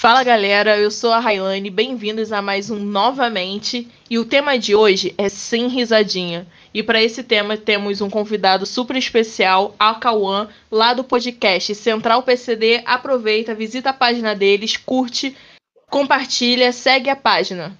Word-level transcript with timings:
Fala 0.00 0.24
galera, 0.24 0.78
eu 0.78 0.90
sou 0.90 1.12
a 1.12 1.18
Railane, 1.18 1.68
bem-vindos 1.68 2.32
a 2.32 2.40
mais 2.40 2.70
um 2.70 2.78
Novamente. 2.78 3.86
E 4.08 4.18
o 4.18 4.24
tema 4.24 4.58
de 4.58 4.74
hoje 4.74 5.14
é 5.18 5.28
Sem 5.28 5.68
Risadinha. 5.68 6.46
E 6.72 6.82
para 6.82 7.02
esse 7.02 7.22
tema 7.22 7.54
temos 7.58 8.00
um 8.00 8.08
convidado 8.08 8.64
super 8.64 8.96
especial, 8.96 9.74
a 9.78 9.94
Cauã, 9.94 10.48
lá 10.70 10.94
do 10.94 11.04
podcast 11.04 11.74
Central 11.74 12.22
PCD. 12.22 12.82
Aproveita, 12.86 13.54
visita 13.54 13.90
a 13.90 13.92
página 13.92 14.34
deles, 14.34 14.74
curte, 14.74 15.36
compartilha, 15.90 16.72
segue 16.72 17.10
a 17.10 17.16
página. 17.16 17.78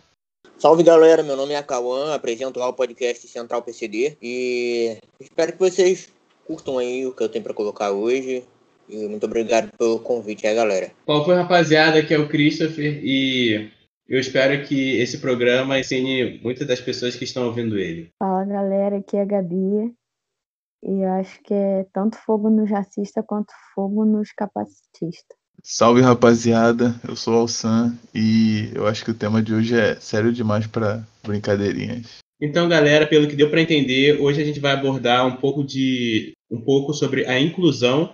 Salve 0.58 0.82
galera, 0.82 1.22
meu 1.22 1.38
nome 1.38 1.54
é 1.54 1.62
Cauã, 1.62 2.14
apresento 2.14 2.60
lá 2.60 2.68
o 2.68 2.74
podcast 2.74 3.26
Central 3.28 3.62
PCD 3.62 4.18
e 4.20 4.98
espero 5.18 5.54
que 5.54 5.58
vocês 5.58 6.10
curtam 6.46 6.76
aí 6.76 7.06
o 7.06 7.14
que 7.14 7.22
eu 7.22 7.30
tenho 7.30 7.44
para 7.44 7.54
colocar 7.54 7.92
hoje. 7.92 8.44
E 8.90 9.06
muito 9.06 9.24
obrigado 9.24 9.70
pelo 9.78 10.00
convite 10.00 10.46
aí, 10.46 10.54
galera. 10.54 10.90
Qual 11.06 11.24
foi, 11.24 11.36
rapaziada? 11.36 12.00
Aqui 12.00 12.12
é 12.12 12.18
o 12.18 12.28
Christopher 12.28 13.00
e 13.04 13.70
eu 14.08 14.18
espero 14.18 14.66
que 14.66 14.96
esse 14.96 15.18
programa 15.18 15.78
ensine 15.78 16.40
muitas 16.42 16.66
das 16.66 16.80
pessoas 16.80 17.14
que 17.14 17.22
estão 17.22 17.46
ouvindo 17.46 17.78
ele. 17.78 18.10
Fala, 18.18 18.44
galera. 18.44 18.96
Aqui 18.96 19.16
é 19.16 19.22
a 19.22 19.24
Gabi. 19.24 19.94
E 20.82 21.02
eu 21.02 21.08
acho 21.12 21.40
que 21.44 21.54
é 21.54 21.86
tanto 21.92 22.16
fogo 22.16 22.50
nos 22.50 22.68
racistas 22.68 23.22
quanto 23.24 23.52
fogo 23.74 24.04
nos 24.04 24.32
capacitistas. 24.32 25.38
Salve, 25.62 26.00
rapaziada. 26.00 26.94
Eu 27.06 27.14
sou 27.14 27.34
o 27.34 27.38
Alsan 27.38 27.96
e 28.12 28.70
eu 28.74 28.86
acho 28.88 29.04
que 29.04 29.10
o 29.12 29.16
tema 29.16 29.40
de 29.40 29.54
hoje 29.54 29.78
é 29.78 29.94
sério 29.96 30.32
demais 30.32 30.66
para 30.66 31.06
brincadeirinhas. 31.22 32.18
Então, 32.40 32.68
galera, 32.68 33.06
pelo 33.06 33.28
que 33.28 33.36
deu 33.36 33.50
para 33.50 33.60
entender, 33.60 34.18
hoje 34.20 34.40
a 34.40 34.44
gente 34.44 34.58
vai 34.58 34.72
abordar 34.72 35.26
um 35.26 35.36
pouco 35.36 35.62
de 35.62 36.32
um 36.50 36.60
pouco 36.60 36.92
sobre 36.94 37.26
a 37.26 37.38
inclusão 37.38 38.12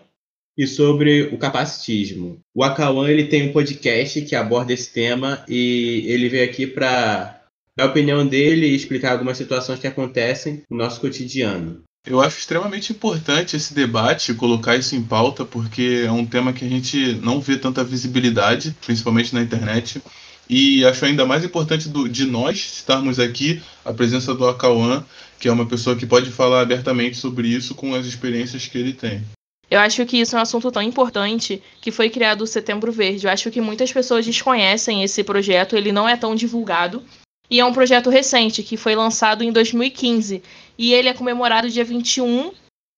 e 0.57 0.67
sobre 0.67 1.23
o 1.25 1.39
capacitismo. 1.39 2.39
O 2.55 2.65
Acauã 2.65 3.09
ele 3.09 3.25
tem 3.25 3.49
um 3.49 3.53
podcast 3.53 4.23
que 4.23 4.35
aborda 4.35 4.73
esse 4.73 4.93
tema 4.93 5.45
e 5.49 6.05
ele 6.07 6.29
veio 6.29 6.45
aqui 6.45 6.67
para 6.67 7.43
dar 7.77 7.85
a 7.85 7.89
opinião 7.89 8.27
dele 8.27 8.67
e 8.67 8.75
explicar 8.75 9.13
algumas 9.13 9.37
situações 9.37 9.79
que 9.79 9.87
acontecem 9.87 10.63
no 10.71 10.79
nosso 10.79 11.01
cotidiano. 11.01 11.83
Eu 12.07 12.21
acho 12.21 12.39
extremamente 12.39 12.93
importante 12.93 13.57
esse 13.57 13.75
debate, 13.75 14.33
colocar 14.33 14.77
isso 14.77 14.95
em 14.95 15.03
pauta, 15.03 15.45
porque 15.45 16.05
é 16.07 16.11
um 16.11 16.25
tema 16.25 16.53
que 16.53 16.65
a 16.65 16.69
gente 16.69 17.15
não 17.21 17.41
vê 17.41 17.57
tanta 17.57 17.83
visibilidade, 17.83 18.75
principalmente 18.85 19.35
na 19.35 19.43
internet. 19.43 20.01
E 20.49 20.85
acho 20.85 21.05
ainda 21.05 21.27
mais 21.27 21.45
importante 21.45 21.89
do, 21.89 22.09
de 22.09 22.25
nós 22.25 22.59
estarmos 22.77 23.19
aqui, 23.19 23.61
a 23.85 23.93
presença 23.93 24.33
do 24.33 24.47
Acauã, 24.47 25.05
que 25.41 25.49
é 25.49 25.53
uma 25.53 25.67
pessoa 25.67 25.97
que 25.97 26.07
pode 26.07 26.31
falar 26.31 26.61
abertamente 26.61 27.17
sobre 27.17 27.49
isso 27.49 27.75
com 27.75 27.93
as 27.93 28.07
experiências 28.07 28.67
que 28.67 28.79
ele 28.79 28.93
tem. 28.93 29.25
Eu 29.71 29.81
acho 29.81 30.07
que 30.07 30.19
isso 30.19 30.37
é 30.37 30.39
um 30.39 30.43
assunto 30.43 30.71
tão 30.71 30.83
importante 30.83 31.63
que 31.81 31.91
foi 31.91 32.09
criado 32.09 32.43
o 32.43 32.47
Setembro 32.47 32.93
Verde. 32.93 33.27
Eu 33.27 33.33
acho 33.33 33.51
que 33.51 33.61
muitas 33.61 33.93
pessoas 33.93 34.25
desconhecem 34.25 35.03
esse 35.03 35.25
projeto, 35.25 35.77
ele 35.77 35.91
não 35.91 36.09
é 36.09 36.17
tão 36.17 36.35
divulgado. 36.35 37.03
E 37.51 37.61
é 37.61 37.65
um 37.65 37.73
projeto 37.73 38.11
recente, 38.11 38.63
que 38.63 38.77
foi 38.77 38.95
lançado 38.95 39.43
em 39.43 39.53
2015. 39.53 40.43
E 40.79 40.93
ele 40.93 41.09
é 41.09 41.15
comemorado 41.15 41.71
dia 41.71 41.85
21 41.85 42.53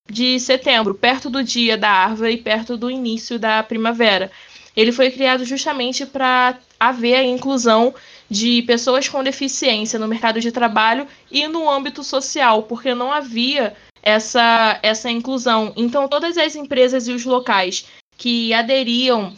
de 0.09 0.39
setembro, 0.39 0.95
perto 0.95 1.29
do 1.29 1.43
dia 1.43 1.77
da 1.77 1.89
árvore 1.89 2.33
e 2.33 2.37
perto 2.37 2.75
do 2.75 2.89
início 2.89 3.37
da 3.37 3.61
primavera. 3.61 4.31
Ele 4.75 4.91
foi 4.91 5.11
criado 5.11 5.45
justamente 5.45 6.05
para 6.05 6.57
haver 6.79 7.15
a 7.15 7.23
inclusão 7.23 7.93
de 8.29 8.61
pessoas 8.63 9.07
com 9.07 9.23
deficiência 9.23 9.99
no 9.99 10.07
mercado 10.07 10.39
de 10.39 10.51
trabalho 10.51 11.07
e 11.31 11.47
no 11.47 11.69
âmbito 11.69 12.03
social, 12.03 12.63
porque 12.63 12.93
não 12.93 13.11
havia 13.11 13.75
essa, 14.01 14.79
essa 14.81 15.09
inclusão. 15.09 15.73
Então, 15.75 16.07
todas 16.07 16.37
as 16.37 16.55
empresas 16.55 17.07
e 17.07 17.11
os 17.11 17.25
locais 17.25 17.85
que 18.17 18.53
aderiam 18.53 19.33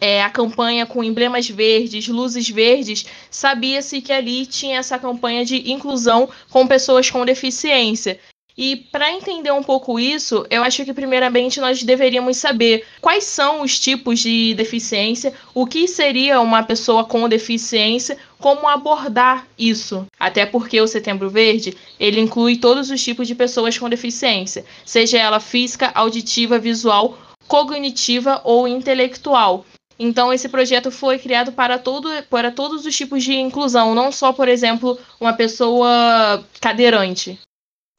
é, 0.00 0.22
à 0.22 0.30
campanha 0.30 0.86
com 0.86 1.04
emblemas 1.04 1.48
verdes, 1.48 2.08
luzes 2.08 2.48
verdes, 2.48 3.06
sabia-se 3.30 4.00
que 4.00 4.12
ali 4.12 4.46
tinha 4.46 4.78
essa 4.78 4.98
campanha 4.98 5.44
de 5.44 5.70
inclusão 5.70 6.28
com 6.50 6.66
pessoas 6.66 7.10
com 7.10 7.24
deficiência. 7.24 8.18
E 8.56 8.76
para 8.76 9.12
entender 9.12 9.52
um 9.52 9.64
pouco 9.64 9.98
isso, 9.98 10.46
eu 10.48 10.62
acho 10.62 10.84
que 10.84 10.94
primeiramente 10.94 11.60
nós 11.60 11.82
deveríamos 11.82 12.36
saber 12.36 12.86
quais 13.00 13.24
são 13.24 13.62
os 13.62 13.78
tipos 13.80 14.20
de 14.20 14.54
deficiência, 14.54 15.34
o 15.52 15.66
que 15.66 15.88
seria 15.88 16.40
uma 16.40 16.62
pessoa 16.62 17.04
com 17.04 17.28
deficiência, 17.28 18.16
como 18.38 18.68
abordar 18.68 19.46
isso. 19.58 20.06
Até 20.20 20.46
porque 20.46 20.80
o 20.80 20.86
Setembro 20.86 21.28
Verde, 21.28 21.76
ele 21.98 22.20
inclui 22.20 22.56
todos 22.56 22.90
os 22.90 23.02
tipos 23.02 23.26
de 23.26 23.34
pessoas 23.34 23.76
com 23.76 23.90
deficiência, 23.90 24.64
seja 24.84 25.18
ela 25.18 25.40
física, 25.40 25.90
auditiva, 25.92 26.56
visual, 26.56 27.18
cognitiva 27.48 28.40
ou 28.44 28.68
intelectual. 28.68 29.66
Então, 29.98 30.32
esse 30.32 30.48
projeto 30.48 30.90
foi 30.90 31.18
criado 31.18 31.52
para, 31.52 31.78
todo, 31.78 32.08
para 32.28 32.50
todos 32.50 32.84
os 32.84 32.96
tipos 32.96 33.22
de 33.22 33.34
inclusão, 33.34 33.94
não 33.94 34.10
só, 34.10 34.32
por 34.32 34.48
exemplo, 34.48 34.98
uma 35.20 35.32
pessoa 35.32 36.44
cadeirante. 36.60 37.38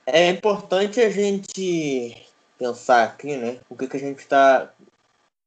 É 0.08 0.30
importante 0.30 1.02
a 1.02 1.10
gente 1.10 2.16
pensar 2.60 3.04
aqui, 3.04 3.36
né? 3.36 3.60
O 3.70 3.76
que, 3.76 3.88
que 3.88 3.98
a 3.98 4.00
gente 4.00 4.20
está 4.20 4.72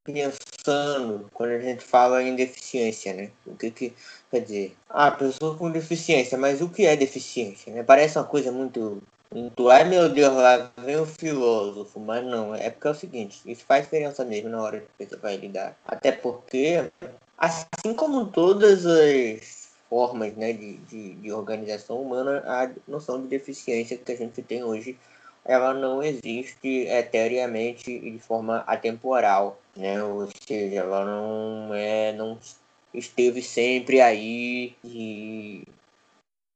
pensando 0.04 1.28
quando 1.32 1.50
a 1.50 1.60
gente 1.60 1.84
fala 1.84 2.22
em 2.22 2.34
deficiência, 2.34 3.14
né? 3.14 3.30
O 3.46 3.54
que 3.54 3.70
que 3.70 3.94
quer 4.30 4.40
dizer? 4.40 4.76
Ah, 4.88 5.10
pessoa 5.10 5.56
com 5.56 5.70
deficiência, 5.70 6.36
mas 6.36 6.60
o 6.60 6.68
que 6.68 6.86
é 6.86 6.96
deficiência? 6.96 7.72
Né? 7.72 7.82
Parece 7.82 8.18
uma 8.18 8.24
coisa 8.24 8.50
muito, 8.50 9.02
muito. 9.32 9.68
Ai 9.68 9.84
meu 9.84 10.08
Deus, 10.08 10.34
lá 10.34 10.72
vem 10.78 10.96
o 10.96 11.06
filósofo, 11.06 12.00
mas 12.00 12.24
não. 12.24 12.54
É 12.54 12.70
porque 12.70 12.88
é 12.88 12.90
o 12.90 12.94
seguinte, 12.94 13.40
isso 13.46 13.64
faz 13.64 13.84
diferença 13.84 14.24
mesmo 14.24 14.48
na 14.48 14.60
hora 14.60 14.80
que 14.80 15.06
você 15.06 15.16
vai 15.16 15.36
lidar. 15.36 15.76
Até 15.86 16.10
porque, 16.10 16.90
assim 17.36 17.94
como 17.94 18.26
todas 18.26 18.86
as 18.86 19.57
formas 19.88 20.34
né, 20.36 20.52
de, 20.52 20.76
de, 20.78 21.14
de, 21.14 21.32
organização 21.32 22.00
humana, 22.00 22.42
a 22.46 22.70
noção 22.86 23.20
de 23.22 23.28
deficiência 23.28 23.96
que 23.96 24.12
a 24.12 24.16
gente 24.16 24.42
tem 24.42 24.62
hoje, 24.62 24.98
ela 25.44 25.72
não 25.72 26.02
existe 26.02 26.86
eteriamente 26.88 27.90
e 27.90 28.10
de 28.10 28.18
forma 28.18 28.58
atemporal, 28.66 29.58
né? 29.74 30.02
Ou 30.02 30.28
seja, 30.46 30.80
ela 30.80 31.04
não 31.04 31.74
é, 31.74 32.12
não 32.12 32.38
esteve 32.92 33.42
sempre 33.42 34.00
aí 34.00 34.76
e 34.84 35.64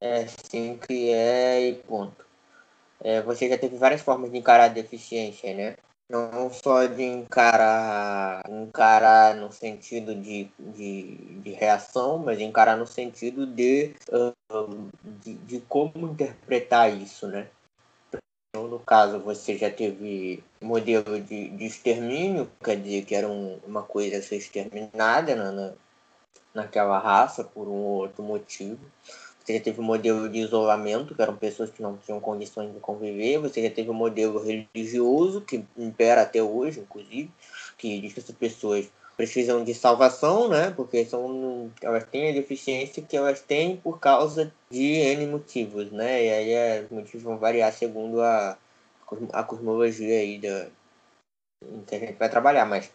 é 0.00 0.24
assim 0.24 0.78
que 0.78 1.10
é 1.10 1.68
e 1.70 1.74
ponto. 1.74 2.24
É, 3.02 3.22
você 3.22 3.48
já 3.48 3.58
teve 3.58 3.76
várias 3.76 4.02
formas 4.02 4.30
de 4.30 4.38
encarar 4.38 4.64
a 4.64 4.68
deficiência, 4.68 5.54
né? 5.54 5.76
Não 6.10 6.50
só 6.50 6.86
de 6.86 7.02
encarar, 7.02 8.42
encarar 8.48 9.34
no 9.36 9.50
sentido 9.50 10.14
de, 10.14 10.50
de, 10.58 11.16
de 11.16 11.50
reação, 11.52 12.18
mas 12.18 12.40
encarar 12.40 12.76
no 12.76 12.86
sentido 12.86 13.46
de, 13.46 13.94
uh, 14.10 14.90
de, 15.02 15.34
de, 15.34 15.60
como 15.60 16.08
interpretar 16.08 16.92
isso, 16.92 17.26
né? 17.26 17.48
Então, 18.50 18.68
no 18.68 18.78
caso, 18.78 19.18
você 19.18 19.56
já 19.56 19.70
teve 19.70 20.44
modelo 20.60 21.18
de, 21.20 21.48
de 21.48 21.64
extermínio, 21.64 22.50
quer 22.62 22.76
dizer 22.76 23.06
que 23.06 23.14
era 23.14 23.26
um, 23.26 23.58
uma 23.66 23.82
coisa 23.82 24.18
a 24.18 24.22
ser 24.22 24.36
exterminada 24.36 25.34
na, 25.34 25.50
na, 25.50 25.72
naquela 26.52 26.98
raça 26.98 27.42
por 27.42 27.66
um 27.66 27.80
ou 27.80 28.02
outro 28.02 28.22
motivo. 28.22 28.78
Você 29.44 29.54
já 29.54 29.60
teve 29.60 29.80
o 29.80 29.82
modelo 29.82 30.28
de 30.28 30.38
isolamento, 30.38 31.14
que 31.14 31.22
eram 31.22 31.36
pessoas 31.36 31.70
que 31.70 31.82
não 31.82 31.96
tinham 31.96 32.20
condições 32.20 32.72
de 32.72 32.78
conviver. 32.78 33.38
Você 33.38 33.62
já 33.62 33.70
teve 33.70 33.90
o 33.90 33.94
modelo 33.94 34.40
religioso, 34.40 35.40
que 35.40 35.64
impera 35.76 36.22
até 36.22 36.42
hoje, 36.42 36.80
inclusive, 36.80 37.30
que 37.76 38.00
diz 38.00 38.12
que 38.12 38.20
essas 38.20 38.36
pessoas 38.36 38.88
precisam 39.16 39.64
de 39.64 39.74
salvação, 39.74 40.48
né? 40.48 40.70
Porque 40.70 41.04
são, 41.04 41.70
elas 41.82 42.04
têm 42.04 42.30
a 42.30 42.34
deficiência 42.34 43.02
que 43.02 43.16
elas 43.16 43.40
têm 43.40 43.76
por 43.76 43.98
causa 43.98 44.52
de 44.70 44.82
N 44.82 45.26
motivos, 45.26 45.90
né? 45.90 46.24
E 46.24 46.30
aí 46.56 46.84
os 46.84 46.90
motivos 46.90 47.22
vão 47.22 47.36
variar 47.36 47.72
segundo 47.72 48.20
a, 48.22 48.56
a 49.32 49.42
cosmologia 49.42 50.20
aí 50.20 50.38
da, 50.38 50.68
que 51.86 51.94
a 51.94 51.98
gente 51.98 52.18
vai 52.18 52.28
trabalhar, 52.28 52.64
mas 52.64 52.92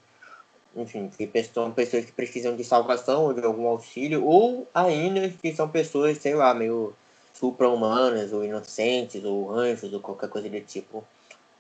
enfim, 0.78 1.10
que 1.10 1.44
são 1.44 1.72
pessoas 1.72 2.06
que 2.06 2.12
precisam 2.12 2.56
de 2.56 2.64
salvação 2.64 3.26
ou 3.26 3.34
de 3.34 3.44
algum 3.44 3.68
auxílio, 3.68 4.24
ou 4.26 4.68
ainda 4.74 5.30
que 5.30 5.54
são 5.56 5.68
pessoas, 5.68 6.18
sei 6.20 6.36
lá, 6.36 6.54
meio 6.54 6.94
supra-humanas, 7.34 8.32
ou 8.32 8.44
inocentes, 8.46 9.24
ou 9.24 9.52
anjos, 9.52 9.92
ou 9.94 10.00
qualquer 10.00 10.30
coisa 10.30 10.50
do 10.50 10.62
tipo. 10.62 11.04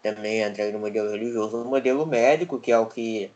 Também 0.04 0.42
entra 0.42 0.72
no 0.72 0.80
modelo 0.80 1.12
religioso. 1.12 1.58
O 1.58 1.66
modelo 1.66 2.06
médico, 2.06 2.60
que 2.60 2.72
é 2.72 2.78
o 2.78 2.86
que 2.86 3.31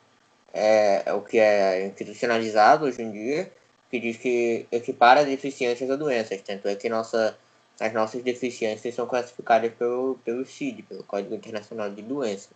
é, 0.54 1.04
é 1.06 1.14
o 1.14 1.22
que 1.22 1.40
é 1.40 1.88
institucionalizado 1.88 2.86
hoje 2.86 3.02
em 3.02 3.12
dia, 3.12 3.52
que 3.90 4.00
diz 4.00 4.18
que 4.18 4.66
equipara 4.72 5.26
deficiências 5.26 5.90
a 5.90 5.96
doenças. 5.96 6.42
Tanto 6.42 6.68
é 6.68 6.76
que 6.76 6.90
nossa, 6.90 7.38
as 7.80 7.94
nossas 7.94 8.24
deficiências 8.24 8.96
são 8.96 9.08
classificadas 9.08 9.74
pelo, 9.74 10.20
pelo 10.24 10.46
CID, 10.46 10.84
pelo 10.84 11.04
Código 11.04 11.36
Internacional 11.36 11.90
de 11.90 12.02
Doenças. 12.02 12.52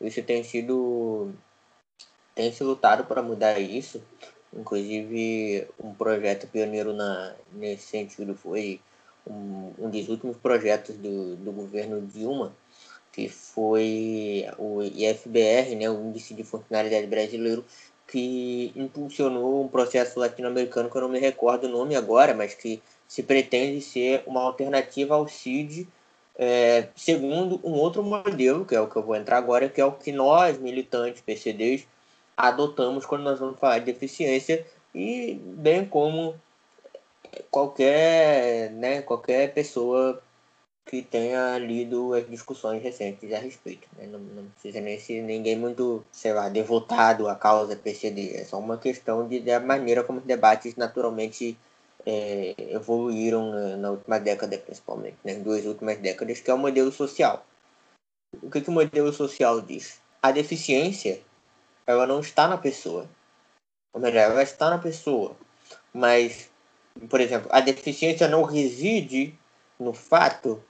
Isso 0.00 0.22
tem 0.22 0.44
sido 0.44 1.32
tem 2.36 2.52
se 2.52 2.62
lutado 2.62 3.04
para 3.04 3.22
mudar 3.22 3.58
isso. 3.58 4.00
Inclusive, 4.52 5.66
um 5.82 5.92
projeto 5.92 6.46
pioneiro 6.46 6.92
na, 6.92 7.34
nesse 7.52 7.88
sentido 7.88 8.36
foi 8.36 8.80
um, 9.26 9.72
um 9.78 9.90
dos 9.90 10.08
últimos 10.08 10.36
projetos 10.36 10.94
do, 10.96 11.34
do 11.36 11.50
governo 11.50 12.00
Dilma, 12.02 12.54
que 13.10 13.28
foi 13.28 14.46
o 14.58 14.82
IFBR, 14.82 15.74
né, 15.74 15.90
o 15.90 16.08
Índice 16.08 16.34
de 16.34 16.44
Funcionalidade 16.44 17.06
Brasileiro, 17.06 17.64
que 18.06 18.70
impulsionou 18.76 19.64
um 19.64 19.68
processo 19.68 20.20
latino-americano 20.20 20.90
que 20.90 20.96
eu 20.96 21.02
não 21.02 21.08
me 21.08 21.18
recordo 21.18 21.64
o 21.64 21.70
nome 21.70 21.96
agora, 21.96 22.34
mas 22.34 22.54
que 22.54 22.80
se 23.08 23.22
pretende 23.22 23.80
ser 23.80 24.22
uma 24.26 24.42
alternativa 24.42 25.14
ao 25.14 25.26
CID, 25.26 25.88
é, 26.38 26.88
segundo 26.94 27.58
um 27.64 27.72
outro 27.72 28.02
modelo, 28.02 28.64
que 28.64 28.74
é 28.74 28.80
o 28.80 28.88
que 28.88 28.96
eu 28.96 29.02
vou 29.02 29.16
entrar 29.16 29.38
agora, 29.38 29.68
que 29.68 29.80
é 29.80 29.84
o 29.84 29.92
que 29.92 30.12
nós, 30.12 30.58
militantes 30.58 31.22
PCDs, 31.22 31.86
adotamos 32.36 33.06
quando 33.06 33.22
nós 33.22 33.38
vamos 33.38 33.58
falar 33.58 33.78
de 33.78 33.86
deficiência, 33.86 34.66
e 34.94 35.34
bem 35.34 35.86
como 35.86 36.34
qualquer, 37.50 38.70
né, 38.72 39.02
qualquer 39.02 39.52
pessoa 39.52 40.22
que 40.86 41.02
tenha 41.02 41.58
lido 41.58 42.14
as 42.14 42.28
discussões 42.30 42.82
recentes 42.82 43.32
a 43.32 43.38
respeito. 43.38 43.88
Né? 43.98 44.06
Não, 44.06 44.20
não, 44.20 44.44
precisa 44.50 44.80
nem 44.80 44.98
ser 45.00 45.20
ninguém 45.20 45.56
muito, 45.56 46.04
sei 46.12 46.32
lá, 46.32 46.48
devotado 46.48 47.28
à 47.28 47.34
causa 47.34 47.74
PCD. 47.74 48.36
É 48.36 48.44
só 48.44 48.58
uma 48.58 48.78
questão 48.78 49.26
de, 49.26 49.40
da 49.40 49.58
maneira 49.58 50.04
como 50.04 50.20
os 50.20 50.24
debates 50.24 50.76
naturalmente 50.76 51.58
é, 52.06 52.54
evoluíram 52.70 53.50
na, 53.50 53.76
na, 53.76 53.90
última 53.90 54.20
década, 54.20 54.56
principalmente, 54.58 55.16
nas 55.24 55.38
né? 55.38 55.42
duas 55.42 55.66
últimas 55.66 55.98
décadas, 55.98 56.40
que 56.40 56.50
é 56.50 56.54
o 56.54 56.58
modelo 56.58 56.92
social. 56.92 57.44
O 58.40 58.48
que, 58.48 58.60
que 58.60 58.70
o 58.70 58.72
modelo 58.72 59.12
social 59.12 59.60
diz? 59.60 60.00
A 60.22 60.30
deficiência, 60.30 61.20
ela 61.86 62.06
não 62.06 62.20
está 62.20 62.48
na 62.48 62.58
pessoa. 62.58 63.08
Ou 63.92 64.00
melhor, 64.00 64.30
ela 64.30 64.42
está 64.42 64.68
na 64.68 64.78
pessoa, 64.78 65.36
mas, 65.92 66.50
por 67.08 67.20
exemplo, 67.20 67.48
a 67.50 67.60
deficiência 67.60 68.28
não 68.28 68.42
reside 68.42 69.38
no 69.78 69.94
fato 69.94 70.62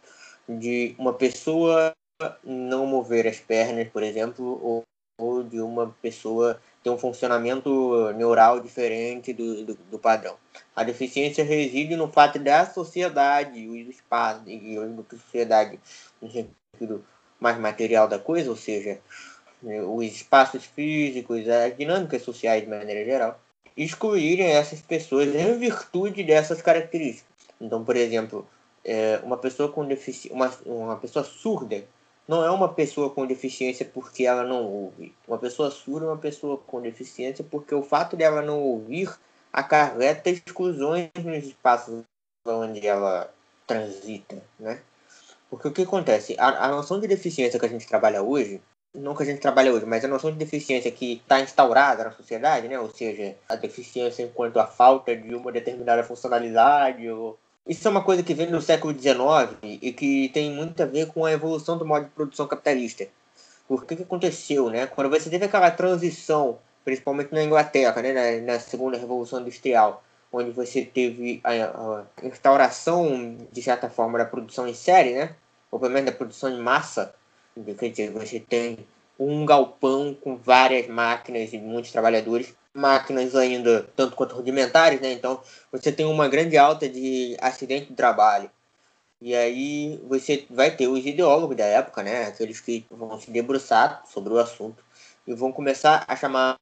de 0.48 0.94
uma 0.98 1.12
pessoa 1.12 1.92
não 2.44 2.86
mover 2.86 3.26
as 3.26 3.38
pernas, 3.38 3.88
por 3.88 4.02
exemplo, 4.02 4.60
ou, 4.62 4.82
ou 5.18 5.42
de 5.42 5.60
uma 5.60 5.94
pessoa 6.00 6.60
ter 6.82 6.90
um 6.90 6.98
funcionamento 6.98 8.12
neural 8.12 8.60
diferente 8.60 9.32
do, 9.32 9.64
do, 9.64 9.74
do, 9.74 9.98
padrão. 9.98 10.36
A 10.74 10.84
deficiência 10.84 11.44
reside 11.44 11.96
no 11.96 12.08
fato 12.08 12.38
da 12.38 12.64
sociedade, 12.64 13.68
o 13.68 13.76
espaço, 13.76 14.48
e 14.48 14.78
a 14.78 15.16
sociedade 15.16 15.80
no 16.22 16.30
sentido 16.30 17.04
mais 17.40 17.58
material 17.58 18.08
da 18.08 18.18
coisa, 18.18 18.48
ou 18.48 18.56
seja, 18.56 19.00
os 19.66 20.06
espaços 20.06 20.64
físicos, 20.64 21.48
as 21.48 21.76
dinâmicas 21.76 22.22
sociais 22.22 22.62
de 22.62 22.68
maneira 22.68 23.04
geral, 23.04 23.40
excluírem 23.76 24.46
essas 24.46 24.80
pessoas 24.80 25.34
em 25.34 25.58
virtude 25.58 26.22
dessas 26.22 26.62
características. 26.62 27.26
Então, 27.60 27.84
por 27.84 27.96
exemplo, 27.96 28.46
é, 28.84 29.20
uma 29.22 29.36
pessoa 29.36 29.70
com 29.70 29.84
deficiência, 29.84 30.34
uma, 30.34 30.52
uma 30.64 30.96
pessoa 30.96 31.24
surda 31.24 31.84
não 32.28 32.44
é 32.44 32.50
uma 32.50 32.72
pessoa 32.72 33.10
com 33.10 33.24
deficiência 33.24 33.84
porque 33.86 34.24
ela 34.24 34.42
não 34.42 34.64
ouve. 34.64 35.14
Uma 35.28 35.38
pessoa 35.38 35.70
surda 35.70 36.06
é 36.06 36.08
uma 36.08 36.18
pessoa 36.18 36.58
com 36.58 36.80
deficiência 36.80 37.44
porque 37.48 37.74
o 37.74 37.82
fato 37.82 38.16
dela 38.16 38.42
não 38.42 38.60
ouvir 38.60 39.14
acarreta 39.52 40.30
exclusões 40.30 41.10
nos 41.22 41.44
espaços 41.44 42.02
onde 42.44 42.86
ela 42.86 43.32
transita, 43.66 44.42
né? 44.58 44.80
Porque 45.48 45.68
o 45.68 45.72
que 45.72 45.82
acontece? 45.82 46.34
A, 46.38 46.66
a 46.66 46.68
noção 46.68 47.00
de 47.00 47.06
deficiência 47.06 47.58
que 47.58 47.66
a 47.66 47.68
gente 47.68 47.86
trabalha 47.86 48.22
hoje, 48.22 48.60
não 48.96 49.14
que 49.14 49.22
a 49.22 49.26
gente 49.26 49.40
trabalha 49.40 49.72
hoje, 49.72 49.86
mas 49.86 50.04
a 50.04 50.08
noção 50.08 50.30
de 50.30 50.36
deficiência 50.38 50.90
que 50.90 51.14
está 51.14 51.40
instaurada 51.40 52.04
na 52.04 52.10
sociedade, 52.12 52.68
né? 52.68 52.78
Ou 52.78 52.90
seja, 52.90 53.36
a 53.48 53.56
deficiência 53.56 54.22
enquanto 54.22 54.58
a 54.58 54.66
falta 54.66 55.14
de 55.14 55.34
uma 55.34 55.52
determinada 55.52 56.02
funcionalidade 56.02 57.08
ou 57.10 57.38
isso 57.66 57.88
é 57.88 57.90
uma 57.90 58.04
coisa 58.04 58.22
que 58.22 58.32
vem 58.32 58.48
do 58.48 58.62
século 58.62 58.96
XIX 58.96 59.56
e 59.62 59.92
que 59.92 60.28
tem 60.28 60.52
muito 60.52 60.80
a 60.80 60.86
ver 60.86 61.08
com 61.08 61.24
a 61.24 61.32
evolução 61.32 61.76
do 61.76 61.84
modo 61.84 62.04
de 62.04 62.10
produção 62.12 62.46
capitalista. 62.46 63.08
Por 63.66 63.84
que, 63.84 63.96
que 63.96 64.04
aconteceu, 64.04 64.70
né? 64.70 64.86
Quando 64.86 65.10
você 65.10 65.28
teve 65.28 65.46
aquela 65.46 65.68
transição, 65.72 66.58
principalmente 66.84 67.34
na 67.34 67.42
Inglaterra, 67.42 68.00
né, 68.00 68.12
na, 68.12 68.52
na 68.52 68.60
segunda 68.60 68.96
revolução 68.96 69.40
industrial, 69.40 70.04
onde 70.32 70.52
você 70.52 70.84
teve 70.84 71.40
a, 71.42 71.50
a, 71.50 72.04
instauração, 72.24 73.36
de 73.50 73.60
certa 73.60 73.90
forma, 73.90 74.16
da 74.16 74.24
produção 74.24 74.68
em 74.68 74.74
série, 74.74 75.14
né? 75.14 75.34
Ou 75.68 75.80
pelo 75.80 75.92
menos 75.92 76.08
da 76.08 76.16
produção 76.16 76.48
em 76.48 76.60
massa. 76.60 77.12
Quer 77.78 77.90
dizer, 77.90 78.10
você 78.10 78.38
tem 78.38 78.78
um 79.18 79.46
galpão 79.46 80.14
com 80.14 80.36
várias 80.36 80.86
máquinas 80.88 81.52
e 81.52 81.58
muitos 81.58 81.90
trabalhadores 81.90 82.54
máquinas 82.74 83.34
ainda 83.34 83.88
tanto 83.96 84.14
quanto 84.14 84.34
rudimentares, 84.34 85.00
né? 85.00 85.12
Então 85.12 85.40
você 85.72 85.90
tem 85.90 86.04
uma 86.04 86.28
grande 86.28 86.58
alta 86.58 86.88
de 86.88 87.34
acidente 87.40 87.86
de 87.86 87.94
trabalho. 87.94 88.50
E 89.20 89.34
aí 89.34 89.98
você 90.06 90.44
vai 90.50 90.70
ter 90.70 90.86
os 90.88 91.04
ideólogos 91.06 91.56
da 91.56 91.64
época, 91.64 92.02
né? 92.02 92.26
Aqueles 92.26 92.60
que 92.60 92.84
vão 92.90 93.18
se 93.18 93.30
debruçar 93.30 94.02
sobre 94.06 94.34
o 94.34 94.38
assunto 94.38 94.84
e 95.26 95.32
vão 95.32 95.50
começar 95.50 96.04
a 96.06 96.14
chamar 96.14 96.58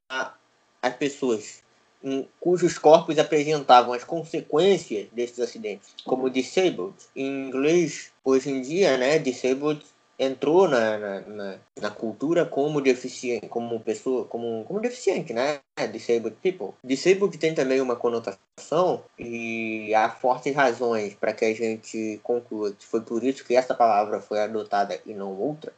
as 0.81 0.95
pessoas 0.95 1.61
em, 2.01 2.25
cujos 2.39 2.77
corpos 2.77 3.19
apresentavam 3.19 3.91
as 3.91 4.03
consequências 4.05 5.07
desses 5.11 5.39
acidentes 5.39 5.93
como 6.05 6.29
disabled. 6.29 6.95
Em 7.13 7.47
inglês, 7.47 8.13
hoje 8.23 8.49
em 8.49 8.61
dia, 8.61 8.97
né? 8.97 9.19
Disabled 9.19 9.83
entrou 10.17 10.67
na, 10.67 10.97
na, 10.97 11.59
na, 11.79 11.91
cultura 11.91 12.45
como 12.45 12.81
deficiente, 12.81 13.47
como 13.47 13.79
pessoa, 13.79 14.25
como, 14.25 14.63
como 14.65 14.79
deficiente, 14.79 15.33
né? 15.33 15.59
Disabled 15.91 16.37
people. 16.41 16.73
Disabled 16.83 17.37
tem 17.37 17.53
também 17.53 17.81
uma 17.81 17.95
conotação 17.95 19.03
e 19.19 19.93
há 19.93 20.09
fortes 20.09 20.55
razões 20.55 21.13
para 21.13 21.33
que 21.33 21.45
a 21.45 21.53
gente 21.53 22.19
conclua 22.23 22.71
que 22.71 22.85
foi 22.85 23.01
por 23.01 23.23
isso 23.23 23.43
que 23.43 23.55
essa 23.55 23.73
palavra 23.73 24.21
foi 24.21 24.39
adotada 24.39 24.99
e 25.05 25.13
não 25.13 25.33
outra. 25.33 25.73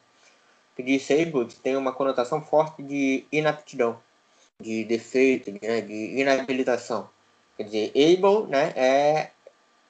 Que 0.76 0.84
disabled 0.84 1.56
tem 1.56 1.76
uma 1.76 1.92
conotação 1.92 2.40
forte 2.42 2.84
de 2.84 3.26
inaptidão, 3.32 4.00
de 4.62 4.84
defeito, 4.84 5.52
né? 5.52 5.82
de 5.82 6.20
inabilitação. 6.20 7.10
Quer 7.58 7.64
dizer, 7.64 7.92
able, 7.96 8.48
né, 8.52 8.72
é 8.76 9.32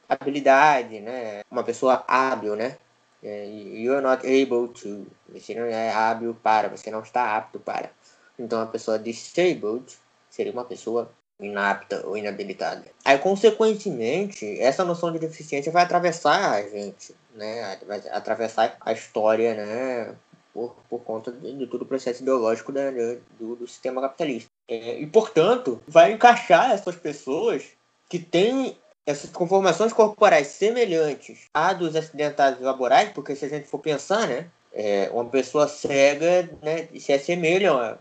habilidade, 0.08 1.02
né? 1.02 1.42
Uma 1.52 1.64
pessoa 1.64 2.02
hábil, 2.08 2.56
né? 2.56 2.78
É, 3.28 3.46
you 3.46 3.94
are 3.94 4.02
not 4.02 4.26
able 4.26 4.70
to. 4.70 5.06
Você 5.34 5.54
não 5.54 5.66
é 5.66 5.92
hábil 5.92 6.34
para, 6.42 6.70
você 6.70 6.90
não 6.90 7.02
está 7.02 7.36
apto 7.36 7.60
para. 7.60 7.92
Então, 8.40 8.62
a 8.62 8.66
pessoa 8.66 8.98
disabled 8.98 9.98
seria 10.30 10.54
uma 10.54 10.64
pessoa 10.64 11.12
inapta 11.38 12.08
ou 12.08 12.18
inabilitada. 12.18 12.86
Aí, 13.04 13.18
consequentemente, 13.20 14.60
essa 14.62 14.86
noção 14.86 15.12
de 15.12 15.20
deficiência 15.20 15.72
vai 15.72 15.84
atravessar 15.84 16.54
a 16.54 16.62
gente, 16.62 17.14
né? 17.36 17.78
Vai 17.86 18.02
atravessar 18.12 18.78
a 18.80 18.94
história, 18.94 19.54
né? 19.54 20.16
Por, 20.54 20.74
por 20.90 21.00
conta 21.02 21.30
de, 21.30 21.54
de 21.54 21.68
todo 21.68 21.82
o 21.82 21.86
processo 21.86 22.22
ideológico 22.24 22.72
da, 22.72 22.92
do, 23.38 23.58
do 23.58 23.68
sistema 23.68 24.00
capitalista. 24.00 24.50
É, 24.70 25.00
e, 25.00 25.06
portanto, 25.06 25.82
vai 25.86 26.14
encaixar 26.14 26.72
essas 26.72 26.96
pessoas 26.96 27.64
que 28.10 28.20
têm 28.20 28.78
essas 29.08 29.30
conformações 29.30 29.94
corporais 29.94 30.48
semelhantes 30.48 31.48
à 31.54 31.72
dos 31.72 31.96
acidentados 31.96 32.60
laborais, 32.60 33.10
porque 33.14 33.38
se 33.38 33.46
a 33.46 33.50
gente 33.50 33.66
for 33.66 33.80
pensar, 33.80 34.28
né, 34.28 34.52
é, 34.74 35.10
uma 35.12 35.24
pessoa 35.26 35.66
cega 35.66 36.50
né, 36.62 36.90
se 37.00 37.14
assemelha 37.14 37.98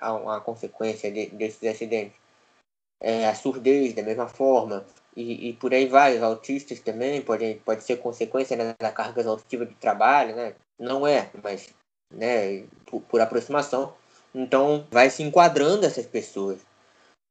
a, 0.00 0.12
uma 0.12 0.40
consequência 0.40 1.12
de, 1.12 1.26
desses 1.26 1.62
acidentes. 1.62 2.18
É, 3.00 3.28
a 3.28 3.34
surdez, 3.36 3.94
da 3.94 4.02
mesma 4.02 4.26
forma, 4.26 4.84
e, 5.14 5.50
e, 5.50 5.52
por 5.52 5.72
aí 5.72 5.86
vai. 5.86 6.16
Os 6.16 6.22
autistas 6.24 6.80
também 6.80 7.22
podem 7.22 7.58
pode 7.58 7.84
ser 7.84 7.98
consequência 7.98 8.56
né, 8.56 8.74
da 8.76 8.90
carga 8.90 9.20
exaustiva 9.20 9.64
de 9.64 9.74
trabalho, 9.76 10.34
né? 10.34 10.54
Não 10.76 11.06
é, 11.06 11.30
mas 11.40 11.72
né, 12.12 12.64
por, 12.84 13.00
por 13.02 13.20
aproximação. 13.20 13.94
Então, 14.34 14.84
vai 14.90 15.10
se 15.10 15.22
enquadrando 15.22 15.86
essas 15.86 16.06
pessoas. 16.06 16.58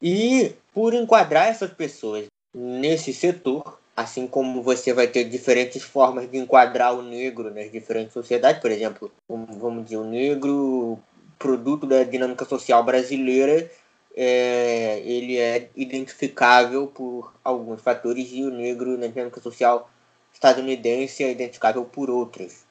E 0.02 0.56
por 0.74 0.94
enquadrar 0.94 1.48
essas 1.48 1.72
pessoas 1.74 2.28
nesse 2.58 3.14
setor, 3.14 3.80
assim 3.96 4.26
como 4.26 4.64
você 4.64 4.92
vai 4.92 5.08
ter 5.08 5.26
diferentes 5.26 5.84
formas 5.84 6.30
de 6.30 6.38
enquadrar 6.40 6.96
o 6.96 7.04
negro 7.04 7.54
nas 7.54 7.72
diferentes 7.72 8.14
sociedades, 8.14 8.60
por 8.60 8.72
exemplo, 8.72 9.12
vamos 9.30 9.84
dizer, 9.84 9.98
o 9.98 10.04
negro, 10.04 11.00
produto 11.38 11.86
da 11.86 12.04
dinâmica 12.04 12.46
social 12.46 12.84
brasileira, 12.84 13.70
é, 14.16 15.00
ele 15.06 15.38
é 15.38 15.70
identificável 15.76 16.88
por 16.88 17.32
alguns 17.44 17.80
fatores 17.82 18.30
e 18.32 18.44
o 18.44 18.50
negro 18.50 18.98
na 18.98 19.06
dinâmica 19.06 19.40
social 19.40 19.92
estadunidense 20.34 21.24
é 21.24 21.32
identificável 21.32 21.86
por 21.86 22.10
outros. 22.10 22.66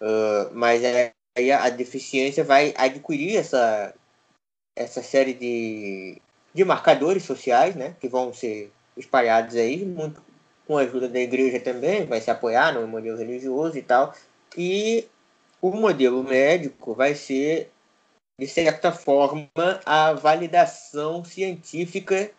Uh, 0.00 0.50
mas 0.52 0.82
aí 1.36 1.50
a, 1.50 1.64
a 1.64 1.70
deficiência 1.70 2.44
vai 2.44 2.72
adquirir 2.76 3.36
essa, 3.36 3.92
essa 4.76 5.02
série 5.02 5.34
de, 5.34 6.22
de 6.54 6.64
marcadores 6.64 7.24
sociais, 7.24 7.74
né, 7.74 7.96
que 8.00 8.08
vão 8.08 8.32
ser 8.32 8.70
espalhados 8.96 9.56
aí, 9.56 9.84
muito 9.84 10.22
com 10.66 10.78
a 10.78 10.82
ajuda 10.82 11.08
da 11.08 11.18
igreja 11.18 11.60
também, 11.60 12.06
vai 12.06 12.20
se 12.20 12.30
apoiar 12.30 12.72
no 12.72 12.86
modelo 12.86 13.18
religioso 13.18 13.76
e 13.76 13.82
tal. 13.82 14.14
E 14.56 15.06
o 15.60 15.70
modelo 15.70 16.22
médico 16.22 16.94
vai 16.94 17.14
ser, 17.14 17.70
de 18.38 18.46
certa 18.46 18.92
forma, 18.92 19.48
a 19.84 20.12
validação 20.12 21.24
científica 21.24 22.30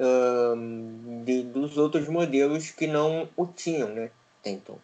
um, 0.00 1.22
de, 1.24 1.42
dos 1.42 1.76
outros 1.76 2.08
modelos 2.08 2.70
que 2.70 2.86
não 2.86 3.28
o 3.36 3.46
tinham, 3.46 3.88
né? 3.88 4.10
Então. 4.44 4.78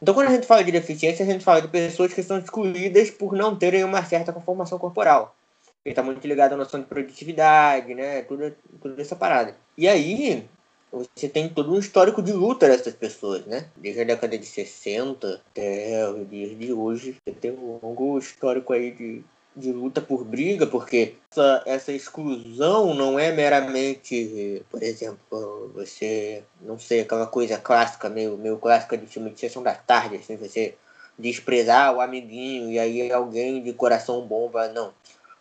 Então, 0.00 0.14
quando 0.14 0.28
a 0.28 0.32
gente 0.32 0.46
fala 0.46 0.62
de 0.62 0.70
deficiência, 0.70 1.24
a 1.24 1.28
gente 1.28 1.44
fala 1.44 1.60
de 1.60 1.66
pessoas 1.66 2.14
que 2.14 2.22
são 2.22 2.38
excluídas 2.38 3.10
por 3.10 3.32
não 3.32 3.56
terem 3.56 3.82
uma 3.82 4.04
certa 4.04 4.32
conformação 4.32 4.78
corporal. 4.78 5.34
Ele 5.88 5.94
tá 5.94 6.02
muito 6.02 6.26
ligado 6.28 6.52
à 6.52 6.56
noção 6.56 6.80
de 6.80 6.86
produtividade, 6.86 7.94
né? 7.94 8.20
Tudo, 8.22 8.54
tudo 8.82 9.00
essa 9.00 9.16
parada. 9.16 9.56
E 9.74 9.88
aí, 9.88 10.46
você 10.92 11.30
tem 11.30 11.48
todo 11.48 11.72
um 11.72 11.78
histórico 11.78 12.22
de 12.22 12.30
luta 12.30 12.68
dessas 12.68 12.92
pessoas, 12.92 13.46
né? 13.46 13.70
Desde 13.74 14.02
a 14.02 14.04
década 14.04 14.36
de 14.36 14.44
60 14.44 15.40
até 15.50 16.06
os 16.10 16.28
dias 16.28 16.58
de 16.58 16.70
hoje. 16.74 17.16
Você 17.24 17.34
tem 17.34 17.52
um 17.52 17.78
longo 17.82 18.18
histórico 18.18 18.74
aí 18.74 18.90
de, 18.90 19.24
de 19.56 19.72
luta 19.72 20.02
por 20.02 20.24
briga, 20.24 20.66
porque 20.66 21.14
essa, 21.32 21.62
essa 21.64 21.92
exclusão 21.92 22.92
não 22.92 23.18
é 23.18 23.32
meramente, 23.32 24.62
por 24.70 24.82
exemplo, 24.82 25.72
você, 25.74 26.42
não 26.60 26.78
sei, 26.78 27.00
aquela 27.00 27.26
coisa 27.26 27.56
clássica, 27.56 28.10
meio, 28.10 28.36
meio 28.36 28.58
clássica 28.58 28.98
de 28.98 29.06
filme 29.06 29.30
de 29.30 29.40
sessão 29.40 29.62
da 29.62 29.74
tarde, 29.74 30.16
assim, 30.16 30.36
você 30.36 30.74
desprezar 31.18 31.94
o 31.94 32.00
amiguinho 32.02 32.70
e 32.70 32.78
aí 32.78 33.10
alguém 33.10 33.62
de 33.62 33.72
coração 33.72 34.26
bom 34.26 34.50
vai. 34.50 34.70
Não. 34.72 34.92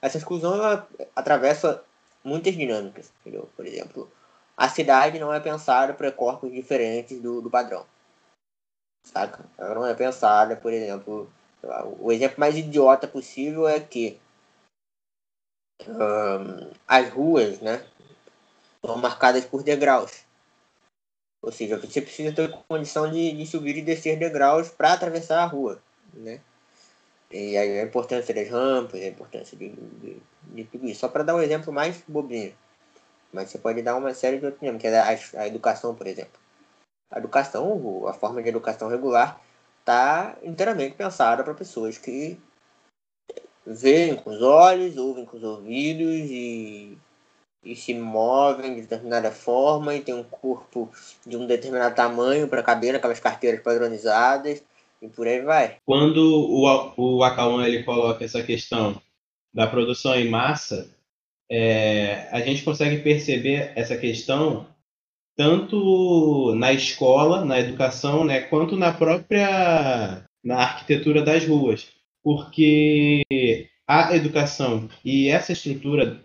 Essa 0.07 0.17
exclusão 0.19 0.55
ela 0.55 0.87
atravessa 1.13 1.83
muitas 2.23 2.55
dinâmicas, 2.55 3.11
entendeu? 3.19 3.49
Por 3.57 3.65
exemplo, 3.65 4.09
a 4.55 4.69
cidade 4.69 5.19
não 5.19 5.33
é 5.33 5.39
pensada 5.41 5.93
para 5.93 6.13
corpos 6.13 6.49
diferentes 6.49 7.21
do, 7.21 7.41
do 7.41 7.49
padrão. 7.49 7.85
Saca? 9.05 9.45
Ela 9.57 9.75
não 9.75 9.85
é 9.85 9.93
pensada, 9.93 10.55
por 10.55 10.71
exemplo. 10.71 11.29
O 11.99 12.09
exemplo 12.09 12.39
mais 12.39 12.55
idiota 12.55 13.05
possível 13.05 13.67
é 13.67 13.81
que 13.81 14.17
um, 15.85 16.71
as 16.87 17.09
ruas, 17.09 17.59
né, 17.59 17.85
são 18.85 18.97
marcadas 18.97 19.43
por 19.43 19.61
degraus. 19.61 20.23
Ou 21.41 21.51
seja, 21.51 21.77
você 21.77 22.01
precisa 22.01 22.33
ter 22.33 22.49
condição 22.69 23.11
de, 23.11 23.33
de 23.33 23.45
subir 23.45 23.75
e 23.75 23.81
descer 23.81 24.17
degraus 24.17 24.69
para 24.69 24.93
atravessar 24.93 25.43
a 25.43 25.45
rua, 25.45 25.81
né? 26.13 26.39
E 27.31 27.57
a 27.57 27.83
importância 27.83 28.33
das 28.33 28.49
rampas, 28.49 29.01
a 29.01 29.07
importância 29.07 29.57
de, 29.57 29.69
de, 29.69 30.21
de 30.43 30.63
tudo 30.65 30.87
isso. 30.87 31.01
Só 31.01 31.09
para 31.09 31.23
dar 31.23 31.35
um 31.35 31.41
exemplo 31.41 31.73
mais 31.73 32.03
bobinho. 32.07 32.55
Mas 33.33 33.49
você 33.49 33.57
pode 33.57 33.81
dar 33.81 33.95
uma 33.95 34.13
série 34.13 34.39
de 34.39 34.45
outros 34.45 34.63
exemplos, 34.63 34.81
que 34.81 34.87
é 34.87 34.99
a, 34.99 35.41
a 35.41 35.47
educação, 35.47 35.93
por 35.93 36.07
exemplo. 36.07 36.39
A 37.11 37.19
educação, 37.19 38.07
a 38.07 38.13
forma 38.13 38.41
de 38.41 38.49
educação 38.49 38.89
regular, 38.89 39.41
está 39.79 40.37
inteiramente 40.41 40.95
pensada 40.95 41.43
para 41.43 41.53
pessoas 41.53 41.97
que 41.97 42.39
veem 43.65 44.15
com 44.15 44.29
os 44.29 44.41
olhos, 44.41 44.97
ouvem 44.97 45.25
com 45.25 45.37
os 45.37 45.43
ouvidos 45.43 46.29
e 46.29 46.97
e 47.63 47.75
se 47.75 47.93
movem 47.93 48.75
de 48.75 48.81
determinada 48.81 49.31
forma 49.31 49.93
e 49.93 50.01
tem 50.01 50.15
um 50.15 50.23
corpo 50.23 50.89
de 51.25 51.35
um 51.35 51.45
determinado 51.45 51.93
tamanho 51.95 52.47
para 52.47 52.63
caber 52.63 52.93
naquelas 52.93 53.19
carteiras 53.19 53.61
padronizadas 53.61 54.63
e 55.01 55.07
por 55.07 55.27
aí 55.27 55.41
vai. 55.41 55.77
Quando 55.85 56.17
o, 56.17 56.93
o 56.97 57.23
Akawan 57.23 57.65
ele 57.65 57.83
coloca 57.83 58.23
essa 58.23 58.43
questão 58.43 59.01
da 59.53 59.67
produção 59.67 60.15
em 60.15 60.29
massa, 60.29 60.89
é, 61.49 62.27
a 62.31 62.41
gente 62.41 62.63
consegue 62.63 63.01
perceber 63.01 63.71
essa 63.75 63.97
questão 63.97 64.67
tanto 65.35 66.55
na 66.55 66.73
escola, 66.73 67.45
na 67.45 67.59
educação, 67.59 68.23
né, 68.23 68.41
quanto 68.41 68.75
na 68.75 68.91
própria 68.91 70.23
na 70.43 70.57
arquitetura 70.57 71.21
das 71.21 71.45
ruas, 71.45 71.89
porque 72.23 73.23
a 73.87 74.15
educação 74.15 74.89
e 75.03 75.27
essa 75.27 75.51
estrutura 75.51 76.23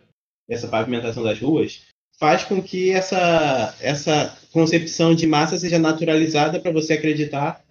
essa 0.48 0.68
pavimentação 0.68 1.22
das 1.22 1.40
ruas, 1.40 1.82
faz 2.18 2.44
com 2.44 2.62
que 2.62 2.90
essa, 2.90 3.74
essa 3.80 4.36
concepção 4.52 5.14
de 5.14 5.26
massa 5.26 5.58
seja 5.58 5.78
naturalizada 5.78 6.60
para 6.60 6.72
você 6.72 6.94
acreditar 6.94 7.62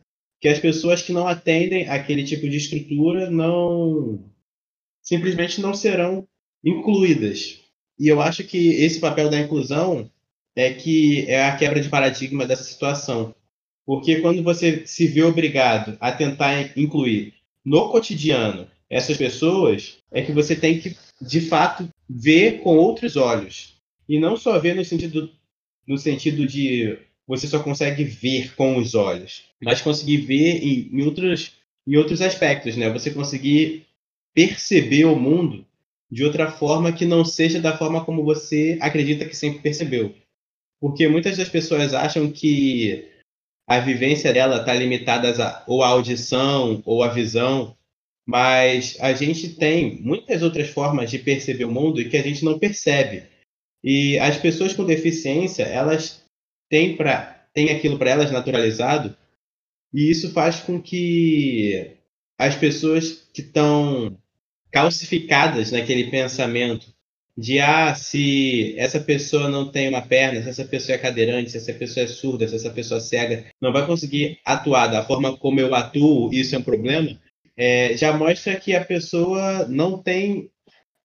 que 0.41 0.49
as 0.49 0.59
pessoas 0.59 1.03
que 1.03 1.13
não 1.13 1.27
atendem 1.27 1.87
aquele 1.87 2.23
tipo 2.23 2.49
de 2.49 2.57
estrutura 2.57 3.29
não 3.29 4.25
simplesmente 5.01 5.61
não 5.61 5.73
serão 5.73 6.27
incluídas. 6.65 7.59
E 7.99 8.07
eu 8.07 8.19
acho 8.19 8.43
que 8.43 8.69
esse 8.69 8.99
papel 8.99 9.29
da 9.29 9.39
inclusão 9.39 10.09
é 10.55 10.73
que 10.73 11.25
é 11.27 11.45
a 11.45 11.55
quebra 11.55 11.79
de 11.79 11.89
paradigma 11.89 12.47
dessa 12.47 12.63
situação. 12.63 13.35
Porque 13.85 14.19
quando 14.19 14.41
você 14.41 14.85
se 14.87 15.05
vê 15.07 15.21
obrigado 15.21 15.95
a 15.99 16.11
tentar 16.11 16.77
incluir 16.77 17.35
no 17.63 17.89
cotidiano 17.89 18.67
essas 18.89 19.17
pessoas, 19.17 19.99
é 20.11 20.23
que 20.23 20.31
você 20.31 20.55
tem 20.55 20.79
que, 20.79 20.97
de 21.21 21.41
fato, 21.41 21.87
ver 22.09 22.61
com 22.61 22.77
outros 22.77 23.15
olhos. 23.15 23.77
E 24.09 24.19
não 24.19 24.35
só 24.35 24.57
ver 24.59 24.75
no 24.75 24.83
sentido, 24.83 25.31
no 25.87 25.97
sentido 25.97 26.45
de 26.47 26.97
você 27.31 27.47
só 27.47 27.63
consegue 27.63 28.03
ver 28.03 28.53
com 28.55 28.77
os 28.77 28.93
olhos, 28.93 29.45
mas 29.63 29.81
conseguir 29.81 30.17
ver 30.17 30.61
em, 30.61 30.89
em, 30.91 31.01
outros, 31.01 31.53
em 31.87 31.95
outros 31.95 32.21
aspectos, 32.21 32.75
né? 32.75 32.89
Você 32.89 33.09
conseguir 33.09 33.87
perceber 34.35 35.05
o 35.05 35.15
mundo 35.15 35.65
de 36.11 36.25
outra 36.25 36.51
forma 36.51 36.91
que 36.91 37.05
não 37.05 37.23
seja 37.23 37.61
da 37.61 37.77
forma 37.77 38.03
como 38.03 38.25
você 38.25 38.77
acredita 38.81 39.23
que 39.23 39.33
sempre 39.33 39.61
percebeu. 39.61 40.13
Porque 40.77 41.07
muitas 41.07 41.37
das 41.37 41.47
pessoas 41.47 41.93
acham 41.93 42.29
que 42.29 43.07
a 43.65 43.79
vivência 43.79 44.33
dela 44.33 44.57
está 44.57 44.73
limitada 44.73 45.31
a, 45.41 45.63
ou 45.67 45.83
à 45.83 45.87
audição 45.87 46.83
ou 46.85 47.01
à 47.01 47.07
visão, 47.07 47.77
mas 48.27 48.97
a 48.99 49.13
gente 49.13 49.55
tem 49.55 50.01
muitas 50.01 50.43
outras 50.43 50.69
formas 50.69 51.09
de 51.09 51.17
perceber 51.17 51.63
o 51.63 51.71
mundo 51.71 52.01
e 52.01 52.09
que 52.09 52.17
a 52.17 52.23
gente 52.23 52.43
não 52.43 52.59
percebe. 52.59 53.23
E 53.81 54.19
as 54.19 54.35
pessoas 54.35 54.73
com 54.73 54.83
deficiência, 54.83 55.63
elas 55.63 56.20
têm, 56.71 56.95
pra, 56.95 57.45
têm 57.53 57.69
aquilo 57.69 57.99
para 57.99 58.11
elas 58.11 58.31
naturalizado, 58.31 59.15
e 59.93 60.09
isso 60.09 60.31
faz 60.31 60.61
com 60.61 60.81
que 60.81 61.97
as 62.39 62.55
pessoas 62.55 63.27
que 63.33 63.41
estão 63.41 64.17
calcificadas 64.71 65.71
naquele 65.71 66.09
pensamento 66.09 66.87
de 67.37 67.59
ah, 67.59 67.93
se 67.93 68.73
essa 68.77 69.01
pessoa 69.01 69.49
não 69.49 69.69
tem 69.69 69.89
uma 69.89 70.01
perna, 70.01 70.41
se 70.41 70.49
essa 70.49 70.63
pessoa 70.63 70.95
é 70.95 70.99
cadeirante, 70.99 71.51
se 71.51 71.57
essa 71.57 71.73
pessoa 71.73 72.05
é 72.05 72.07
surda, 72.07 72.47
se 72.47 72.55
essa 72.55 72.69
pessoa 72.69 72.99
é 72.99 73.01
cega, 73.01 73.45
não 73.59 73.73
vai 73.73 73.85
conseguir 73.85 74.39
atuar 74.45 74.87
da 74.87 75.03
forma 75.03 75.35
como 75.37 75.59
eu 75.59 75.75
atuo, 75.75 76.33
isso 76.33 76.55
é 76.55 76.57
um 76.57 76.63
problema, 76.63 77.19
é, 77.57 77.97
já 77.97 78.15
mostra 78.15 78.55
que 78.55 78.73
a 78.73 78.83
pessoa 78.83 79.67
não 79.67 80.01
tem 80.01 80.49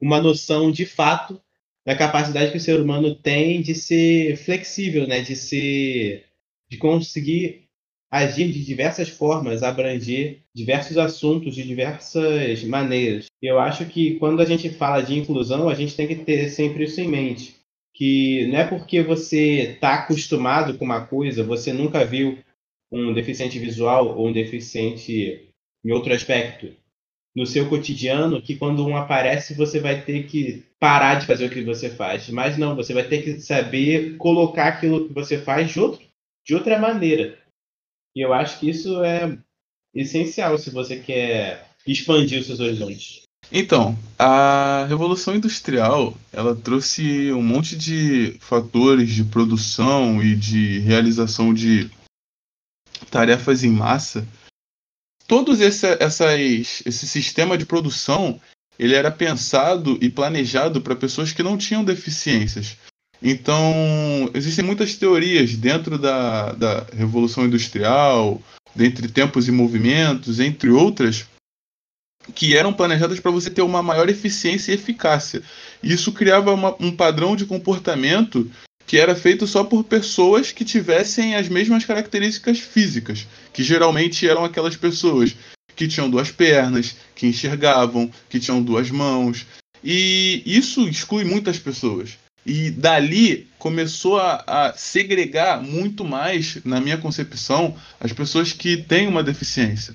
uma 0.00 0.20
noção 0.20 0.70
de 0.70 0.86
fato 0.86 1.40
da 1.86 1.94
capacidade 1.94 2.50
que 2.50 2.56
o 2.56 2.60
ser 2.60 2.80
humano 2.80 3.14
tem 3.14 3.62
de 3.62 3.72
ser 3.72 4.36
flexível, 4.36 5.06
né? 5.06 5.20
de 5.20 5.36
ser, 5.36 6.24
de 6.68 6.76
conseguir 6.78 7.68
agir 8.10 8.50
de 8.50 8.64
diversas 8.64 9.08
formas, 9.08 9.62
abranger 9.62 10.42
diversos 10.52 10.98
assuntos 10.98 11.54
de 11.54 11.62
diversas 11.62 12.64
maneiras. 12.64 13.26
Eu 13.40 13.60
acho 13.60 13.86
que 13.86 14.16
quando 14.18 14.40
a 14.40 14.44
gente 14.44 14.68
fala 14.68 15.00
de 15.00 15.16
inclusão, 15.16 15.68
a 15.68 15.74
gente 15.74 15.94
tem 15.94 16.08
que 16.08 16.16
ter 16.16 16.48
sempre 16.48 16.84
isso 16.84 17.00
em 17.00 17.08
mente, 17.08 17.54
que 17.94 18.48
não 18.48 18.58
é 18.58 18.66
porque 18.66 19.00
você 19.02 19.74
está 19.74 19.94
acostumado 19.94 20.76
com 20.76 20.84
uma 20.84 21.06
coisa, 21.06 21.44
você 21.44 21.72
nunca 21.72 22.04
viu 22.04 22.38
um 22.90 23.12
deficiente 23.12 23.58
visual 23.60 24.18
ou 24.18 24.28
um 24.28 24.32
deficiente 24.32 25.52
em 25.84 25.92
outro 25.92 26.12
aspecto 26.12 26.74
no 27.36 27.44
seu 27.44 27.68
cotidiano 27.68 28.40
que 28.40 28.56
quando 28.56 28.86
um 28.86 28.96
aparece 28.96 29.52
você 29.52 29.78
vai 29.78 30.00
ter 30.00 30.24
que 30.24 30.64
parar 30.80 31.16
de 31.16 31.26
fazer 31.26 31.44
o 31.44 31.50
que 31.50 31.62
você 31.62 31.90
faz. 31.90 32.30
Mas 32.30 32.56
não, 32.56 32.74
você 32.74 32.94
vai 32.94 33.04
ter 33.04 33.22
que 33.22 33.38
saber 33.40 34.16
colocar 34.16 34.68
aquilo 34.68 35.06
que 35.06 35.12
você 35.12 35.36
faz 35.36 35.70
de, 35.70 35.78
outro, 35.78 36.00
de 36.44 36.54
outra 36.54 36.78
maneira. 36.78 37.38
E 38.16 38.24
eu 38.24 38.32
acho 38.32 38.58
que 38.58 38.70
isso 38.70 39.04
é 39.04 39.36
essencial 39.94 40.56
se 40.56 40.70
você 40.70 40.96
quer 40.96 41.68
expandir 41.86 42.40
os 42.40 42.46
seus 42.46 42.58
horizontes. 42.58 43.20
Então, 43.52 43.96
a 44.18 44.86
Revolução 44.88 45.36
Industrial, 45.36 46.16
ela 46.32 46.56
trouxe 46.56 47.30
um 47.32 47.42
monte 47.42 47.76
de 47.76 48.36
fatores 48.40 49.10
de 49.10 49.22
produção 49.22 50.22
e 50.22 50.34
de 50.34 50.80
realização 50.80 51.52
de 51.54 51.88
tarefas 53.10 53.62
em 53.62 53.70
massa 53.70 54.26
todos 55.26 55.60
esse, 55.60 55.86
essas, 56.00 56.82
esse 56.84 57.06
sistema 57.06 57.56
de 57.56 57.66
produção 57.66 58.40
ele 58.78 58.94
era 58.94 59.10
pensado 59.10 59.98
e 60.00 60.10
planejado 60.10 60.80
para 60.80 60.94
pessoas 60.94 61.32
que 61.32 61.42
não 61.42 61.56
tinham 61.56 61.84
deficiências. 61.84 62.76
Então, 63.22 64.30
existem 64.34 64.64
muitas 64.64 64.94
teorias 64.94 65.56
dentro 65.56 65.98
da, 65.98 66.52
da 66.52 66.86
Revolução 66.92 67.46
Industrial, 67.46 68.40
dentre 68.74 69.08
tempos 69.08 69.48
e 69.48 69.50
movimentos, 69.50 70.38
entre 70.38 70.70
outras, 70.70 71.26
que 72.34 72.56
eram 72.56 72.72
planejadas 72.72 73.18
para 73.18 73.30
você 73.30 73.50
ter 73.50 73.62
uma 73.62 73.82
maior 73.82 74.08
eficiência 74.08 74.72
e 74.72 74.74
eficácia. 74.74 75.42
Isso 75.82 76.12
criava 76.12 76.52
uma, 76.52 76.76
um 76.78 76.94
padrão 76.94 77.34
de 77.34 77.46
comportamento 77.46 78.50
que 78.86 78.98
era 78.98 79.16
feito 79.16 79.46
só 79.46 79.64
por 79.64 79.84
pessoas 79.84 80.52
que 80.52 80.64
tivessem 80.64 81.34
as 81.34 81.48
mesmas 81.48 81.84
características 81.84 82.60
físicas, 82.60 83.26
que 83.52 83.62
geralmente 83.62 84.28
eram 84.28 84.44
aquelas 84.44 84.76
pessoas 84.76 85.34
que 85.74 85.88
tinham 85.88 86.08
duas 86.08 86.30
pernas, 86.30 86.96
que 87.14 87.26
enxergavam, 87.26 88.10
que 88.30 88.38
tinham 88.38 88.62
duas 88.62 88.90
mãos. 88.90 89.44
E 89.84 90.42
isso 90.46 90.88
exclui 90.88 91.24
muitas 91.24 91.58
pessoas. 91.58 92.16
E 92.46 92.70
dali 92.70 93.48
começou 93.58 94.18
a, 94.18 94.44
a, 94.46 94.72
segregar 94.72 95.60
muito 95.60 96.04
mais, 96.04 96.64
na 96.64 96.80
minha 96.80 96.96
concepção, 96.96 97.76
as 98.00 98.12
pessoas 98.12 98.52
que 98.52 98.76
têm 98.76 99.08
uma 99.08 99.22
deficiência. 99.22 99.94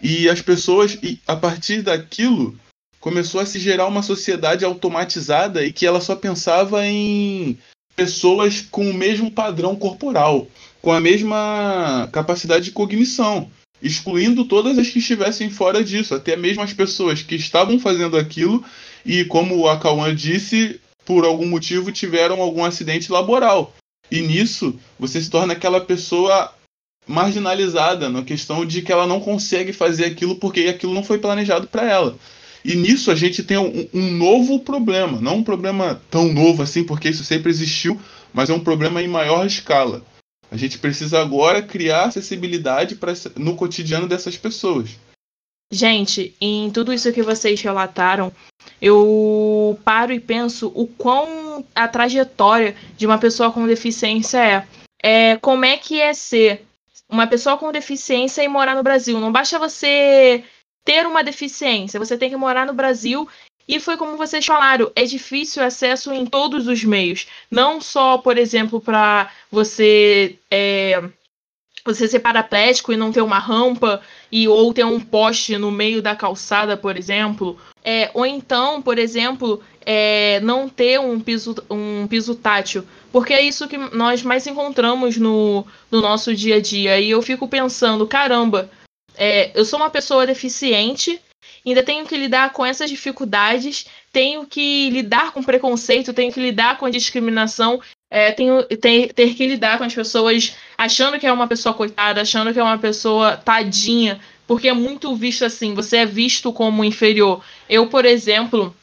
E 0.00 0.28
as 0.28 0.42
pessoas, 0.42 0.98
e 1.02 1.18
a 1.26 1.34
partir 1.34 1.80
daquilo, 1.80 2.58
começou 3.00 3.40
a 3.40 3.46
se 3.46 3.58
gerar 3.58 3.86
uma 3.86 4.02
sociedade 4.02 4.64
automatizada 4.64 5.64
e 5.64 5.72
que 5.72 5.86
ela 5.86 6.00
só 6.00 6.14
pensava 6.14 6.86
em 6.86 7.58
pessoas 7.96 8.60
com 8.60 8.88
o 8.88 8.94
mesmo 8.94 9.30
padrão 9.30 9.76
corporal, 9.76 10.46
com 10.82 10.92
a 10.92 11.00
mesma 11.00 12.08
capacidade 12.12 12.66
de 12.66 12.72
cognição, 12.72 13.50
excluindo 13.82 14.44
todas 14.44 14.78
as 14.78 14.88
que 14.88 14.98
estivessem 14.98 15.50
fora 15.50 15.82
disso, 15.82 16.14
até 16.14 16.36
mesmo 16.36 16.62
as 16.62 16.72
pessoas 16.72 17.22
que 17.22 17.34
estavam 17.34 17.78
fazendo 17.78 18.16
aquilo 18.16 18.64
e, 19.04 19.24
como 19.24 19.68
a 19.68 19.78
Cauã 19.78 20.14
disse, 20.14 20.80
por 21.04 21.24
algum 21.24 21.46
motivo 21.46 21.92
tiveram 21.92 22.40
algum 22.40 22.64
acidente 22.64 23.12
laboral. 23.12 23.74
E 24.10 24.20
nisso 24.20 24.78
você 24.98 25.20
se 25.20 25.30
torna 25.30 25.52
aquela 25.52 25.80
pessoa 25.80 26.52
marginalizada 27.06 28.08
na 28.08 28.22
questão 28.22 28.64
de 28.64 28.80
que 28.82 28.90
ela 28.90 29.06
não 29.06 29.20
consegue 29.20 29.72
fazer 29.72 30.06
aquilo 30.06 30.36
porque 30.36 30.62
aquilo 30.62 30.94
não 30.94 31.02
foi 31.02 31.18
planejado 31.18 31.66
para 31.66 31.88
ela. 31.88 32.16
E 32.64 32.74
nisso 32.74 33.10
a 33.10 33.14
gente 33.14 33.42
tem 33.42 33.58
um, 33.58 33.88
um, 33.92 34.10
novo 34.12 34.58
problema, 34.60 35.20
não 35.20 35.36
um 35.36 35.44
problema 35.44 36.00
tão 36.10 36.32
novo 36.32 36.62
assim, 36.62 36.82
porque 36.82 37.10
isso 37.10 37.22
sempre 37.22 37.50
existiu, 37.50 38.00
mas 38.32 38.48
é 38.48 38.54
um 38.54 38.60
problema 38.60 39.02
em 39.02 39.08
maior 39.08 39.46
escala. 39.46 40.02
A 40.50 40.56
gente 40.56 40.78
precisa 40.78 41.20
agora 41.20 41.60
criar 41.60 42.04
acessibilidade 42.04 42.94
pra, 42.94 43.12
no 43.36 43.54
cotidiano 43.54 44.08
dessas 44.08 44.36
pessoas. 44.38 44.98
Gente, 45.70 46.34
em 46.40 46.70
tudo 46.70 46.92
isso 46.92 47.12
que 47.12 47.22
vocês 47.22 47.60
relataram, 47.60 48.32
eu 48.80 49.78
paro 49.84 50.12
e 50.12 50.20
penso 50.20 50.72
o 50.74 50.86
quão 50.86 51.64
a 51.74 51.88
trajetória 51.88 52.76
de 52.96 53.06
uma 53.06 53.18
pessoa 53.18 53.50
com 53.50 53.66
deficiência 53.66 54.38
é. 54.38 54.66
é 55.02 55.36
como 55.36 55.64
é 55.64 55.76
que 55.76 56.00
é 56.00 56.14
ser 56.14 56.64
uma 57.08 57.26
pessoa 57.26 57.58
com 57.58 57.72
deficiência 57.72 58.42
e 58.42 58.48
morar 58.48 58.74
no 58.74 58.82
Brasil. 58.82 59.20
Não 59.20 59.32
basta 59.32 59.58
você 59.58 60.44
ter 60.84 61.06
uma 61.06 61.24
deficiência, 61.24 61.98
você 61.98 62.16
tem 62.18 62.30
que 62.30 62.36
morar 62.36 62.66
no 62.66 62.74
Brasil. 62.74 63.28
E 63.66 63.80
foi 63.80 63.96
como 63.96 64.18
vocês 64.18 64.44
falaram, 64.44 64.92
é 64.94 65.04
difícil 65.04 65.62
acesso 65.62 66.12
em 66.12 66.26
todos 66.26 66.68
os 66.68 66.84
meios. 66.84 67.26
Não 67.50 67.80
só, 67.80 68.18
por 68.18 68.36
exemplo, 68.36 68.78
para 68.78 69.30
você 69.50 70.38
é, 70.50 71.02
você 71.84 72.08
ser 72.08 72.20
paraplético 72.20 72.92
e 72.92 72.96
não 72.96 73.12
ter 73.12 73.20
uma 73.20 73.38
rampa 73.38 74.00
e 74.32 74.48
ou 74.48 74.72
ter 74.72 74.84
um 74.84 74.98
poste 74.98 75.58
no 75.58 75.70
meio 75.70 76.00
da 76.00 76.16
calçada, 76.16 76.76
por 76.76 76.96
exemplo, 76.96 77.58
é, 77.84 78.10
ou 78.14 78.24
então, 78.24 78.80
por 78.80 78.98
exemplo, 78.98 79.62
é, 79.84 80.40
não 80.40 80.68
ter 80.68 80.98
um 80.98 81.20
piso, 81.20 81.54
um 81.70 82.06
piso 82.06 82.34
tátil, 82.34 82.84
porque 83.12 83.34
é 83.34 83.42
isso 83.42 83.68
que 83.68 83.76
nós 83.76 84.22
mais 84.22 84.46
encontramos 84.46 85.18
no, 85.18 85.66
no 85.90 86.00
nosso 86.00 86.34
dia 86.34 86.56
a 86.56 86.60
dia. 86.60 86.98
E 86.98 87.10
eu 87.10 87.20
fico 87.20 87.46
pensando, 87.46 88.06
caramba, 88.06 88.70
é, 89.16 89.50
eu 89.58 89.64
sou 89.64 89.78
uma 89.78 89.90
pessoa 89.90 90.26
deficiente, 90.26 91.20
ainda 91.66 91.82
tenho 91.82 92.06
que 92.06 92.16
lidar 92.16 92.52
com 92.52 92.64
essas 92.64 92.90
dificuldades, 92.90 93.86
tenho 94.12 94.46
que 94.46 94.90
lidar 94.90 95.32
com 95.32 95.42
preconceito, 95.42 96.12
tenho 96.12 96.32
que 96.32 96.40
lidar 96.40 96.78
com 96.78 96.86
a 96.86 96.90
discriminação, 96.90 97.80
é, 98.10 98.32
tenho, 98.32 98.62
ter, 98.64 99.12
ter 99.12 99.34
que 99.34 99.46
lidar 99.46 99.78
com 99.78 99.84
as 99.84 99.94
pessoas 99.94 100.54
achando 100.76 101.18
que 101.18 101.26
é 101.26 101.32
uma 101.32 101.48
pessoa 101.48 101.74
coitada, 101.74 102.20
achando 102.20 102.52
que 102.52 102.60
é 102.60 102.62
uma 102.62 102.78
pessoa 102.78 103.36
tadinha, 103.36 104.20
porque 104.46 104.68
é 104.68 104.72
muito 104.72 105.14
visto 105.16 105.44
assim, 105.44 105.74
você 105.74 105.98
é 105.98 106.06
visto 106.06 106.52
como 106.52 106.84
inferior. 106.84 107.44
Eu, 107.68 107.88
por 107.88 108.04
exemplo, 108.04 108.74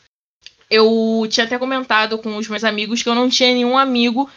eu 0.69 1.27
tinha 1.29 1.45
até 1.45 1.57
comentado 1.57 2.17
com 2.17 2.35
os 2.37 2.47
meus 2.47 2.63
amigos 2.63 3.03
que 3.03 3.09
eu 3.09 3.15
não 3.15 3.29
tinha 3.29 3.53
nenhum 3.53 3.77
amigo 3.77 4.29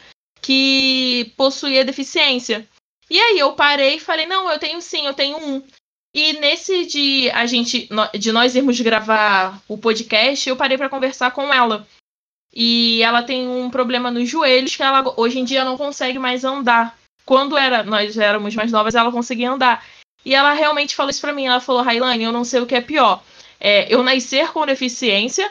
que 0.42 1.32
possuía 1.36 1.84
deficiência. 1.84 2.68
E 3.08 3.18
aí 3.18 3.38
eu 3.38 3.52
parei 3.52 3.96
e 3.96 4.00
falei, 4.00 4.26
não, 4.26 4.50
eu 4.50 4.58
tenho 4.58 4.80
sim, 4.82 5.06
eu 5.06 5.14
tenho 5.14 5.38
um. 5.38 5.62
E 6.14 6.34
nesse 6.34 6.86
de 6.86 7.28
a 7.30 7.44
gente 7.44 7.88
de 8.16 8.30
nós 8.30 8.54
irmos 8.54 8.80
gravar 8.80 9.60
o 9.66 9.76
podcast, 9.76 10.48
eu 10.48 10.56
parei 10.56 10.78
para 10.78 10.88
conversar 10.88 11.32
com 11.32 11.52
ela. 11.52 11.86
E 12.54 13.02
ela 13.02 13.20
tem 13.24 13.48
um 13.48 13.68
problema 13.68 14.12
nos 14.12 14.28
joelhos 14.28 14.76
que 14.76 14.82
ela 14.82 15.02
hoje 15.16 15.40
em 15.40 15.44
dia 15.44 15.64
não 15.64 15.76
consegue 15.76 16.20
mais 16.20 16.44
andar. 16.44 16.96
Quando 17.26 17.58
era, 17.58 17.82
nós 17.82 18.16
éramos 18.16 18.54
mais 18.54 18.70
novas, 18.70 18.94
ela 18.94 19.10
conseguia 19.10 19.50
andar. 19.50 19.84
E 20.24 20.34
ela 20.34 20.52
realmente 20.52 20.94
falou 20.94 21.10
isso 21.10 21.20
pra 21.20 21.32
mim. 21.32 21.46
Ela 21.46 21.60
falou, 21.60 21.82
Railane, 21.82 22.22
eu 22.22 22.32
não 22.32 22.44
sei 22.44 22.60
o 22.60 22.66
que 22.66 22.76
é 22.76 22.80
pior. 22.80 23.20
É, 23.58 23.92
eu 23.92 24.02
nascer 24.04 24.52
com 24.52 24.64
deficiência 24.64 25.50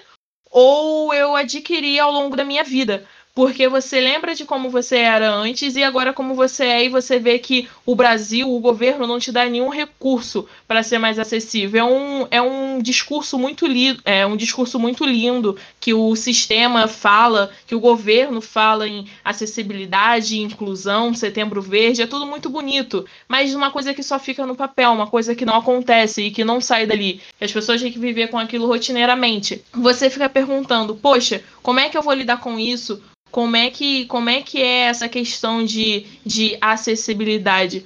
ou 0.50 1.14
eu 1.14 1.36
adquirir 1.36 2.00
ao 2.00 2.12
longo 2.12 2.38
da 2.38 2.46
minha 2.46 2.64
vida 2.64 3.06
porque 3.36 3.68
você 3.68 4.00
lembra 4.00 4.36
de 4.36 4.46
como 4.46 4.70
você 4.70 4.98
era 4.98 5.34
antes 5.34 5.76
e 5.76 5.84
agora 5.84 6.14
como 6.14 6.36
você 6.36 6.66
é, 6.66 6.86
e 6.86 6.90
você 6.90 7.18
vê 7.18 7.40
que 7.40 7.68
o 7.86 7.96
Brasil, 7.96 8.54
o 8.54 8.60
governo, 8.60 9.08
não 9.08 9.20
te 9.20 9.32
dá 9.32 9.46
nenhum 9.46 9.70
recurso 9.70 10.48
para 10.68 10.84
ser 10.84 11.00
mais 11.00 11.18
acessível. 11.18 11.80
É 11.80 11.84
um, 11.84 12.28
é 12.30 12.42
um 12.42 12.80
discurso 12.80 13.40
muito 13.40 13.66
lindo, 13.66 14.00
é 14.06 14.26
um 14.26 14.38
discurso 14.38 14.80
muito 14.80 15.04
lindo 15.04 15.58
que 15.84 15.94
o 15.94 16.16
sistema 16.16 16.88
fala, 16.88 17.52
que 17.68 17.76
o 17.76 17.80
governo 17.80 18.40
fala 18.40 18.88
em 18.88 19.06
acessibilidade, 19.22 20.40
inclusão, 20.40 21.14
setembro 21.14 21.62
verde, 21.62 22.02
é 22.02 22.08
tudo 22.08 22.26
muito 22.26 22.50
bonito, 22.50 23.06
mas 23.28 23.54
uma 23.54 23.70
coisa 23.70 23.94
que 23.94 24.02
só 24.02 24.18
fica 24.18 24.46
no 24.46 24.56
papel, 24.56 24.94
uma 24.94 25.08
coisa 25.08 25.36
que 25.36 25.46
não 25.46 25.58
acontece 25.58 26.22
e 26.22 26.32
que 26.32 26.46
não 26.46 26.62
sai 26.62 26.86
dali. 26.86 27.20
As 27.42 27.52
pessoas 27.52 27.82
têm 27.82 27.92
que 27.92 28.00
viver 28.00 28.30
com 28.30 28.40
aquilo 28.40 28.66
rotineiramente. 28.66 29.62
Você 29.74 30.10
fica 30.10 30.30
perguntando, 30.30 30.96
poxa, 30.96 31.44
como 31.62 31.82
é 31.82 31.90
que 31.90 31.98
eu 31.98 32.02
vou 32.02 32.14
lidar 32.14 32.40
com 32.40 32.58
isso? 32.58 33.04
como 33.30 33.56
é 33.56 33.70
que, 33.72 34.06
como 34.06 34.30
é, 34.30 34.44
que 34.44 34.62
é 34.62 34.82
essa 34.82 35.10
questão 35.10 35.66
de, 35.66 36.06
de 36.24 36.56
acessibilidade. 36.62 37.84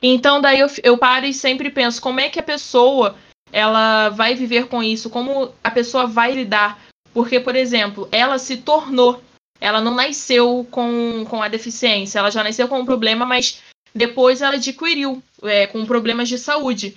Então, 0.00 0.40
daí 0.40 0.60
eu, 0.60 0.68
eu 0.84 0.96
paro 0.96 1.26
e 1.26 1.34
sempre 1.34 1.68
penso, 1.68 2.00
como 2.00 2.20
é 2.20 2.28
que 2.28 2.38
a 2.38 2.44
pessoa 2.44 3.16
ela 3.52 4.08
vai 4.08 4.34
viver 4.34 4.66
com 4.66 4.82
isso, 4.82 5.10
como 5.10 5.52
a 5.62 5.70
pessoa 5.70 6.06
vai 6.06 6.32
lidar. 6.32 6.78
Porque, 7.14 7.38
por 7.38 7.54
exemplo, 7.54 8.08
ela 8.10 8.38
se 8.38 8.56
tornou, 8.56 9.22
ela 9.60 9.80
não 9.80 9.94
nasceu 9.94 10.66
com, 10.70 11.24
com 11.30 11.40
a 11.40 11.48
deficiência, 11.48 12.18
ela 12.18 12.30
já 12.30 12.42
nasceu 12.42 12.66
com 12.66 12.80
um 12.80 12.84
problema, 12.84 13.24
mas 13.24 13.62
depois 13.94 14.42
ela 14.42 14.56
adquiriu 14.56 15.22
é, 15.44 15.68
com 15.68 15.86
problemas 15.86 16.28
de 16.28 16.36
saúde. 16.36 16.96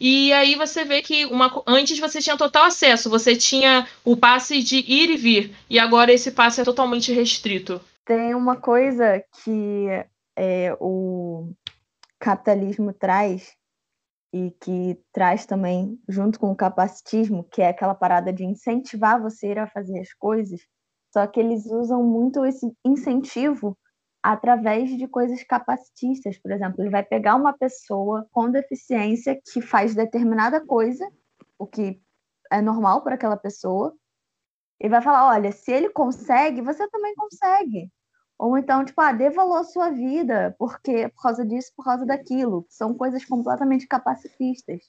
E 0.00 0.32
aí 0.32 0.54
você 0.54 0.84
vê 0.84 1.02
que 1.02 1.26
uma, 1.26 1.62
antes 1.66 1.98
você 1.98 2.20
tinha 2.20 2.36
total 2.36 2.64
acesso, 2.64 3.10
você 3.10 3.36
tinha 3.36 3.86
o 4.04 4.16
passe 4.16 4.62
de 4.62 4.78
ir 4.78 5.10
e 5.10 5.16
vir, 5.16 5.54
e 5.68 5.78
agora 5.78 6.12
esse 6.12 6.30
passe 6.30 6.60
é 6.60 6.64
totalmente 6.64 7.12
restrito. 7.12 7.80
Tem 8.06 8.34
uma 8.34 8.56
coisa 8.56 9.22
que 9.44 9.86
é, 10.36 10.74
o 10.80 11.52
capitalismo 12.18 12.92
traz 12.92 13.57
e 14.32 14.50
que 14.60 15.00
traz 15.12 15.46
também 15.46 15.98
junto 16.08 16.38
com 16.38 16.50
o 16.50 16.56
capacitismo, 16.56 17.44
que 17.44 17.62
é 17.62 17.68
aquela 17.68 17.94
parada 17.94 18.32
de 18.32 18.44
incentivar 18.44 19.20
você 19.20 19.52
a 19.52 19.66
fazer 19.66 20.00
as 20.00 20.12
coisas, 20.12 20.60
só 21.12 21.26
que 21.26 21.40
eles 21.40 21.66
usam 21.66 22.02
muito 22.02 22.44
esse 22.44 22.70
incentivo 22.84 23.76
através 24.22 24.90
de 24.90 25.08
coisas 25.08 25.42
capacitistas. 25.42 26.38
Por 26.38 26.52
exemplo, 26.52 26.82
ele 26.82 26.90
vai 26.90 27.02
pegar 27.02 27.34
uma 27.34 27.56
pessoa 27.56 28.26
com 28.30 28.50
deficiência 28.50 29.40
que 29.52 29.60
faz 29.60 29.94
determinada 29.94 30.64
coisa, 30.64 31.08
o 31.58 31.66
que 31.66 32.00
é 32.50 32.60
normal 32.60 33.02
para 33.02 33.14
aquela 33.14 33.36
pessoa, 33.36 33.94
e 34.80 34.88
vai 34.88 35.00
falar: 35.02 35.28
olha, 35.28 35.52
se 35.52 35.72
ele 35.72 35.90
consegue, 35.90 36.60
você 36.60 36.88
também 36.88 37.14
consegue. 37.14 37.90
Ou 38.38 38.56
então, 38.56 38.84
tipo, 38.84 39.00
ah, 39.00 39.12
dê 39.12 39.30
valor 39.30 39.56
à 39.56 39.64
sua 39.64 39.90
vida, 39.90 40.54
porque 40.58 41.08
por 41.08 41.22
causa 41.22 41.44
disso, 41.44 41.72
por 41.76 41.84
causa 41.84 42.06
daquilo. 42.06 42.64
São 42.68 42.94
coisas 42.94 43.24
completamente 43.24 43.86
capacitistas. 43.86 44.80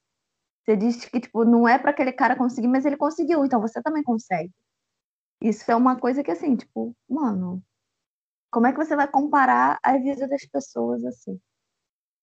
Você 0.63 0.77
diz 0.77 1.03
que, 1.05 1.19
tipo, 1.19 1.43
não 1.43 1.67
é 1.67 1.79
para 1.79 1.91
aquele 1.91 2.11
cara 2.11 2.35
conseguir, 2.35 2.67
mas 2.67 2.85
ele 2.85 2.97
conseguiu, 2.97 3.43
então 3.43 3.59
você 3.59 3.81
também 3.81 4.03
consegue. 4.03 4.53
Isso 5.41 5.71
é 5.71 5.75
uma 5.75 5.99
coisa 5.99 6.23
que, 6.23 6.29
assim, 6.29 6.55
tipo, 6.55 6.95
mano, 7.09 7.63
como 8.51 8.67
é 8.67 8.71
que 8.71 8.77
você 8.77 8.95
vai 8.95 9.07
comparar 9.07 9.79
a 9.81 9.97
vida 9.97 10.27
das 10.27 10.45
pessoas 10.45 11.03
assim? 11.03 11.39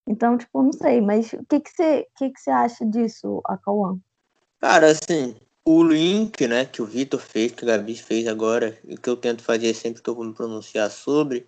Então, 0.06 0.38
tipo, 0.38 0.62
não 0.62 0.72
sei, 0.72 1.00
mas 1.00 1.32
o 1.32 1.44
que 1.46 1.58
que 1.58 1.70
você, 1.70 2.06
que 2.16 2.30
que 2.30 2.40
você 2.40 2.50
acha 2.50 2.86
disso, 2.86 3.40
Acauã? 3.44 3.98
Cara, 4.60 4.92
assim, 4.92 5.34
o 5.68 5.82
link, 5.82 6.46
né, 6.46 6.64
que 6.64 6.80
o 6.80 6.86
Vitor 6.86 7.20
fez, 7.20 7.50
que 7.50 7.64
o 7.64 7.66
Gabi 7.66 7.96
fez 7.96 8.28
agora, 8.28 8.78
e 8.86 8.96
que 8.96 9.10
eu 9.10 9.16
tento 9.16 9.42
fazer 9.42 9.74
sempre 9.74 10.00
que 10.00 10.08
eu 10.08 10.14
vou 10.14 10.24
me 10.24 10.32
pronunciar 10.32 10.88
sobre, 10.92 11.44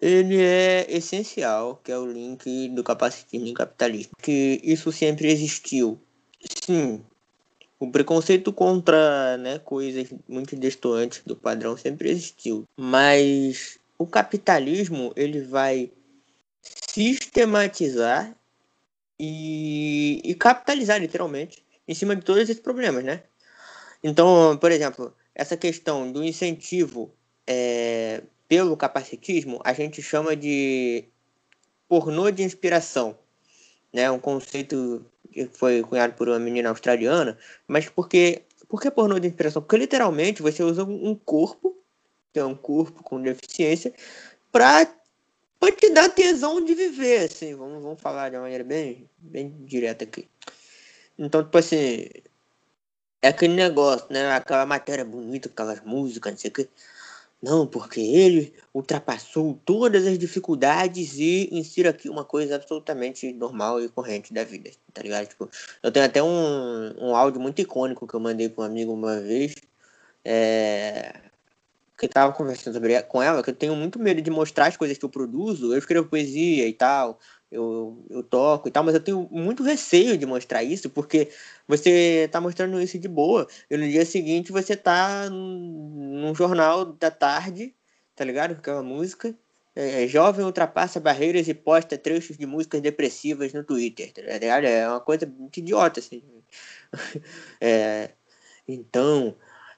ele 0.00 0.40
é 0.40 0.86
essencial, 0.88 1.78
que 1.84 1.92
é 1.92 1.98
o 1.98 2.10
link 2.10 2.70
do 2.70 2.82
capacitismo 2.82 3.46
e 3.46 3.52
capitalismo. 3.52 4.12
Que 4.22 4.58
isso 4.64 4.90
sempre 4.90 5.30
existiu. 5.30 6.00
Sim, 6.64 7.04
o 7.78 7.90
preconceito 7.90 8.54
contra 8.54 9.36
né, 9.36 9.58
coisas 9.58 10.08
muito 10.26 10.56
distantes 10.56 11.22
do 11.26 11.36
padrão 11.36 11.76
sempre 11.76 12.08
existiu. 12.08 12.64
Mas 12.74 13.78
o 13.98 14.06
capitalismo 14.06 15.12
ele 15.14 15.42
vai 15.42 15.92
sistematizar 16.62 18.34
e, 19.18 20.22
e 20.24 20.34
capitalizar 20.34 20.98
literalmente 20.98 21.62
em 21.90 21.94
cima 21.94 22.14
de 22.14 22.22
todos 22.22 22.42
esses 22.42 22.60
problemas, 22.62 23.02
né? 23.04 23.24
Então, 24.02 24.56
por 24.60 24.70
exemplo, 24.70 25.12
essa 25.34 25.56
questão 25.56 26.10
do 26.12 26.22
incentivo 26.24 27.12
é, 27.46 28.22
pelo 28.48 28.76
capacitismo, 28.76 29.60
a 29.64 29.72
gente 29.72 30.00
chama 30.00 30.36
de 30.36 31.04
pornô 31.88 32.30
de 32.30 32.42
inspiração, 32.44 33.18
né? 33.92 34.10
Um 34.10 34.20
conceito 34.20 35.04
que 35.32 35.46
foi 35.46 35.82
cunhado 35.82 36.14
por 36.14 36.28
uma 36.28 36.38
menina 36.38 36.68
australiana, 36.70 37.36
mas 37.66 37.88
porque 37.88 38.42
Por 38.70 38.80
que 38.80 38.88
pornô 38.88 39.18
de 39.18 39.26
inspiração? 39.26 39.60
Porque 39.60 39.76
literalmente 39.76 40.42
você 40.42 40.62
usa 40.62 40.84
um 40.84 41.16
corpo, 41.16 41.76
que 42.32 42.38
é 42.38 42.44
um 42.44 42.54
corpo 42.54 43.02
com 43.02 43.20
deficiência, 43.20 43.92
pra 44.52 44.86
te 44.86 45.90
dar 45.90 46.08
tesão 46.10 46.64
de 46.64 46.72
viver, 46.74 47.24
assim. 47.24 47.56
Vamos, 47.56 47.82
vamos 47.82 48.00
falar 48.00 48.30
de 48.30 48.36
uma 48.36 48.42
maneira 48.42 48.62
bem, 48.62 49.10
bem 49.18 49.50
direta 49.64 50.04
aqui. 50.04 50.28
Então, 51.20 51.44
tipo 51.44 51.58
assim, 51.58 52.08
é 53.22 53.28
aquele 53.28 53.54
negócio, 53.54 54.06
né? 54.10 54.32
Aquela 54.32 54.64
matéria 54.66 55.04
bonita, 55.04 55.48
aquelas 55.48 55.80
músicas, 55.84 56.32
não 56.32 56.38
sei 56.38 56.50
o 56.50 56.54
que. 56.54 56.68
Não, 57.42 57.66
porque 57.66 58.00
ele 58.00 58.54
ultrapassou 58.74 59.58
todas 59.64 60.06
as 60.06 60.18
dificuldades 60.18 61.18
e 61.18 61.48
insira 61.52 61.90
aqui 61.90 62.08
uma 62.08 62.24
coisa 62.24 62.56
absolutamente 62.56 63.32
normal 63.32 63.82
e 63.82 63.88
corrente 63.88 64.32
da 64.32 64.44
vida, 64.44 64.70
tá 64.92 65.02
ligado? 65.02 65.28
Tipo, 65.28 65.50
eu 65.82 65.92
tenho 65.92 66.06
até 66.06 66.22
um, 66.22 66.94
um 66.98 67.16
áudio 67.16 67.40
muito 67.40 67.60
icônico 67.60 68.06
que 68.06 68.14
eu 68.14 68.20
mandei 68.20 68.48
para 68.48 68.64
um 68.64 68.66
amigo 68.66 68.92
uma 68.92 69.20
vez, 69.20 69.54
é, 70.24 71.14
que 71.98 72.08
tava 72.08 72.32
conversando 72.32 72.74
sobre, 72.74 73.02
com 73.04 73.22
ela, 73.22 73.42
que 73.42 73.50
eu 73.50 73.54
tenho 73.54 73.76
muito 73.76 73.98
medo 73.98 74.22
de 74.22 74.30
mostrar 74.30 74.66
as 74.66 74.76
coisas 74.76 74.98
que 74.98 75.04
eu 75.04 75.08
produzo, 75.10 75.72
eu 75.72 75.78
escrevo 75.78 76.08
poesia 76.08 76.66
e 76.68 76.72
tal, 76.74 77.18
eu, 77.50 78.04
eu 78.08 78.22
toco 78.22 78.68
e 78.68 78.70
tal, 78.70 78.84
mas 78.84 78.94
eu 78.94 79.00
tenho 79.00 79.28
muito 79.30 79.62
receio 79.62 80.16
de 80.16 80.24
mostrar 80.24 80.62
isso, 80.62 80.88
porque 80.88 81.30
você 81.66 82.28
tá 82.30 82.40
mostrando 82.40 82.80
isso 82.80 82.98
de 82.98 83.08
boa, 83.08 83.48
e 83.70 83.76
no 83.76 83.88
dia 83.88 84.04
seguinte 84.06 84.52
você 84.52 84.76
tá 84.76 85.28
num 85.30 86.34
jornal 86.34 86.84
da 86.84 87.10
tarde, 87.10 87.74
tá 88.14 88.24
ligado? 88.24 88.54
Com 88.54 88.60
aquela 88.60 88.82
música. 88.82 89.34
É, 89.74 90.06
jovem 90.08 90.44
ultrapassa 90.44 90.98
barreiras 90.98 91.46
e 91.48 91.54
posta 91.54 91.96
trechos 91.96 92.36
de 92.36 92.44
músicas 92.44 92.80
depressivas 92.80 93.52
no 93.52 93.62
Twitter, 93.64 94.12
tá 94.12 94.22
ligado? 94.22 94.64
É 94.64 94.88
uma 94.88 95.00
coisa 95.00 95.26
muito 95.26 95.58
idiota, 95.58 96.00
assim. 96.00 96.22
É, 97.60 98.10
então, 98.66 99.36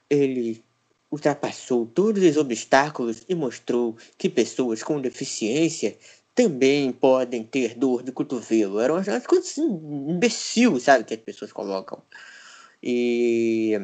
ele 0.09 0.63
ultrapassou 1.11 1.85
todos 1.85 2.23
os 2.23 2.37
obstáculos 2.37 3.23
e 3.29 3.35
mostrou 3.35 3.95
que 4.17 4.27
pessoas 4.27 4.81
com 4.81 4.99
deficiência 4.99 5.95
também 6.35 6.91
podem 6.91 7.43
ter 7.43 7.75
dor 7.75 8.03
de 8.03 8.11
cotovelo. 8.11 8.79
Eram 8.79 8.95
umas 8.95 9.27
coisas 9.27 9.51
assim, 9.51 9.63
imbecil, 10.09 10.79
sabe, 10.79 11.03
que 11.03 11.13
as 11.13 11.19
pessoas 11.19 11.51
colocam. 11.51 12.01
E 12.81 13.79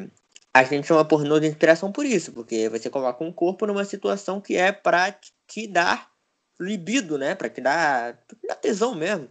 a 0.52 0.64
gente 0.64 0.86
chama 0.86 1.04
pornô 1.04 1.38
de 1.38 1.46
inspiração 1.46 1.92
por 1.92 2.04
isso, 2.04 2.32
porque 2.32 2.68
você 2.68 2.90
coloca 2.90 3.24
um 3.24 3.32
corpo 3.32 3.66
numa 3.66 3.84
situação 3.84 4.40
que 4.40 4.56
é 4.56 4.72
pra 4.72 5.16
te 5.46 5.66
dar 5.66 6.10
libido, 6.58 7.16
né? 7.16 7.34
Pra 7.34 7.48
te 7.48 7.60
dar, 7.60 8.18
pra 8.26 8.36
te 8.36 8.46
dar 8.46 8.56
tesão 8.56 8.94
mesmo. 8.94 9.28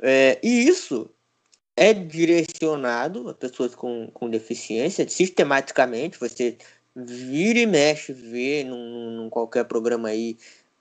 É, 0.00 0.38
e 0.42 0.68
isso 0.68 1.10
é 1.76 1.94
direcionado 1.94 3.28
a 3.28 3.34
pessoas 3.34 3.74
com, 3.74 4.10
com 4.12 4.28
deficiência 4.28 5.08
sistematicamente. 5.08 6.18
Você 6.18 6.58
vira 6.94 7.60
e 7.60 7.66
mexe, 7.66 8.12
vê 8.12 8.64
num, 8.64 9.10
num 9.12 9.30
qualquer 9.30 9.64
programa 9.64 10.08
aí 10.08 10.36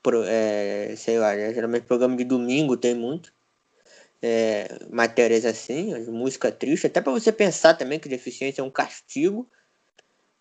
pro, 0.07 0.23
é, 0.25 0.95
sei 0.95 1.19
lá, 1.19 1.35
né? 1.35 1.53
geralmente 1.53 1.83
programa 1.83 2.15
de 2.15 2.23
domingo 2.23 2.77
tem 2.77 2.95
muito. 2.95 3.33
É, 4.21 4.69
matérias 4.89 5.45
assim, 5.45 5.93
música 6.05 6.49
triste, 6.49 6.87
até 6.87 7.01
para 7.01 7.11
você 7.11 7.29
pensar 7.29 7.73
também 7.73 7.99
que 7.99 8.07
deficiência 8.07 8.61
é 8.61 8.63
um 8.63 8.69
castigo, 8.69 9.47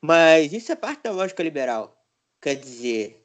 mas 0.01 0.53
isso 0.53 0.71
é 0.71 0.77
parte 0.77 1.03
da 1.03 1.11
lógica 1.11 1.43
liberal. 1.43 2.01
Quer 2.41 2.55
dizer, 2.55 3.23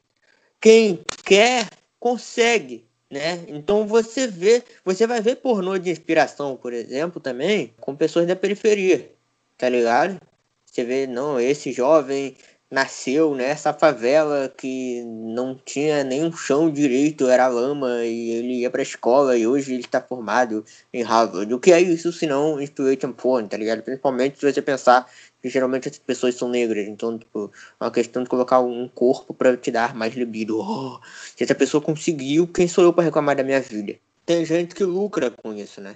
quem 0.60 1.00
quer 1.24 1.68
consegue, 2.00 2.84
né? 3.08 3.44
Então 3.46 3.86
você 3.86 4.26
vê, 4.26 4.64
você 4.84 5.06
vai 5.06 5.20
ver 5.20 5.36
pornô 5.36 5.78
de 5.78 5.90
inspiração, 5.90 6.56
por 6.56 6.72
exemplo, 6.72 7.20
também 7.20 7.72
com 7.80 7.94
pessoas 7.94 8.26
da 8.26 8.34
periferia, 8.34 9.12
tá 9.56 9.68
ligado? 9.68 10.20
Você 10.66 10.82
vê, 10.82 11.06
não, 11.06 11.38
esse 11.38 11.70
jovem 11.70 12.36
nasceu 12.72 13.34
nessa 13.34 13.70
favela 13.74 14.48
que 14.56 15.02
não 15.04 15.54
tinha 15.54 16.02
nenhum 16.02 16.32
chão 16.32 16.70
direito, 16.70 17.28
era 17.28 17.46
lama, 17.46 18.02
e 18.02 18.30
ele 18.30 18.60
ia 18.60 18.70
pra 18.70 18.80
escola 18.80 19.36
e 19.36 19.46
hoje 19.46 19.74
ele 19.74 19.82
está 19.82 20.00
formado 20.00 20.64
em 20.90 21.02
Harvard. 21.02 21.52
O 21.52 21.60
que 21.60 21.70
é 21.70 21.78
isso 21.78 22.10
senão 22.10 22.58
inspiration 22.58 23.12
porn, 23.12 23.46
tá 23.46 23.58
ligado? 23.58 23.82
Principalmente 23.82 24.38
se 24.38 24.50
você 24.50 24.62
pensar 24.62 25.06
que 25.42 25.50
geralmente 25.50 25.90
as 25.90 25.98
pessoas 25.98 26.34
são 26.34 26.48
negras, 26.48 26.88
então, 26.88 27.18
tipo, 27.18 27.52
é 27.78 27.84
uma 27.84 27.90
questão 27.90 28.22
de 28.22 28.30
colocar 28.30 28.60
um 28.60 28.88
corpo 28.88 29.34
para 29.34 29.54
te 29.54 29.70
dar 29.70 29.94
mais 29.94 30.14
libido. 30.14 30.58
Oh, 30.58 30.98
se 31.36 31.44
essa 31.44 31.54
pessoa 31.54 31.82
conseguiu, 31.82 32.46
quem 32.46 32.66
sou 32.66 32.84
eu 32.84 32.92
para 32.92 33.04
reclamar 33.04 33.36
da 33.36 33.44
minha 33.44 33.60
vida? 33.60 33.96
Tem 34.24 34.46
gente 34.46 34.74
que 34.74 34.84
lucra 34.84 35.30
com 35.30 35.52
isso, 35.52 35.78
né? 35.82 35.94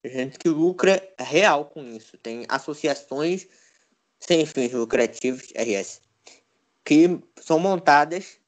Tem 0.00 0.12
gente 0.12 0.38
que 0.38 0.48
lucra 0.48 1.02
real 1.18 1.64
com 1.64 1.82
isso. 1.82 2.16
Tem 2.18 2.44
associações 2.48 3.48
sem 4.20 4.46
fins 4.46 4.72
lucrativos, 4.72 5.52
RS, 5.54 6.00
que 6.84 7.18
são 7.40 7.58
montadas 7.58 8.38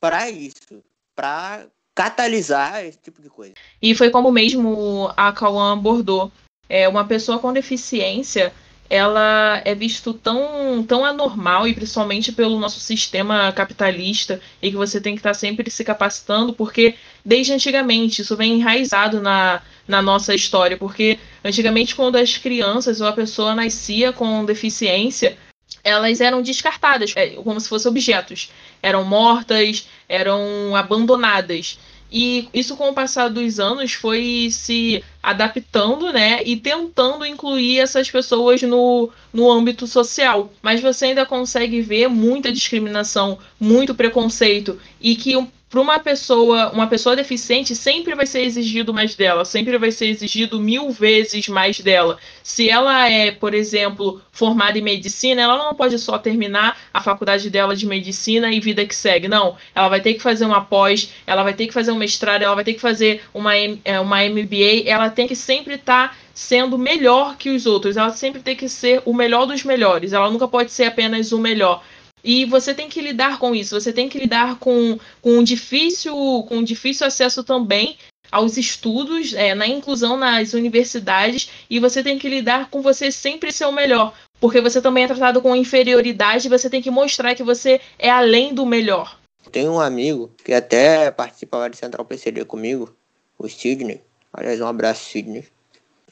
para 0.00 0.30
isso, 0.30 0.82
para 1.14 1.66
catalisar 1.94 2.84
esse 2.84 2.98
tipo 2.98 3.22
de 3.22 3.28
coisa. 3.28 3.54
E 3.80 3.94
foi 3.94 4.10
como 4.10 4.30
mesmo 4.30 5.10
a 5.16 5.32
Cauã 5.32 5.72
abordou. 5.72 6.30
É, 6.68 6.88
uma 6.88 7.04
pessoa 7.04 7.38
com 7.38 7.52
deficiência, 7.52 8.52
ela 8.88 9.60
é 9.64 9.74
visto 9.74 10.14
tão, 10.14 10.82
tão 10.86 11.04
anormal, 11.04 11.68
e 11.68 11.74
principalmente 11.74 12.32
pelo 12.32 12.58
nosso 12.58 12.80
sistema 12.80 13.52
capitalista, 13.52 14.40
e 14.62 14.70
que 14.70 14.76
você 14.76 15.00
tem 15.00 15.14
que 15.14 15.20
estar 15.20 15.34
sempre 15.34 15.70
se 15.70 15.84
capacitando, 15.84 16.52
porque 16.54 16.94
desde 17.24 17.52
antigamente 17.52 18.22
isso 18.22 18.36
vem 18.36 18.54
enraizado 18.54 19.20
na, 19.20 19.62
na 19.86 20.00
nossa 20.00 20.34
história, 20.34 20.76
porque 20.76 21.18
antigamente 21.44 21.94
quando 21.94 22.16
as 22.16 22.36
crianças 22.38 23.00
ou 23.00 23.06
a 23.06 23.12
pessoa 23.12 23.54
nascia 23.54 24.12
com 24.12 24.44
deficiência, 24.44 25.36
elas 25.84 26.20
eram 26.20 26.42
descartadas, 26.42 27.12
é, 27.14 27.28
como 27.30 27.60
se 27.60 27.68
fossem 27.68 27.90
objetos. 27.90 28.50
Eram 28.82 29.04
mortas, 29.04 29.86
eram 30.08 30.74
abandonadas. 30.74 31.78
E 32.16 32.48
isso, 32.54 32.76
com 32.76 32.90
o 32.90 32.94
passar 32.94 33.28
dos 33.28 33.58
anos, 33.58 33.92
foi 33.92 34.48
se 34.50 35.02
adaptando, 35.20 36.12
né? 36.12 36.42
E 36.44 36.56
tentando 36.56 37.26
incluir 37.26 37.80
essas 37.80 38.08
pessoas 38.08 38.62
no, 38.62 39.10
no 39.32 39.50
âmbito 39.50 39.84
social. 39.86 40.52
Mas 40.62 40.80
você 40.80 41.06
ainda 41.06 41.26
consegue 41.26 41.80
ver 41.80 42.08
muita 42.08 42.52
discriminação, 42.52 43.38
muito 43.58 43.96
preconceito. 43.96 44.80
E 45.00 45.16
que 45.16 45.36
para 45.74 45.80
uma 45.80 45.98
pessoa, 45.98 46.70
uma 46.70 46.86
pessoa 46.86 47.16
deficiente, 47.16 47.74
sempre 47.74 48.14
vai 48.14 48.26
ser 48.26 48.42
exigido 48.42 48.94
mais 48.94 49.16
dela, 49.16 49.44
sempre 49.44 49.76
vai 49.76 49.90
ser 49.90 50.06
exigido 50.06 50.60
mil 50.60 50.92
vezes 50.92 51.48
mais 51.48 51.80
dela. 51.80 52.16
Se 52.44 52.70
ela 52.70 53.10
é, 53.10 53.32
por 53.32 53.52
exemplo, 53.52 54.22
formada 54.30 54.78
em 54.78 54.82
medicina, 54.82 55.42
ela 55.42 55.58
não 55.58 55.74
pode 55.74 55.98
só 55.98 56.16
terminar 56.16 56.78
a 56.92 57.00
faculdade 57.00 57.50
dela 57.50 57.74
de 57.74 57.86
medicina 57.86 58.52
e 58.52 58.60
vida 58.60 58.86
que 58.86 58.94
segue. 58.94 59.26
Não, 59.26 59.56
ela 59.74 59.88
vai 59.88 60.00
ter 60.00 60.14
que 60.14 60.22
fazer 60.22 60.44
uma 60.44 60.60
pós, 60.60 61.12
ela 61.26 61.42
vai 61.42 61.54
ter 61.54 61.66
que 61.66 61.74
fazer 61.74 61.90
um 61.90 61.96
mestrado, 61.96 62.42
ela 62.42 62.54
vai 62.54 62.62
ter 62.62 62.74
que 62.74 62.80
fazer 62.80 63.24
uma, 63.34 63.56
é, 63.56 63.98
uma 63.98 64.22
MBA, 64.22 64.84
ela 64.86 65.10
tem 65.10 65.26
que 65.26 65.34
sempre 65.34 65.74
estar 65.74 66.10
tá 66.10 66.16
sendo 66.32 66.78
melhor 66.78 67.36
que 67.36 67.50
os 67.50 67.66
outros, 67.66 67.96
ela 67.96 68.10
sempre 68.10 68.40
tem 68.40 68.54
que 68.54 68.68
ser 68.68 69.02
o 69.04 69.12
melhor 69.12 69.46
dos 69.46 69.64
melhores, 69.64 70.12
ela 70.12 70.30
nunca 70.30 70.46
pode 70.46 70.70
ser 70.70 70.84
apenas 70.84 71.32
o 71.32 71.38
melhor. 71.38 71.82
E 72.24 72.46
você 72.46 72.72
tem 72.72 72.88
que 72.88 73.02
lidar 73.02 73.38
com 73.38 73.54
isso, 73.54 73.78
você 73.78 73.92
tem 73.92 74.08
que 74.08 74.18
lidar 74.18 74.58
com, 74.58 74.98
com, 75.20 75.38
um, 75.38 75.44
difícil, 75.44 76.14
com 76.48 76.56
um 76.56 76.64
difícil 76.64 77.06
acesso 77.06 77.44
também 77.44 77.98
aos 78.32 78.56
estudos, 78.56 79.34
é, 79.34 79.54
na 79.54 79.66
inclusão 79.66 80.16
nas 80.16 80.54
universidades, 80.54 81.50
e 81.68 81.78
você 81.78 82.02
tem 82.02 82.18
que 82.18 82.28
lidar 82.28 82.70
com 82.70 82.80
você 82.80 83.12
sempre 83.12 83.52
ser 83.52 83.66
o 83.66 83.72
melhor, 83.72 84.14
porque 84.40 84.60
você 84.60 84.80
também 84.80 85.04
é 85.04 85.06
tratado 85.06 85.42
com 85.42 85.54
inferioridade 85.54 86.48
você 86.48 86.70
tem 86.70 86.82
que 86.82 86.90
mostrar 86.90 87.34
que 87.34 87.42
você 87.42 87.80
é 87.98 88.10
além 88.10 88.54
do 88.54 88.64
melhor. 88.64 89.18
Tem 89.52 89.68
um 89.68 89.78
amigo 89.78 90.32
que 90.42 90.52
até 90.52 91.10
participa 91.10 91.58
lá 91.58 91.68
de 91.68 91.76
Central 91.76 92.04
PCD 92.04 92.44
comigo, 92.44 92.94
o 93.38 93.48
Sidney. 93.48 94.00
Aliás, 94.32 94.60
um 94.60 94.66
abraço, 94.66 95.04
Sidney. 95.04 95.44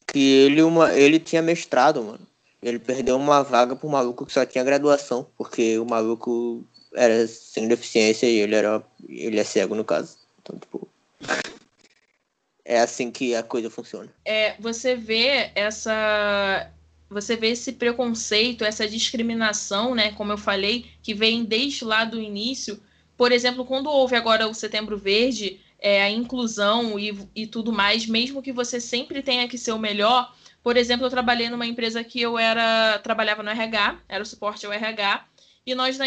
Que 0.07 0.45
ele, 0.45 0.63
uma, 0.63 0.93
ele 0.93 1.19
tinha 1.19 1.43
mestrado, 1.43 2.03
mano. 2.03 2.21
Ele 2.63 2.79
perdeu 2.79 3.17
uma 3.17 3.43
vaga 3.43 3.75
pro 3.75 3.89
maluco 3.89 4.25
que 4.25 4.33
só 4.33 4.47
tinha 4.47 4.63
graduação, 4.63 5.27
porque 5.37 5.79
o 5.79 5.85
maluco 5.85 6.65
era 6.95 7.27
sem 7.27 7.67
deficiência 7.67 8.27
e 8.27 8.37
ele 8.39 8.55
era. 8.55 8.83
ele 9.09 9.41
é 9.41 9.45
cego 9.45 9.75
no 9.75 9.85
caso. 9.85 10.17
Então, 10.41 10.59
tipo. 10.59 10.89
é 12.65 12.81
assim 12.81 13.11
que 13.11 13.35
a 13.35 13.43
coisa 13.43 13.69
funciona. 13.69 14.09
É, 14.25 14.55
você 14.61 14.95
vê 14.95 15.51
essa. 15.55 16.71
Você 17.11 17.37
vê 17.37 17.49
esse 17.49 17.73
preconceito, 17.73 18.65
essa 18.65 18.89
discriminação, 18.89 19.95
né? 19.95 20.13
Como 20.13 20.33
eu 20.33 20.39
falei, 20.39 20.87
que 21.03 21.13
vem 21.13 21.45
desde 21.45 21.85
lá 21.85 22.05
do 22.05 22.21
início. 22.21 22.81
Por 23.17 23.33
exemplo, 23.33 23.67
quando 23.67 23.91
houve 23.91 24.17
agora 24.17 24.49
o 24.49 24.55
Setembro 24.55 24.97
Verde, 24.97 25.61
é, 25.79 26.03
a 26.03 26.11
inclusão 26.11 26.99
e, 26.99 27.29
e 27.35 27.47
tudo 27.47 27.73
mais, 27.73 28.07
mesmo 28.07 28.41
que 28.41 28.53
você 28.53 28.81
sempre 28.81 29.21
tenha 29.21 29.47
que 29.49 29.59
ser 29.59 29.73
o 29.73 29.79
melhor, 29.79 30.33
por 30.63 30.77
exemplo, 30.77 31.07
eu 31.07 31.11
trabalhei 31.11 31.49
numa 31.49 31.67
empresa 31.67 32.05
que 32.05 32.21
eu 32.21 32.39
era 32.39 32.99
trabalhava 33.01 33.43
no 33.43 33.51
RH, 33.51 33.99
era 34.09 34.23
o 34.23 34.27
suporte 34.27 34.65
ao 34.65 34.73
RH, 34.73 35.27
e 35.67 35.75
nós 35.75 35.97
da, 35.99 36.07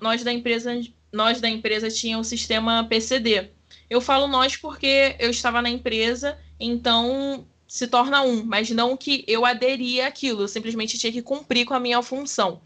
nós 0.00 0.22
da 0.22 0.32
empresa 0.32 0.80
nós 1.12 1.40
da 1.40 1.48
empresa 1.48 1.90
tinha 1.90 2.18
o 2.18 2.24
sistema 2.24 2.84
PCD. 2.84 3.50
Eu 3.88 4.00
falo 4.00 4.28
nós 4.28 4.56
porque 4.56 5.16
eu 5.18 5.30
estava 5.30 5.60
na 5.60 5.68
empresa, 5.68 6.38
então 6.58 7.46
se 7.66 7.86
torna 7.86 8.22
um, 8.22 8.44
mas 8.44 8.70
não 8.70 8.96
que 8.96 9.24
eu 9.26 9.44
aderia 9.44 10.06
àquilo, 10.06 10.42
eu 10.42 10.48
simplesmente 10.48 10.98
tinha 10.98 11.12
que 11.12 11.22
cumprir 11.22 11.64
com 11.64 11.74
a 11.74 11.80
minha 11.80 12.02
função. 12.02 12.60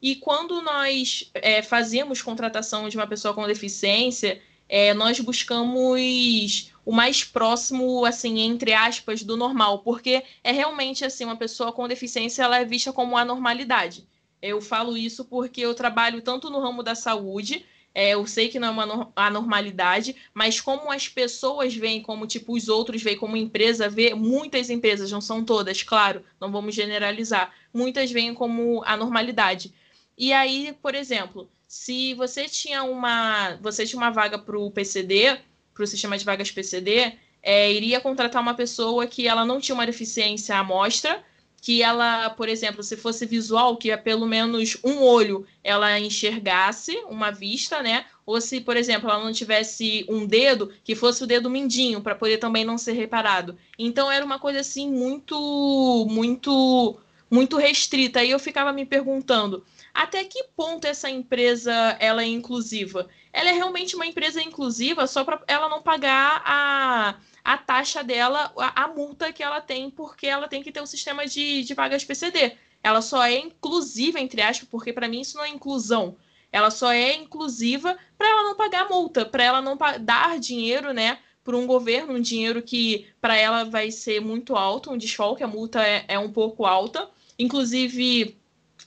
E 0.00 0.14
quando 0.14 0.62
nós 0.62 1.30
é, 1.34 1.60
fazíamos 1.60 2.22
contratação 2.22 2.88
de 2.88 2.96
uma 2.96 3.06
pessoa 3.06 3.34
com 3.34 3.46
deficiência, 3.46 4.40
é, 4.68 4.92
nós 4.92 5.18
buscamos 5.20 6.70
o 6.84 6.92
mais 6.92 7.24
próximo, 7.24 8.04
assim, 8.04 8.40
entre 8.40 8.72
aspas, 8.72 9.22
do 9.22 9.36
normal, 9.36 9.80
porque 9.80 10.22
é 10.42 10.52
realmente 10.52 11.04
assim, 11.04 11.24
uma 11.24 11.36
pessoa 11.36 11.72
com 11.72 11.88
deficiência 11.88 12.42
ela 12.42 12.58
é 12.58 12.64
vista 12.64 12.92
como 12.92 13.16
anormalidade. 13.16 14.06
Eu 14.40 14.60
falo 14.60 14.96
isso 14.96 15.24
porque 15.24 15.60
eu 15.60 15.74
trabalho 15.74 16.22
tanto 16.22 16.48
no 16.48 16.60
ramo 16.60 16.82
da 16.82 16.94
saúde, 16.94 17.64
é, 17.94 18.10
eu 18.10 18.26
sei 18.26 18.48
que 18.48 18.60
não 18.60 18.68
é 18.68 18.70
uma 18.70 19.12
anormalidade, 19.16 20.14
mas 20.32 20.60
como 20.60 20.92
as 20.92 21.08
pessoas 21.08 21.74
veem, 21.74 22.00
como 22.00 22.26
tipo 22.26 22.54
os 22.54 22.68
outros 22.68 23.02
veem 23.02 23.16
como 23.16 23.36
empresa, 23.36 23.88
vê 23.88 24.14
muitas 24.14 24.70
empresas, 24.70 25.10
não 25.10 25.20
são 25.20 25.44
todas, 25.44 25.82
claro, 25.82 26.24
não 26.40 26.52
vamos 26.52 26.74
generalizar, 26.74 27.52
muitas 27.74 28.10
veem 28.10 28.34
como 28.34 28.82
anormalidade. 28.84 29.74
E 30.16 30.32
aí, 30.32 30.76
por 30.80 30.94
exemplo, 30.94 31.50
se 31.68 32.14
você 32.14 32.48
tinha 32.48 32.82
uma, 32.82 33.56
você 33.60 33.84
tinha 33.84 34.00
uma 34.00 34.10
vaga 34.10 34.38
para 34.38 34.58
o 34.58 34.70
PCD, 34.70 35.38
para 35.74 35.84
o 35.84 35.86
sistema 35.86 36.16
de 36.16 36.24
vagas 36.24 36.50
PCD, 36.50 37.12
é, 37.42 37.70
iria 37.70 38.00
contratar 38.00 38.40
uma 38.40 38.54
pessoa 38.54 39.06
que 39.06 39.28
ela 39.28 39.44
não 39.44 39.60
tinha 39.60 39.74
uma 39.74 39.86
deficiência 39.86 40.56
à 40.56 40.64
mostra, 40.64 41.22
que 41.60 41.82
ela, 41.82 42.30
por 42.30 42.48
exemplo, 42.48 42.82
se 42.82 42.96
fosse 42.96 43.26
visual, 43.26 43.76
que 43.76 43.90
é 43.90 43.96
pelo 43.96 44.26
menos 44.26 44.78
um 44.82 45.02
olho 45.02 45.46
ela 45.62 45.98
enxergasse 46.00 46.96
uma 47.08 47.30
vista, 47.30 47.82
né? 47.82 48.06
Ou 48.24 48.40
se, 48.40 48.60
por 48.60 48.76
exemplo, 48.76 49.10
ela 49.10 49.22
não 49.22 49.32
tivesse 49.32 50.06
um 50.08 50.24
dedo, 50.24 50.72
que 50.82 50.94
fosse 50.94 51.22
o 51.22 51.26
dedo 51.26 51.50
mindinho, 51.50 52.00
para 52.00 52.14
poder 52.14 52.38
também 52.38 52.64
não 52.64 52.78
ser 52.78 52.92
reparado. 52.92 53.58
Então 53.78 54.10
era 54.10 54.24
uma 54.24 54.38
coisa 54.38 54.60
assim 54.60 54.90
muito, 54.90 56.06
muito, 56.08 56.96
muito 57.30 57.56
restrita. 57.56 58.20
Aí 58.20 58.30
eu 58.30 58.38
ficava 58.38 58.72
me 58.72 58.86
perguntando, 58.86 59.64
até 59.98 60.22
que 60.22 60.44
ponto 60.54 60.86
essa 60.86 61.10
empresa 61.10 61.72
ela 61.98 62.22
é 62.22 62.26
inclusiva? 62.26 63.08
Ela 63.32 63.50
é 63.50 63.52
realmente 63.52 63.96
uma 63.96 64.06
empresa 64.06 64.40
inclusiva 64.40 65.08
só 65.08 65.24
para 65.24 65.42
ela 65.48 65.68
não 65.68 65.82
pagar 65.82 66.40
a, 66.44 67.16
a 67.42 67.58
taxa 67.58 68.04
dela, 68.04 68.52
a, 68.56 68.84
a, 68.84 68.86
multa 68.86 69.32
que 69.32 69.42
ela 69.42 69.60
tem, 69.60 69.90
porque 69.90 70.28
ela 70.28 70.46
tem 70.46 70.62
que 70.62 70.70
ter 70.70 70.78
o 70.78 70.84
um 70.84 70.86
sistema 70.86 71.26
de, 71.26 71.64
de 71.64 71.74
vagas 71.74 72.04
PCD. 72.04 72.56
Ela 72.80 73.02
só 73.02 73.24
é 73.24 73.40
inclusiva, 73.40 74.20
entre 74.20 74.40
aspas, 74.40 74.68
porque 74.68 74.92
para 74.92 75.08
mim 75.08 75.22
isso 75.22 75.36
não 75.36 75.44
é 75.44 75.48
inclusão. 75.48 76.16
Ela 76.52 76.70
só 76.70 76.92
é 76.92 77.16
inclusiva 77.16 77.98
para 78.16 78.28
ela 78.28 78.44
não 78.44 78.54
pagar 78.54 78.88
multa, 78.88 79.26
para 79.26 79.42
ela 79.42 79.60
não 79.60 79.76
dar 80.00 80.38
dinheiro, 80.38 80.92
né, 80.92 81.18
para 81.42 81.56
um 81.56 81.66
governo, 81.66 82.14
um 82.14 82.20
dinheiro 82.20 82.62
que 82.62 83.08
para 83.20 83.36
ela 83.36 83.64
vai 83.64 83.90
ser 83.90 84.20
muito 84.20 84.54
alto, 84.54 84.92
um 84.92 84.96
desfalque, 84.96 85.42
a 85.42 85.48
multa 85.48 85.84
é, 85.84 86.04
é 86.06 86.18
um 86.20 86.30
pouco 86.30 86.64
alta. 86.64 87.10
Inclusive, 87.36 88.37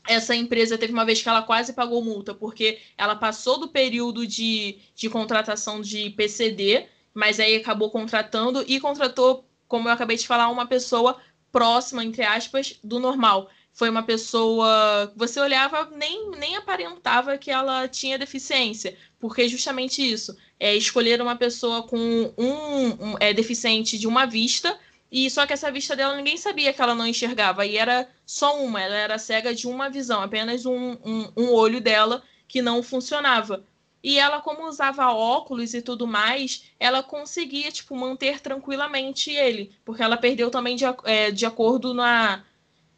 essa 0.08 0.36
empresa 0.36 0.78
teve 0.78 0.94
uma 0.94 1.06
vez 1.06 1.22
que 1.22 1.30
ela 1.30 1.42
quase 1.42 1.74
pagou 1.74 2.04
multa, 2.04 2.34
porque 2.34 2.80
ela 2.98 3.16
passou 3.16 3.60
do 3.60 3.68
período 3.68 4.26
de, 4.26 4.80
de 4.96 5.10
contratação 5.10 5.82
de 5.82 6.10
PCD, 6.12 6.88
mas 7.14 7.40
aí 7.40 7.56
acabou 7.56 7.92
contratando 7.92 8.64
e 8.68 8.80
contratou, 8.80 9.46
como 9.68 9.88
eu 9.88 9.94
acabei 9.94 10.18
de 10.18 10.28
falar, 10.28 10.50
uma 10.50 10.66
pessoa 10.66 11.18
próxima, 11.52 12.04
entre 12.04 12.24
aspas, 12.24 12.80
do 12.84 13.00
normal. 13.00 13.50
Foi 13.74 13.90
uma 13.90 14.04
pessoa. 14.04 15.12
Você 15.16 15.40
olhava, 15.40 15.90
nem, 15.96 16.32
nem 16.32 16.58
aparentava 16.58 17.38
que 17.38 17.50
ela 17.50 17.88
tinha 17.88 18.18
deficiência, 18.18 18.98
porque 19.20 19.48
justamente 19.48 20.02
isso. 20.02 20.36
É, 20.60 20.76
escolher 20.76 21.22
uma 21.22 21.36
pessoa 21.36 21.84
com 21.84 21.98
um, 22.38 22.88
um 23.00 23.18
é, 23.20 23.34
deficiente 23.34 23.98
de 23.98 24.08
uma 24.08 24.26
vista 24.26 24.78
e 25.12 25.30
só 25.30 25.46
que 25.46 25.54
essa 25.54 25.72
vista 25.72 25.96
dela 25.96 26.16
ninguém 26.16 26.38
sabia 26.38 26.72
que 26.72 26.82
ela 26.82 26.96
não 26.96 27.06
enxergava. 27.06 27.66
E 27.66 27.78
era 27.78 28.10
só 28.26 28.64
uma, 28.64 28.82
ela 28.82 28.96
era 28.96 29.18
cega 29.18 29.54
de 29.54 29.68
uma 29.68 29.90
visão, 29.90 30.22
apenas 30.22 30.66
um, 30.66 30.94
um, 31.04 31.32
um 31.36 31.52
olho 31.52 31.82
dela 31.82 32.24
que 32.48 32.62
não 32.62 32.82
funcionava. 32.82 33.66
E 34.04 34.18
ela, 34.18 34.42
como 34.42 34.68
usava 34.68 35.12
óculos 35.12 35.74
e 35.74 35.82
tudo 35.82 36.08
mais, 36.08 36.72
ela 36.80 37.04
conseguia, 37.04 37.72
tipo, 37.72 37.96
manter 37.96 38.40
tranquilamente 38.40 39.30
ele. 39.32 39.76
Porque 39.86 40.02
ela 40.02 40.18
perdeu 40.18 40.50
também 40.50 40.76
de, 40.76 40.86
é, 41.04 41.30
de 41.30 41.46
acordo 41.46 41.94
na. 41.94 42.44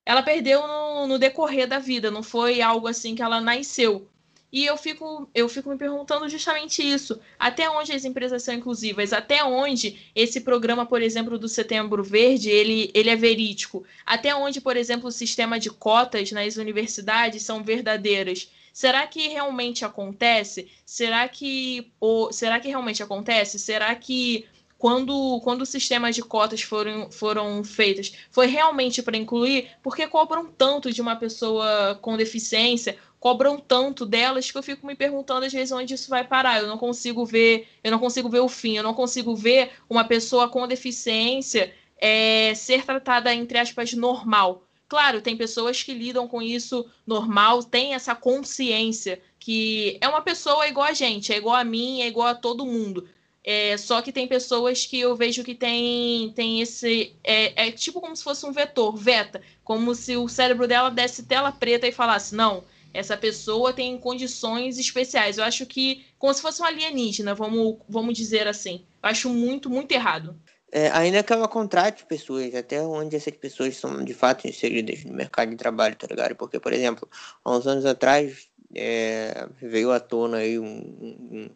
Ela 0.06 0.22
perdeu 0.22 0.68
no, 0.68 1.08
no 1.08 1.20
decorrer 1.20 1.68
da 1.68 1.80
vida, 1.80 2.12
não 2.12 2.24
foi 2.24 2.62
algo 2.62 2.88
assim 2.88 3.16
que 3.16 3.22
ela 3.22 3.42
nasceu. 3.42 4.10
E 4.54 4.68
eu 4.68 4.78
fico, 4.78 5.28
eu 5.34 5.50
fico 5.50 5.68
me 5.72 5.78
perguntando 5.80 6.30
justamente 6.30 6.88
isso. 6.88 7.20
Até 7.40 7.68
onde 7.68 7.92
as 7.92 8.06
empresas 8.06 8.44
são 8.44 8.54
inclusivas? 8.54 9.12
Até 9.12 9.44
onde 9.44 10.00
esse 10.14 10.42
programa, 10.42 10.86
por 10.86 11.02
exemplo, 11.02 11.40
do 11.40 11.50
Setembro 11.50 12.04
Verde, 12.04 12.52
ele, 12.52 12.92
ele 12.94 13.10
é 13.10 13.16
verídico? 13.16 13.84
Até 14.06 14.36
onde, 14.36 14.62
por 14.62 14.78
exemplo, 14.78 15.08
o 15.10 15.12
sistema 15.12 15.60
de 15.60 15.72
cotas 15.72 16.32
nas 16.32 16.56
universidades 16.56 17.42
são 17.42 17.64
verdadeiras? 17.64 18.48
Será 18.72 19.08
que 19.08 19.28
realmente 19.28 19.84
acontece? 19.84 20.70
Será 20.86 21.28
que, 21.28 21.92
ou, 22.00 22.32
será 22.32 22.60
que 22.60 22.68
realmente 22.68 23.02
acontece? 23.02 23.58
Será 23.58 23.96
que 23.96 24.46
quando, 24.84 25.40
quando 25.46 25.62
os 25.62 25.70
sistemas 25.70 26.14
de 26.14 26.22
cotas 26.22 26.62
foram, 26.62 27.10
foram 27.10 27.64
feitos, 27.64 28.12
foi 28.30 28.48
realmente 28.48 29.02
para 29.02 29.16
incluir? 29.16 29.70
Porque 29.82 30.06
cobram 30.08 30.46
tanto 30.46 30.92
de 30.92 31.02
uma 31.02 31.16
pessoa 31.16 31.98
com 32.02 32.18
deficiência 32.18 32.98
cobram 33.24 33.58
tanto 33.58 34.06
delas 34.06 34.52
que 34.52 34.58
eu 34.58 34.62
fico 34.62 34.86
me 34.86 34.96
perguntando 34.96 35.46
às 35.46 35.54
vezes 35.54 35.72
onde 35.72 35.94
isso 35.94 36.10
vai 36.10 36.26
parar. 36.26 36.60
Eu 36.60 36.68
não 36.68 36.78
consigo 36.78 37.26
ver, 37.26 37.70
eu 37.82 37.90
não 37.90 37.98
consigo 37.98 38.28
ver 38.28 38.42
o 38.42 38.50
fim, 38.50 38.76
eu 38.76 38.84
não 38.84 38.94
consigo 38.94 39.34
ver 39.34 39.72
uma 39.90 40.04
pessoa 40.04 40.50
com 40.50 40.68
deficiência 40.68 41.74
é, 41.98 42.54
ser 42.54 42.84
tratada, 42.86 43.34
entre 43.34 43.58
aspas, 43.58 43.94
normal. 43.94 44.68
Claro, 44.90 45.22
tem 45.22 45.38
pessoas 45.38 45.82
que 45.82 45.94
lidam 45.94 46.28
com 46.28 46.42
isso 46.42 46.86
normal, 47.08 47.64
tem 47.64 47.94
essa 47.94 48.14
consciência 48.14 49.22
que 49.40 49.98
é 50.02 50.08
uma 50.10 50.22
pessoa 50.22 50.68
igual 50.68 50.88
a 50.88 50.94
gente, 50.94 51.32
é 51.32 51.38
igual 51.38 51.56
a 51.56 51.64
mim, 51.64 52.02
é 52.02 52.08
igual 52.08 52.28
a 52.28 52.36
todo 52.36 52.66
mundo. 52.66 53.08
É, 53.42 53.78
só 53.78 54.02
que 54.02 54.12
tem 54.12 54.28
pessoas 54.28 54.86
que 54.86 55.00
eu 55.00 55.16
vejo 55.16 55.46
que 55.46 55.56
tem, 55.56 56.30
tem 56.36 56.60
esse. 56.60 57.16
É, 57.24 57.68
é, 57.68 57.72
tipo 57.72 58.02
como 58.02 58.18
se 58.18 58.24
fosse 58.24 58.46
um 58.46 58.52
vetor, 58.52 58.98
veta. 58.98 59.42
Como 59.64 59.96
se 59.96 60.18
o 60.18 60.28
cérebro 60.28 60.68
dela 60.68 60.90
desse 60.90 61.24
tela 61.24 61.54
preta 61.54 61.88
e 61.88 61.92
falasse: 61.94 62.36
não, 62.36 62.66
essa 62.94 63.18
pessoa 63.18 63.74
tem 63.74 63.98
condições 63.98 64.78
especiais. 64.78 65.38
Eu 65.38 65.44
acho 65.44 65.66
que, 65.66 66.06
como 66.20 66.34
se 66.34 66.42
fosse 66.42 66.62
um 66.62 66.66
alienígena, 66.66 67.34
vamos, 67.34 67.80
vamos 67.90 68.16
dizer 68.16 68.48
assim. 68.48 68.86
Eu 69.02 69.10
acho 69.10 69.30
muito, 69.30 69.70
muito 69.70 69.92
errado. 69.92 70.40
É, 70.72 70.90
ainda 70.90 71.22
que 71.22 71.32
ela 71.32 71.48
contrate 71.48 72.06
pessoas, 72.06 72.54
até 72.56 72.82
onde 72.82 73.16
essas 73.16 73.36
pessoas 73.36 73.78
são 73.78 74.04
de 74.04 74.14
fato 74.14 74.48
inseridas 74.48 75.04
no 75.04 75.14
mercado 75.14 75.50
de 75.50 75.56
trabalho, 75.56 75.96
tá 75.96 76.08
ligado? 76.08 76.36
Porque, 76.36 76.60
por 76.60 76.74
exemplo, 76.74 77.08
há 77.46 77.52
uns 77.52 77.68
anos 77.68 77.86
atrás 77.86 78.50
é, 78.76 79.48
veio 79.62 79.92
à 79.92 80.00
tona 80.00 80.38
aí 80.38 80.58
um, 80.58 80.66
um, 80.66 81.50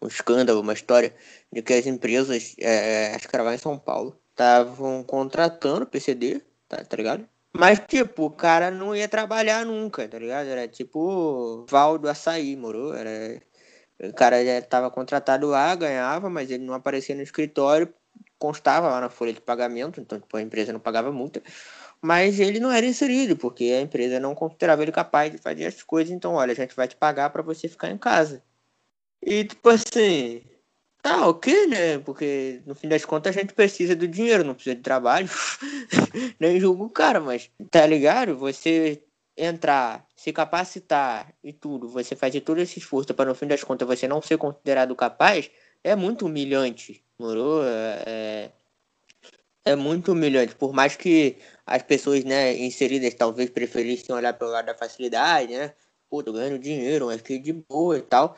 um, 0.00 0.06
escândalo, 0.06 0.60
uma 0.60 0.72
história 0.72 1.14
de 1.52 1.60
que 1.60 1.74
as 1.74 1.86
empresas, 1.86 2.54
é, 2.58 3.14
acho 3.14 3.28
que 3.28 3.36
era 3.36 3.44
lá 3.44 3.54
em 3.54 3.58
São 3.58 3.78
Paulo, 3.78 4.18
estavam 4.30 5.02
contratando 5.04 5.86
PCD, 5.86 6.40
tá, 6.66 6.82
tá 6.82 6.96
ligado? 6.96 7.28
Mas, 7.58 7.80
tipo, 7.86 8.26
o 8.26 8.30
cara 8.30 8.70
não 8.70 8.94
ia 8.94 9.08
trabalhar 9.08 9.64
nunca, 9.64 10.06
tá 10.08 10.18
ligado? 10.18 10.46
Era 10.48 10.68
tipo 10.68 11.64
Valdo 11.68 12.08
Açaí, 12.08 12.56
moro? 12.56 12.92
Era... 12.92 13.40
O 14.02 14.12
cara 14.12 14.44
já 14.44 14.58
estava 14.58 14.90
contratado 14.90 15.46
lá, 15.46 15.74
ganhava, 15.74 16.28
mas 16.28 16.50
ele 16.50 16.64
não 16.64 16.74
aparecia 16.74 17.14
no 17.14 17.22
escritório, 17.22 17.92
constava 18.38 18.88
lá 18.90 19.00
na 19.00 19.08
folha 19.08 19.32
de 19.32 19.40
pagamento, 19.40 20.00
então 20.00 20.20
tipo, 20.20 20.36
a 20.36 20.42
empresa 20.42 20.72
não 20.72 20.80
pagava 20.80 21.10
multa. 21.10 21.42
Mas 22.02 22.38
ele 22.38 22.60
não 22.60 22.70
era 22.70 22.84
inserido, 22.84 23.36
porque 23.36 23.64
a 23.64 23.80
empresa 23.80 24.20
não 24.20 24.34
considerava 24.34 24.82
ele 24.82 24.92
capaz 24.92 25.32
de 25.32 25.38
fazer 25.38 25.66
as 25.66 25.82
coisas. 25.82 26.12
Então, 26.12 26.34
olha, 26.34 26.52
a 26.52 26.54
gente 26.56 26.76
vai 26.76 26.86
te 26.88 26.96
pagar 26.96 27.30
para 27.30 27.42
você 27.42 27.68
ficar 27.68 27.90
em 27.90 27.98
casa. 27.98 28.42
E, 29.22 29.44
tipo 29.44 29.68
assim, 29.70 30.42
Tá, 31.06 31.28
ok, 31.28 31.68
né? 31.68 31.98
Porque 32.00 32.60
no 32.66 32.74
fim 32.74 32.88
das 32.88 33.04
contas 33.04 33.36
a 33.36 33.40
gente 33.40 33.54
precisa 33.54 33.94
do 33.94 34.08
dinheiro, 34.08 34.42
não 34.42 34.54
precisa 34.54 34.74
de 34.74 34.82
trabalho. 34.82 35.28
Nem 36.40 36.58
julgo 36.58 36.86
o 36.86 36.90
cara, 36.90 37.20
mas 37.20 37.48
tá 37.70 37.86
ligado? 37.86 38.36
Você 38.36 39.00
entrar, 39.36 40.04
se 40.16 40.32
capacitar 40.32 41.32
e 41.44 41.52
tudo, 41.52 41.88
você 41.88 42.16
fazer 42.16 42.40
todo 42.40 42.60
esse 42.60 42.80
esforço 42.80 43.14
para 43.14 43.28
no 43.30 43.36
fim 43.36 43.46
das 43.46 43.62
contas 43.62 43.86
você 43.86 44.08
não 44.08 44.20
ser 44.20 44.36
considerado 44.36 44.96
capaz, 44.96 45.48
é 45.84 45.94
muito 45.94 46.26
humilhante, 46.26 47.04
moro? 47.16 47.62
É, 47.62 48.02
é, 48.04 48.50
é 49.64 49.76
muito 49.76 50.10
humilhante. 50.10 50.56
Por 50.56 50.72
mais 50.72 50.96
que 50.96 51.36
as 51.64 51.84
pessoas, 51.84 52.24
né, 52.24 52.52
inseridas 52.56 53.14
talvez 53.14 53.48
preferissem 53.48 54.12
olhar 54.12 54.32
pelo 54.32 54.50
lado 54.50 54.66
da 54.66 54.74
facilidade, 54.74 55.56
né? 55.56 55.72
Pô, 56.10 56.20
tô 56.20 56.32
ganhando 56.32 56.58
dinheiro, 56.58 57.06
mas 57.06 57.22
que 57.22 57.38
de 57.38 57.52
boa 57.52 57.96
e 57.96 58.02
tal. 58.02 58.36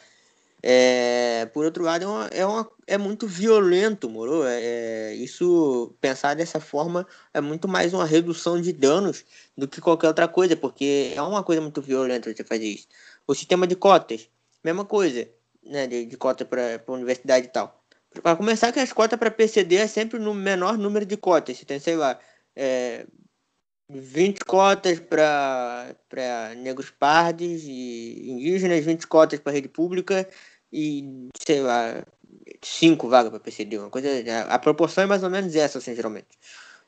É, 0.62 1.46
por 1.46 1.64
outro 1.64 1.84
lado, 1.84 2.04
é, 2.04 2.06
uma, 2.06 2.26
é, 2.28 2.46
uma, 2.46 2.70
é 2.86 2.98
muito 2.98 3.26
violento, 3.26 4.10
moro? 4.10 4.44
É, 4.44 4.60
é, 4.60 5.14
isso, 5.14 5.94
pensar 6.00 6.34
dessa 6.34 6.58
forma, 6.60 7.06
é 7.32 7.40
muito 7.40 7.68
mais 7.68 7.94
uma 7.94 8.04
redução 8.04 8.60
de 8.60 8.72
danos 8.72 9.24
do 9.56 9.68
que 9.68 9.80
qualquer 9.80 10.08
outra 10.08 10.26
coisa, 10.26 10.56
porque 10.56 11.12
é 11.14 11.22
uma 11.22 11.44
coisa 11.44 11.62
muito 11.62 11.80
violenta 11.80 12.32
você 12.32 12.42
fazer 12.44 12.66
isso. 12.66 12.88
O 13.26 13.34
sistema 13.34 13.66
de 13.66 13.76
cotas, 13.76 14.28
mesma 14.64 14.84
coisa, 14.84 15.28
né? 15.64 15.86
De, 15.86 16.06
de 16.06 16.16
cota 16.16 16.44
para 16.44 16.82
a 16.86 16.92
universidade 16.92 17.46
e 17.46 17.50
tal. 17.50 17.80
para 18.22 18.36
começar 18.36 18.72
que 18.72 18.80
as 18.80 18.92
cotas 18.92 19.18
para 19.18 19.30
PCD 19.30 19.76
é 19.76 19.86
sempre 19.86 20.18
no 20.18 20.34
menor 20.34 20.76
número 20.78 21.06
de 21.06 21.16
cotas. 21.16 21.58
Você 21.58 21.64
tem, 21.64 21.78
sei 21.78 21.96
lá, 21.96 22.18
é, 22.56 23.06
20 23.90 24.40
cotas 24.44 25.00
para 25.00 26.54
negros 26.56 26.90
pardos 26.90 27.62
e 27.64 28.30
indígenas, 28.30 28.84
20 28.84 29.06
cotas 29.06 29.40
para 29.40 29.52
rede 29.52 29.68
pública 29.68 30.28
e, 30.72 31.28
sei 31.40 31.60
lá, 31.60 32.04
5 32.62 33.08
vagas 33.08 33.30
para 33.30 33.40
PCD. 33.40 33.78
Uma 33.78 33.90
coisa, 33.90 34.08
a 34.48 34.58
proporção 34.58 35.04
é 35.04 35.06
mais 35.06 35.22
ou 35.22 35.30
menos 35.30 35.54
essa, 35.54 35.78
assim, 35.78 35.94
geralmente. 35.94 36.38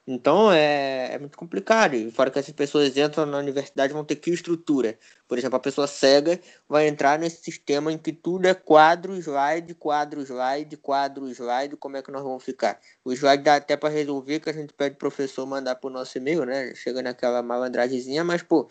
Então 0.07 0.51
é, 0.51 1.15
é 1.15 1.19
muito 1.19 1.37
complicado. 1.37 1.95
E 1.95 2.11
fora 2.11 2.31
que 2.31 2.39
essas 2.39 2.53
pessoas 2.55 2.97
entram 2.97 3.27
na 3.27 3.39
universidade 3.39 3.93
vão 3.93 4.05
ter 4.05 4.17
que 4.17 4.31
estrutura. 4.31 4.99
Por 5.29 5.39
exemplo, 5.39 5.57
a 5.57 5.61
pessoa 5.61 5.87
cega 5.87 6.41
vai 6.69 6.89
entrar 6.89 7.19
nesse 7.19 7.43
sistema 7.43 7.93
em 7.93 7.99
que 7.99 8.13
tudo 8.13 8.47
é 8.47 8.55
quadro, 8.55 9.15
slide, 9.17 9.75
quadro, 9.75 10.21
slide, 10.23 10.77
quadro, 10.79 11.29
slide. 11.29 11.77
Como 11.77 11.97
é 11.97 12.03
que 12.03 12.11
nós 12.11 12.23
vamos 12.23 12.43
ficar? 12.43 12.81
O 13.05 13.13
slide 13.13 13.43
dá 13.45 13.57
até 13.57 13.77
para 13.77 13.89
resolver, 13.89 14.41
que 14.41 14.51
a 14.51 14.53
gente 14.53 14.73
pede 14.73 14.97
pro 14.97 15.11
professor 15.11 15.47
mandar 15.47 15.77
pro 15.77 15.91
nosso 15.91 16.17
e-mail, 16.19 16.45
né? 16.45 16.75
Chega 16.75 17.03
naquela 17.03 17.43
malandragemzinha, 17.43 18.25
mas, 18.25 18.43
pô, 18.43 18.69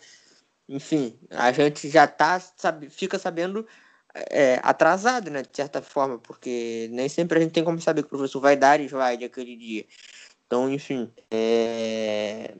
enfim, 0.68 1.18
a 1.30 1.50
gente 1.52 1.88
já 1.88 2.06
tá, 2.06 2.38
sabe, 2.40 2.90
fica 2.90 3.18
sabendo 3.18 3.66
é, 4.14 4.60
atrasado, 4.62 5.30
né? 5.30 5.42
De 5.42 5.54
certa 5.54 5.80
forma, 5.82 6.18
porque 6.18 6.88
nem 6.92 7.08
sempre 7.08 7.38
a 7.38 7.42
gente 7.42 7.52
tem 7.52 7.64
como 7.64 7.80
saber 7.80 8.02
que 8.02 8.08
o 8.08 8.10
professor 8.10 8.40
vai 8.40 8.56
dar 8.56 8.80
slide 8.80 9.24
aquele 9.24 9.56
dia. 9.56 9.84
Então, 10.46 10.70
enfim, 10.72 11.12
é... 11.30 12.54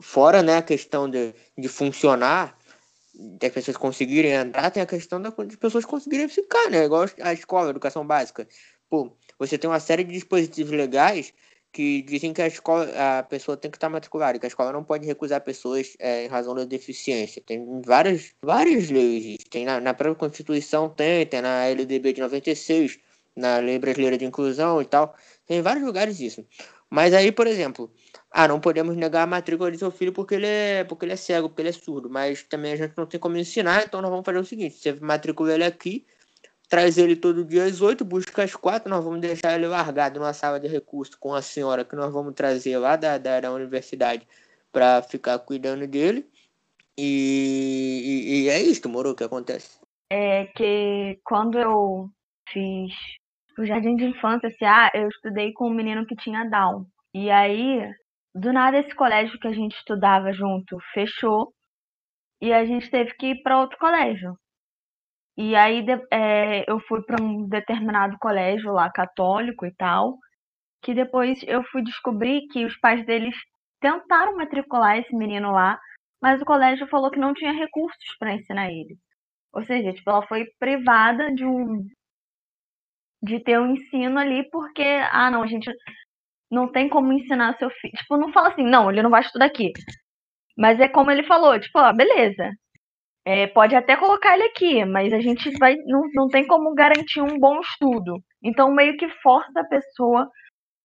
fora 0.00 0.42
né, 0.42 0.58
a 0.58 0.62
questão 0.62 1.08
de, 1.08 1.34
de 1.56 1.68
funcionar, 1.68 2.56
das 3.14 3.50
pessoas 3.50 3.76
conseguirem 3.76 4.32
entrar, 4.32 4.70
tem 4.70 4.82
a 4.82 4.86
questão 4.86 5.20
das 5.20 5.34
pessoas 5.56 5.84
conseguirem 5.84 6.28
ficar, 6.28 6.70
né? 6.70 6.84
Igual 6.84 7.06
a 7.20 7.32
escola, 7.32 7.68
a 7.68 7.70
educação 7.70 8.06
básica. 8.06 8.46
Pô, 8.88 9.12
você 9.38 9.56
tem 9.56 9.70
uma 9.70 9.80
série 9.80 10.04
de 10.04 10.12
dispositivos 10.12 10.72
legais 10.72 11.32
que 11.72 12.02
dizem 12.02 12.32
que 12.32 12.42
a 12.42 12.46
escola, 12.46 12.88
a 13.18 13.22
pessoa 13.22 13.56
tem 13.56 13.70
que 13.70 13.76
estar 13.76 13.88
matriculada, 13.88 14.38
que 14.38 14.46
a 14.46 14.48
escola 14.48 14.72
não 14.72 14.82
pode 14.82 15.06
recusar 15.06 15.40
pessoas 15.40 15.96
é, 15.98 16.24
em 16.24 16.28
razão 16.28 16.54
da 16.54 16.64
deficiência. 16.64 17.42
Tem 17.44 17.80
várias, 17.82 18.32
várias 18.42 18.90
leis, 18.90 19.38
tem 19.50 19.64
na, 19.64 19.80
na 19.80 19.94
própria 19.94 20.28
Constituição, 20.28 20.88
tem, 20.88 21.26
tem 21.26 21.40
na 21.40 21.66
LDB 21.66 22.12
de 22.12 22.20
96, 22.20 22.98
na 23.36 23.58
Lei 23.58 23.78
Brasileira 23.78 24.18
de 24.18 24.24
Inclusão 24.24 24.82
e 24.82 24.84
tal. 24.84 25.14
Tem 25.46 25.62
vários 25.62 25.84
lugares 25.84 26.20
isso. 26.20 26.44
Mas 26.90 27.14
aí, 27.14 27.30
por 27.30 27.46
exemplo, 27.46 27.90
ah, 28.30 28.48
não 28.48 28.60
podemos 28.60 28.96
negar 28.96 29.22
a 29.22 29.26
matrícula 29.26 29.70
de 29.70 29.78
seu 29.78 29.92
filho 29.92 30.12
porque 30.12 30.34
ele 30.34 30.46
é, 30.46 30.84
porque 30.84 31.04
ele 31.04 31.12
é 31.12 31.16
cego, 31.16 31.48
porque 31.48 31.62
ele 31.62 31.68
é 31.68 31.72
surdo, 31.72 32.10
mas 32.10 32.42
também 32.42 32.72
a 32.72 32.76
gente 32.76 32.94
não 32.96 33.06
tem 33.06 33.20
como 33.20 33.36
ensinar, 33.36 33.84
então 33.84 34.02
nós 34.02 34.10
vamos 34.10 34.24
fazer 34.24 34.38
o 34.38 34.44
seguinte, 34.44 34.76
você 34.76 34.92
matricula 34.94 35.54
ele 35.54 35.64
aqui, 35.64 36.04
traz 36.70 36.96
ele 36.96 37.16
todo 37.16 37.44
dia 37.44 37.64
às 37.64 37.82
oito, 37.82 38.04
busca 38.04 38.44
às 38.44 38.54
quatro, 38.54 38.88
nós 38.88 39.04
vamos 39.04 39.20
deixar 39.20 39.56
ele 39.56 39.66
largado 39.66 40.20
numa 40.20 40.32
sala 40.32 40.60
de 40.60 40.68
recurso 40.68 41.18
com 41.18 41.34
a 41.34 41.42
senhora 41.42 41.84
que 41.84 41.96
nós 41.96 42.12
vamos 42.12 42.32
trazer 42.32 42.78
lá 42.78 42.94
da, 42.94 43.18
da, 43.18 43.40
da 43.40 43.52
universidade 43.52 44.26
para 44.70 45.02
ficar 45.02 45.40
cuidando 45.40 45.84
dele. 45.88 46.24
E, 46.96 48.02
e, 48.04 48.44
e 48.44 48.48
é 48.48 48.62
isso, 48.62 48.88
moro, 48.88 49.16
que 49.16 49.24
acontece. 49.24 49.80
É 50.12 50.46
que 50.46 51.18
quando 51.24 51.58
eu 51.58 52.08
fiz 52.48 52.92
o 53.58 53.66
jardim 53.66 53.96
de 53.96 54.04
infância, 54.04 54.48
assim, 54.48 54.64
ah, 54.64 54.90
eu 54.94 55.08
estudei 55.08 55.52
com 55.52 55.68
um 55.68 55.74
menino 55.74 56.06
que 56.06 56.14
tinha 56.14 56.48
Down. 56.48 56.86
E 57.12 57.30
aí, 57.30 57.82
do 58.32 58.52
nada, 58.52 58.78
esse 58.78 58.94
colégio 58.94 59.40
que 59.40 59.48
a 59.48 59.52
gente 59.52 59.76
estudava 59.76 60.32
junto 60.32 60.78
fechou 60.94 61.52
e 62.40 62.52
a 62.52 62.64
gente 62.64 62.88
teve 62.90 63.12
que 63.14 63.26
ir 63.32 63.42
para 63.42 63.60
outro 63.60 63.76
colégio. 63.76 64.38
E 65.42 65.56
aí 65.56 65.82
é, 66.12 66.70
eu 66.70 66.78
fui 66.80 67.02
para 67.02 67.22
um 67.22 67.48
determinado 67.48 68.18
colégio 68.18 68.72
lá, 68.72 68.90
católico 68.92 69.64
e 69.64 69.74
tal, 69.74 70.18
que 70.82 70.92
depois 70.94 71.42
eu 71.46 71.64
fui 71.64 71.82
descobrir 71.82 72.46
que 72.48 72.66
os 72.66 72.76
pais 72.78 73.06
deles 73.06 73.34
tentaram 73.80 74.36
matricular 74.36 74.98
esse 74.98 75.16
menino 75.16 75.50
lá, 75.52 75.80
mas 76.20 76.42
o 76.42 76.44
colégio 76.44 76.86
falou 76.88 77.10
que 77.10 77.18
não 77.18 77.32
tinha 77.32 77.52
recursos 77.52 78.16
para 78.18 78.34
ensinar 78.34 78.70
ele. 78.70 78.98
Ou 79.54 79.64
seja, 79.64 79.94
tipo, 79.94 80.10
ela 80.10 80.26
foi 80.26 80.44
privada 80.58 81.32
de 81.34 81.46
um, 81.46 81.86
de 83.22 83.40
ter 83.40 83.58
um 83.58 83.72
ensino 83.72 84.18
ali, 84.18 84.46
porque, 84.50 84.84
ah, 85.10 85.30
não, 85.30 85.42
a 85.42 85.46
gente 85.46 85.70
não 86.50 86.70
tem 86.70 86.86
como 86.88 87.14
ensinar 87.14 87.56
seu 87.58 87.70
filho. 87.70 87.94
Tipo, 87.94 88.18
não 88.18 88.30
fala 88.32 88.50
assim, 88.50 88.64
não, 88.64 88.90
ele 88.90 89.02
não 89.02 89.10
vai 89.10 89.22
estudar 89.22 89.46
aqui. 89.46 89.72
Mas 90.56 90.78
é 90.80 90.88
como 90.88 91.10
ele 91.10 91.22
falou, 91.24 91.58
tipo, 91.58 91.78
ó, 91.78 91.92
beleza. 91.94 92.50
É, 93.24 93.46
pode 93.48 93.74
até 93.74 93.96
colocar 93.96 94.34
ele 94.34 94.44
aqui, 94.44 94.84
mas 94.84 95.12
a 95.12 95.20
gente 95.20 95.50
vai. 95.58 95.76
Não, 95.86 96.02
não 96.14 96.28
tem 96.28 96.46
como 96.46 96.74
garantir 96.74 97.20
um 97.20 97.38
bom 97.38 97.60
estudo. 97.60 98.22
Então, 98.42 98.72
meio 98.72 98.96
que 98.96 99.08
força 99.22 99.60
a 99.60 99.64
pessoa 99.68 100.28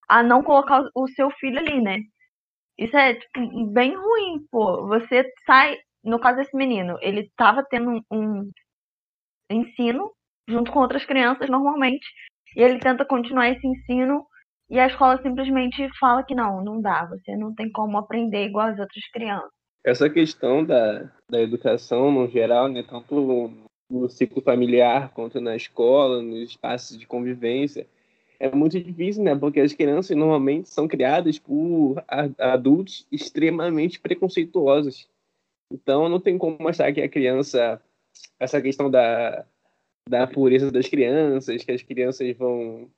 a 0.10 0.24
não 0.24 0.44
colocar 0.44 0.84
o 0.96 1.08
seu 1.10 1.30
filho 1.32 1.60
ali, 1.60 1.82
né? 1.82 1.98
Isso 2.78 2.96
é 2.98 3.16
tipo, 3.16 3.68
bem 3.74 3.96
ruim, 3.96 4.46
pô. 4.52 4.88
Você 4.88 5.26
sai. 5.46 5.78
No 6.04 6.20
caso 6.20 6.38
desse 6.38 6.56
menino, 6.56 6.98
ele 7.02 7.22
estava 7.22 7.64
tendo 7.70 8.00
um 8.12 8.52
ensino 9.50 10.12
junto 10.48 10.72
com 10.72 10.80
outras 10.80 11.06
crianças 11.06 11.50
normalmente. 11.50 12.06
E 12.56 12.62
ele 12.62 12.80
tenta 12.80 13.06
continuar 13.06 13.50
esse 13.50 13.68
ensino 13.68 14.26
e 14.70 14.80
a 14.80 14.88
escola 14.88 15.22
simplesmente 15.22 15.88
fala 16.00 16.24
que 16.24 16.34
não, 16.36 16.64
não 16.64 16.82
dá, 16.82 17.06
você 17.06 17.36
não 17.36 17.54
tem 17.54 17.72
como 17.72 17.98
aprender 17.98 18.46
igual 18.46 18.68
as 18.68 18.80
outras 18.80 19.08
crianças. 19.12 19.52
Essa 19.86 20.10
questão 20.10 20.66
da, 20.66 21.12
da 21.30 21.40
educação 21.40 22.12
no 22.12 22.28
geral, 22.28 22.68
né, 22.68 22.82
tanto 22.82 23.54
no 23.88 24.10
ciclo 24.10 24.42
familiar 24.42 25.14
quanto 25.14 25.40
na 25.40 25.56
escola, 25.56 26.24
nos 26.24 26.50
espaços 26.50 26.98
de 26.98 27.06
convivência, 27.06 27.88
é 28.40 28.54
muito 28.54 28.82
difícil, 28.82 29.24
né? 29.24 29.36
Porque 29.36 29.60
as 29.60 29.74
crianças 29.74 30.18
normalmente 30.18 30.70
são 30.70 30.88
criadas 30.88 31.38
por 31.38 32.04
adultos 32.38 33.08
extremamente 33.12 34.00
preconceituosos. 34.00 35.08
Então 35.72 36.10
não 36.10 36.20
tem 36.20 36.38
como 36.38 36.68
achar 36.68 36.92
que 36.92 37.02
a 37.02 37.10
criança, 37.10 37.82
essa 38.40 38.62
questão 38.62 38.90
da, 38.90 39.46
da 40.10 40.28
pureza 40.28 40.72
das 40.72 40.88
crianças, 40.88 41.64
que 41.64 41.72
as 41.72 41.82
crianças 41.82 42.36
vão 42.36 42.90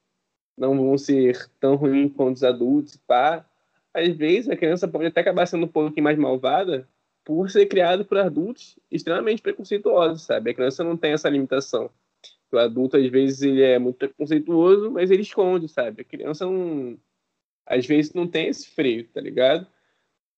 não 0.58 0.76
vão 0.76 0.98
ser 0.98 1.52
tão 1.60 1.76
ruins 1.76 2.12
quanto 2.16 2.38
os 2.38 2.44
adultos, 2.44 2.96
pá. 3.06 3.46
Às 3.98 4.16
vezes 4.16 4.50
a 4.50 4.56
criança 4.56 4.88
pode 4.88 5.08
até 5.08 5.22
acabar 5.22 5.48
sendo 5.48 5.66
um 5.66 5.70
pouquinho 5.70 6.04
mais 6.04 6.18
malvada 6.18 6.88
por 7.26 7.50
ser 7.50 7.66
criado 7.66 8.06
por 8.06 8.18
adultos 8.18 8.78
extremamente 8.92 9.42
preconceituosos, 9.42 10.22
sabe? 10.22 10.52
A 10.52 10.54
criança 10.54 10.84
não 10.84 10.96
tem 10.96 11.14
essa 11.14 11.28
limitação. 11.30 11.90
O 12.52 12.58
adulto, 12.58 12.96
às 12.96 13.10
vezes, 13.10 13.42
ele 13.42 13.62
é 13.62 13.80
muito 13.80 13.98
preconceituoso, 13.98 14.92
mas 14.92 15.10
ele 15.10 15.24
esconde, 15.24 15.68
sabe? 15.68 16.02
A 16.02 16.06
criança 16.06 16.46
não... 16.46 16.98
Às 17.66 17.86
vezes 17.86 18.14
não 18.14 18.28
tem 18.28 18.48
esse 18.48 18.70
freio, 18.70 19.08
tá 19.10 19.20
ligado? 19.20 19.68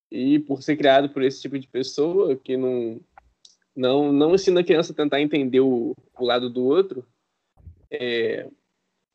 E 0.10 0.39
por 0.39 0.63
ser 0.63 0.78
criado 0.78 1.10
por 1.10 1.22
esse 1.22 1.41
tipo 1.41 1.60
de 1.60 1.67
pessoa 1.67 2.36
que 2.36 2.58
não 2.58 3.00
não, 3.76 4.12
não 4.12 4.36
ensina 4.36 4.62
a 4.62 4.63
criança 4.63 4.91
a 4.91 4.95
tentar 4.95 5.22
entender 5.22 5.60
o, 5.62 5.95
o 6.17 6.26
lado 6.26 6.50
do 6.50 6.65
outro, 6.65 7.06
é, 7.91 8.50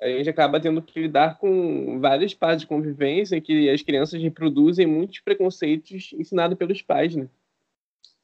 a 0.05 0.19
gente 0.19 0.29
acaba 0.29 0.61
tendo 0.61 0.83
que 0.83 1.01
lidar 1.01 1.39
com 1.39 1.99
várias 1.99 2.35
partes 2.35 2.61
de 2.61 2.67
convivência 2.67 3.41
que 3.41 3.71
as 3.71 3.81
crianças 3.81 4.21
reproduzem 4.23 4.87
muitos 4.87 5.21
preconceitos 5.21 6.13
ensinados 6.13 6.59
pelos 6.59 6.83
pais, 6.83 7.17
né? 7.17 7.27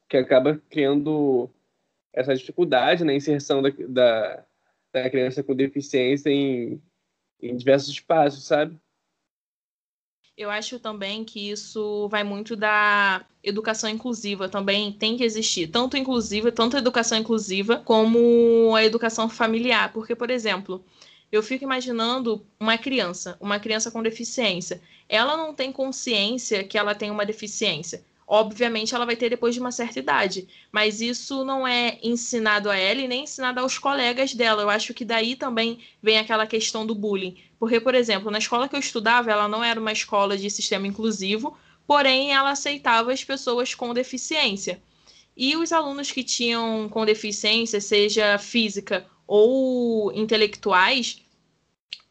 Que 0.07 0.19
acaba 0.19 0.61
criando 0.69 1.49
essa 2.12 2.35
dificuldade 2.35 3.03
na 3.03 3.14
inserção 3.14 3.62
da, 3.62 3.71
da, 3.88 4.45
da 4.93 5.11
criança 5.11 5.43
com 5.43 5.55
deficiência 5.55 6.29
em, 6.29 6.83
em 7.40 7.57
diversos 7.57 7.88
espaços, 7.88 8.45
sabe? 8.45 8.77
Eu 10.37 10.51
acho 10.51 10.79
também 10.79 11.25
que 11.25 11.51
isso 11.51 12.09
vai 12.09 12.25
muito 12.25 12.57
da 12.57 13.25
educação 13.43 13.89
inclusiva 13.89 14.51
também 14.51 14.93
tem 14.93 15.16
que 15.16 15.24
existir, 15.24 15.68
tanto 15.68 15.97
inclusiva, 15.97 16.53
tanto 16.53 16.76
a 16.76 16.78
educação 16.78 17.16
inclusiva 17.16 17.78
como 17.78 18.74
a 18.74 18.85
educação 18.85 19.31
familiar, 19.31 19.93
porque 19.93 20.14
por 20.14 20.31
exemplo, 20.31 20.85
eu 21.31 21.43
fico 21.43 21.64
imaginando 21.64 22.45
uma 22.59 22.76
criança, 22.76 23.37
uma 23.41 23.61
criança 23.61 23.91
com 23.91 24.03
deficiência, 24.03 24.81
ela 25.09 25.37
não 25.37 25.55
tem 25.55 25.72
consciência 25.72 26.64
que 26.64 26.76
ela 26.78 26.95
tem 26.95 27.11
uma 27.11 27.26
deficiência 27.26 28.05
obviamente 28.33 28.95
ela 28.95 29.05
vai 29.05 29.16
ter 29.16 29.28
depois 29.28 29.53
de 29.53 29.61
uma 29.61 29.72
certa 29.72 29.99
idade. 29.99 30.47
Mas 30.70 31.01
isso 31.01 31.45
não 31.45 31.66
é 31.66 31.99
ensinado 32.01 32.70
a 32.70 32.76
ela 32.76 33.01
e 33.01 33.09
nem 33.09 33.24
ensinado 33.24 33.59
aos 33.59 33.76
colegas 33.76 34.33
dela. 34.33 34.62
Eu 34.62 34.70
acho 34.70 34.95
que 34.95 35.05
daí 35.05 35.35
também 35.35 35.81
vem 36.01 36.16
aquela 36.16 36.47
questão 36.47 36.87
do 36.87 36.95
bullying. 36.95 37.37
Porque, 37.59 37.81
por 37.81 37.93
exemplo, 37.93 38.31
na 38.31 38.39
escola 38.39 38.68
que 38.68 38.76
eu 38.76 38.81
estudava, 38.81 39.33
ela 39.33 39.49
não 39.49 39.64
era 39.64 39.81
uma 39.81 39.91
escola 39.91 40.39
de 40.39 40.49
sistema 40.49 40.87
inclusivo, 40.87 41.59
porém 41.89 42.33
ela 42.33 42.53
aceitava 42.53 43.12
as 43.12 43.24
pessoas 43.24 43.74
com 43.74 43.93
deficiência. 43.93 44.81
E 45.37 45.57
os 45.57 45.72
alunos 45.72 46.12
que 46.12 46.22
tinham 46.22 46.89
com 46.89 47.05
deficiência, 47.05 47.81
seja 47.81 48.39
física 48.39 49.05
ou 49.33 50.12
intelectuais, 50.12 51.22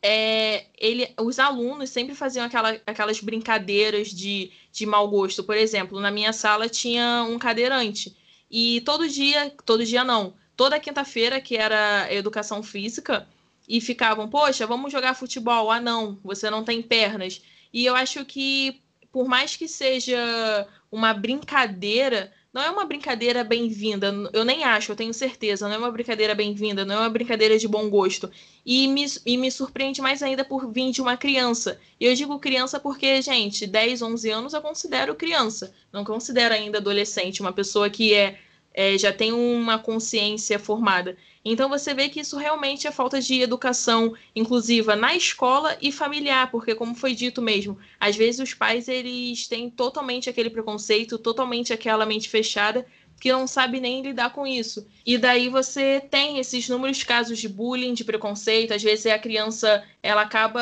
é, 0.01 0.67
ele, 0.77 1.13
os 1.19 1.37
alunos 1.37 1.89
sempre 1.89 2.15
faziam 2.15 2.45
aquela, 2.45 2.79
aquelas 2.87 3.19
brincadeiras 3.19 4.07
de, 4.07 4.53
de 4.71 4.85
mau 4.85 5.05
gosto. 5.09 5.43
Por 5.43 5.57
exemplo, 5.57 5.99
na 5.99 6.11
minha 6.11 6.31
sala 6.31 6.69
tinha 6.69 7.25
um 7.29 7.37
cadeirante. 7.37 8.15
E 8.49 8.79
todo 8.85 9.05
dia, 9.05 9.53
todo 9.65 9.85
dia 9.85 10.01
não, 10.01 10.33
toda 10.55 10.79
quinta-feira, 10.79 11.41
que 11.41 11.57
era 11.57 12.07
educação 12.09 12.63
física, 12.63 13.27
e 13.67 13.81
ficavam, 13.81 14.29
poxa, 14.29 14.65
vamos 14.65 14.89
jogar 14.89 15.13
futebol. 15.13 15.69
Ah, 15.69 15.81
não, 15.81 16.17
você 16.23 16.49
não 16.49 16.63
tem 16.63 16.81
pernas. 16.81 17.41
E 17.73 17.85
eu 17.85 17.97
acho 17.97 18.23
que, 18.23 18.81
por 19.11 19.27
mais 19.27 19.57
que 19.57 19.67
seja 19.67 20.65
uma 20.89 21.13
brincadeira, 21.13 22.31
não 22.51 22.63
é 22.63 22.69
uma 22.71 22.85
brincadeira 22.85 23.43
bem-vinda. 23.43 24.11
Eu 24.33 24.43
nem 24.43 24.63
acho, 24.63 24.91
eu 24.91 24.95
tenho 24.95 25.13
certeza. 25.13 25.67
Não 25.67 25.75
é 25.75 25.77
uma 25.77 25.91
brincadeira 25.91 26.33
bem-vinda, 26.33 26.83
não 26.83 26.95
é 26.95 26.99
uma 26.99 27.09
brincadeira 27.09 27.57
de 27.59 27.67
bom 27.67 27.89
gosto. 27.89 28.29
E 28.65 28.87
me, 28.87 29.05
e 29.25 29.37
me 29.37 29.51
surpreende 29.51 30.01
mais 30.01 30.23
ainda 30.23 30.43
por 30.43 30.71
vir 30.71 30.91
de 30.91 31.01
uma 31.01 31.15
criança. 31.15 31.79
E 31.99 32.05
eu 32.05 32.15
digo 32.15 32.39
criança 32.39 32.79
porque, 32.79 33.21
gente, 33.21 33.67
10, 33.67 34.01
11 34.01 34.29
anos 34.31 34.53
eu 34.53 34.61
considero 34.61 35.15
criança. 35.15 35.73
Não 35.93 36.03
considero 36.03 36.53
ainda 36.53 36.79
adolescente, 36.79 37.41
uma 37.41 37.53
pessoa 37.53 37.89
que 37.89 38.13
é 38.15 38.39
é, 38.73 38.97
já 38.97 39.11
tem 39.11 39.33
uma 39.33 39.79
consciência 39.79 40.59
formada. 40.59 41.17
Então 41.43 41.69
você 41.69 41.93
vê 41.93 42.09
que 42.09 42.19
isso 42.19 42.37
realmente 42.37 42.85
é 42.85 42.91
falta 42.91 43.21
de 43.21 43.41
educação 43.41 44.13
inclusiva 44.35 44.95
na 44.95 45.15
escola 45.15 45.77
e 45.81 45.91
familiar, 45.91 46.51
porque 46.51 46.75
como 46.75 46.93
foi 46.93 47.15
dito 47.15 47.41
mesmo, 47.41 47.77
às 47.99 48.15
vezes 48.15 48.41
os 48.41 48.53
pais 48.53 48.87
eles 48.87 49.47
têm 49.47 49.69
totalmente 49.69 50.29
aquele 50.29 50.49
preconceito, 50.49 51.17
totalmente 51.17 51.71
aquela 51.71 52.05
mente 52.05 52.29
fechada 52.29 52.85
que 53.19 53.31
não 53.31 53.45
sabe 53.47 53.79
nem 53.79 54.01
lidar 54.01 54.31
com 54.31 54.47
isso. 54.47 54.87
E 55.05 55.17
daí 55.17 55.49
você 55.49 56.01
tem 56.09 56.39
esses 56.39 56.67
inúmeros 56.67 57.03
casos 57.03 57.37
de 57.37 57.49
bullying, 57.49 57.93
de 57.93 58.05
preconceito, 58.05 58.73
às 58.73 58.81
vezes 58.81 59.05
a 59.07 59.19
criança 59.19 59.83
ela 60.01 60.21
acaba 60.21 60.61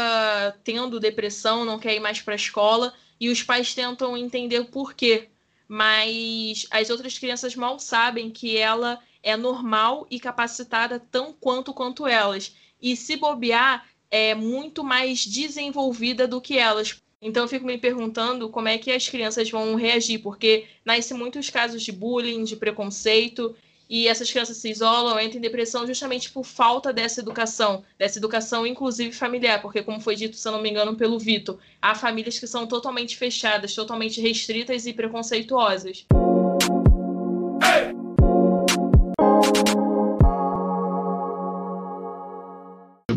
tendo 0.64 1.00
depressão, 1.00 1.66
não 1.66 1.80
quer 1.80 1.96
ir 1.96 2.00
mais 2.00 2.20
para 2.20 2.34
a 2.34 2.36
escola 2.36 2.94
e 3.20 3.30
os 3.30 3.44
pais 3.44 3.74
tentam 3.74 4.18
entender 4.18 4.60
o 4.60 4.66
porquê 4.66 5.30
mas 5.68 6.66
as 6.72 6.90
outras 6.90 7.18
crianças 7.18 7.56
mal 7.56 7.80
sabem 7.80 8.30
que 8.30 8.58
ela 8.58 9.00
é 9.22 9.36
normal 9.36 10.08
e 10.10 10.20
capacitada 10.20 11.00
tão 11.00 11.34
quanto 11.34 11.74
quanto 11.74 12.08
elas. 12.08 12.56
E 12.82 12.96
se 12.96 13.18
bobear, 13.18 13.86
é 14.10 14.34
muito 14.34 14.84
mais 14.84 15.26
desenvolvida 15.26 16.28
do 16.28 16.40
que 16.40 16.58
elas. 16.58 17.02
Então 17.22 17.44
eu 17.44 17.50
fico 17.50 17.66
me 17.66 17.78
perguntando 17.78 18.50
como 18.50 18.68
é 18.68 18.78
que 18.78 18.92
as 18.92 19.10
crianças 19.10 19.50
vão 19.50 19.76
reagir, 19.76 20.20
porque 20.20 20.68
nascem 20.86 21.18
muitos 21.18 21.50
casos 21.50 21.84
de 21.84 21.92
bullying, 21.92 22.44
de 22.44 22.56
preconceito, 22.56 23.56
e 23.90 24.08
essas 24.08 24.30
crianças 24.30 24.58
se 24.58 24.70
isolam, 24.70 25.20
entram 25.20 25.38
em 25.38 25.42
depressão 25.42 25.86
justamente 25.86 26.30
por 26.30 26.44
falta 26.44 26.92
dessa 26.92 27.22
educação, 27.22 27.84
dessa 27.98 28.20
educação 28.20 28.66
inclusive 28.66 29.12
familiar, 29.12 29.62
porque 29.62 29.84
como 29.84 30.02
foi 30.02 30.16
dito, 30.16 30.36
se 30.36 30.48
eu 30.48 30.52
não 30.52 30.62
me 30.62 30.70
engano, 30.70 30.96
pelo 30.96 31.20
Vitor, 31.20 31.58
há 31.82 31.96
famílias 31.96 32.40
que 32.40 32.48
são 32.48 32.68
totalmente 32.68 33.18
fechadas, 33.18 33.74
totalmente 33.74 34.22
restritas 34.22 34.86
e 34.86 34.94
preconceituosas. 34.94 36.06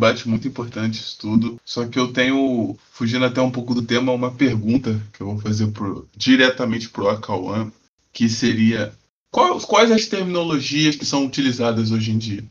debate 0.01 0.27
muito 0.27 0.49
importante 0.49 0.95
isso 0.95 1.19
tudo. 1.19 1.61
Só 1.63 1.87
que 1.87 1.99
eu 1.99 2.11
tenho, 2.11 2.75
fugindo 2.91 3.25
até 3.27 3.43
um 3.43 3.51
pouco 3.51 3.75
do 3.75 3.83
tema, 3.83 4.13
uma 4.13 4.31
pergunta 4.31 4.99
que 5.13 5.21
eu 5.21 5.27
vou 5.27 5.39
fazer 5.39 5.67
pro, 5.69 6.09
diretamente 6.17 6.89
pro 6.89 7.11
Acauã, 7.11 7.71
que 8.11 8.27
seria 8.27 8.93
Quais, 9.31 9.65
quais 9.65 9.91
as 9.91 10.07
terminologias 10.07 10.97
que 10.97 11.07
são 11.07 11.25
utilizadas 11.25 11.91
hoje 11.91 12.11
em 12.11 12.19
dia? 12.19 12.45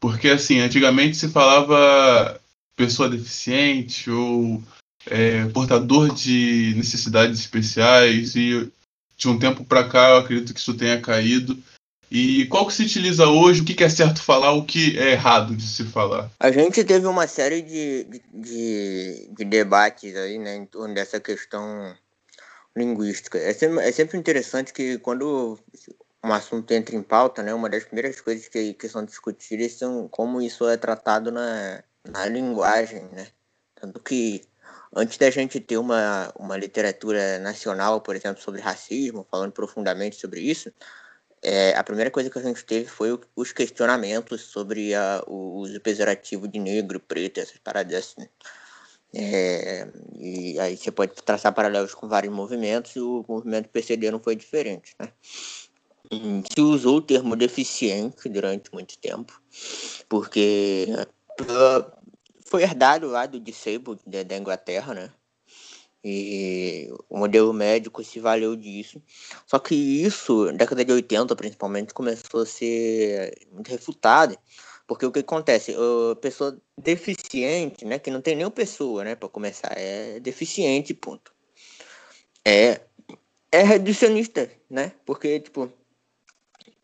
Porque, 0.00 0.28
assim, 0.28 0.58
antigamente 0.60 1.16
se 1.16 1.28
falava 1.28 2.40
pessoa 2.76 3.08
deficiente 3.08 4.10
ou 4.10 4.62
é, 5.06 5.46
portador 5.46 6.14
de 6.14 6.74
necessidades 6.76 7.40
especiais 7.40 8.36
e 8.36 8.70
de 9.16 9.28
um 9.28 9.38
tempo 9.38 9.64
para 9.64 9.88
cá 9.88 10.10
eu 10.10 10.18
acredito 10.18 10.54
que 10.54 10.60
isso 10.60 10.74
tenha 10.74 11.00
caído. 11.00 11.60
E 12.10 12.46
qual 12.46 12.66
que 12.66 12.72
se 12.72 12.84
utiliza 12.84 13.26
hoje? 13.26 13.60
O 13.60 13.64
que, 13.64 13.84
é 13.84 13.88
certo 13.88 14.22
falar? 14.22 14.52
O 14.52 14.64
que 14.64 14.98
é 14.98 15.12
errado 15.12 15.54
de 15.54 15.66
se 15.66 15.84
falar? 15.84 16.30
A 16.40 16.50
gente 16.50 16.82
teve 16.84 17.06
uma 17.06 17.26
série 17.26 17.60
de, 17.60 18.06
de, 18.32 19.28
de 19.36 19.44
debates 19.44 20.16
aí, 20.16 20.38
né, 20.38 20.56
em 20.56 20.64
torno 20.64 20.94
dessa 20.94 21.20
questão 21.20 21.94
linguística. 22.74 23.36
É 23.38 23.52
sempre, 23.52 23.84
é 23.84 23.92
sempre 23.92 24.16
interessante 24.16 24.72
que 24.72 24.98
quando 24.98 25.58
um 26.28 26.32
assunto 26.32 26.70
entra 26.72 26.94
em 26.96 27.02
pauta, 27.02 27.42
né, 27.42 27.52
uma 27.54 27.68
das 27.68 27.84
primeiras 27.84 28.20
coisas 28.20 28.48
que, 28.48 28.74
que 28.74 28.88
são 28.88 29.04
discutidas 29.04 29.72
são 29.72 30.08
como 30.08 30.40
isso 30.42 30.68
é 30.68 30.76
tratado 30.76 31.30
na, 31.32 31.82
na 32.08 32.26
linguagem, 32.26 33.04
né? 33.12 33.28
Tanto 33.74 34.00
que 34.00 34.42
antes 34.94 35.18
da 35.18 35.30
gente 35.30 35.60
ter 35.60 35.76
uma, 35.78 36.32
uma 36.38 36.56
literatura 36.56 37.38
nacional, 37.38 38.00
por 38.00 38.16
exemplo, 38.16 38.42
sobre 38.42 38.60
racismo, 38.60 39.26
falando 39.30 39.52
profundamente 39.52 40.16
sobre 40.16 40.40
isso, 40.40 40.72
é, 41.42 41.76
a 41.76 41.84
primeira 41.84 42.10
coisa 42.10 42.30
que 42.30 42.38
a 42.38 42.42
gente 42.42 42.64
teve 42.64 42.86
foi 42.88 43.12
o, 43.12 43.20
os 43.36 43.52
questionamentos 43.52 44.42
sobre 44.42 44.94
a, 44.94 45.22
o 45.26 45.58
uso 45.58 45.80
pejorativo 45.80 46.48
de 46.48 46.58
negro, 46.58 47.00
preto, 47.00 47.38
essas 47.38 47.58
paradas 47.58 47.94
assim. 47.94 48.28
É, 49.14 49.88
e 50.16 50.58
aí 50.60 50.76
você 50.76 50.90
pode 50.90 51.14
traçar 51.22 51.54
paralelos 51.54 51.94
com 51.94 52.08
vários 52.08 52.32
movimentos, 52.32 52.94
e 52.96 53.00
o 53.00 53.24
movimento 53.28 53.68
PCD 53.68 54.10
não 54.10 54.20
foi 54.20 54.36
diferente, 54.36 54.94
né? 54.98 55.10
Se 56.10 56.60
usou 56.60 56.96
o 56.96 57.02
termo 57.02 57.36
deficiente 57.36 58.28
durante 58.28 58.72
muito 58.72 58.98
tempo, 58.98 59.40
porque 60.08 60.86
uh, 61.40 61.98
foi 62.44 62.62
herdado 62.62 63.08
lá 63.08 63.26
do 63.26 63.38
disabled 63.38 64.00
da 64.06 64.36
Inglaterra, 64.36 64.94
né? 64.94 65.10
E 66.02 66.88
o 67.08 67.18
modelo 67.18 67.52
médico 67.52 68.04
se 68.04 68.20
valeu 68.20 68.54
disso. 68.54 69.02
Só 69.46 69.58
que 69.58 69.74
isso, 69.74 70.46
na 70.46 70.52
década 70.52 70.84
de 70.84 70.92
80 70.92 71.34
principalmente, 71.34 71.92
começou 71.92 72.42
a 72.42 72.46
ser 72.46 73.46
muito 73.52 73.68
refutado. 73.68 74.38
Porque 74.86 75.04
o 75.04 75.12
que 75.12 75.18
acontece? 75.18 75.74
A 75.74 76.16
pessoa 76.16 76.56
deficiente, 76.80 77.84
né? 77.84 77.98
Que 77.98 78.10
não 78.10 78.22
tem 78.22 78.36
nenhuma 78.36 78.50
pessoa, 78.50 79.04
né? 79.04 79.16
Para 79.16 79.28
começar, 79.28 79.72
é 79.76 80.20
deficiente, 80.20 80.94
ponto. 80.94 81.32
É, 82.44 82.80
é 83.52 83.62
reducionista, 83.62 84.50
né? 84.70 84.92
Porque, 85.04 85.40
tipo, 85.40 85.70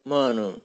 mano, 0.05 0.63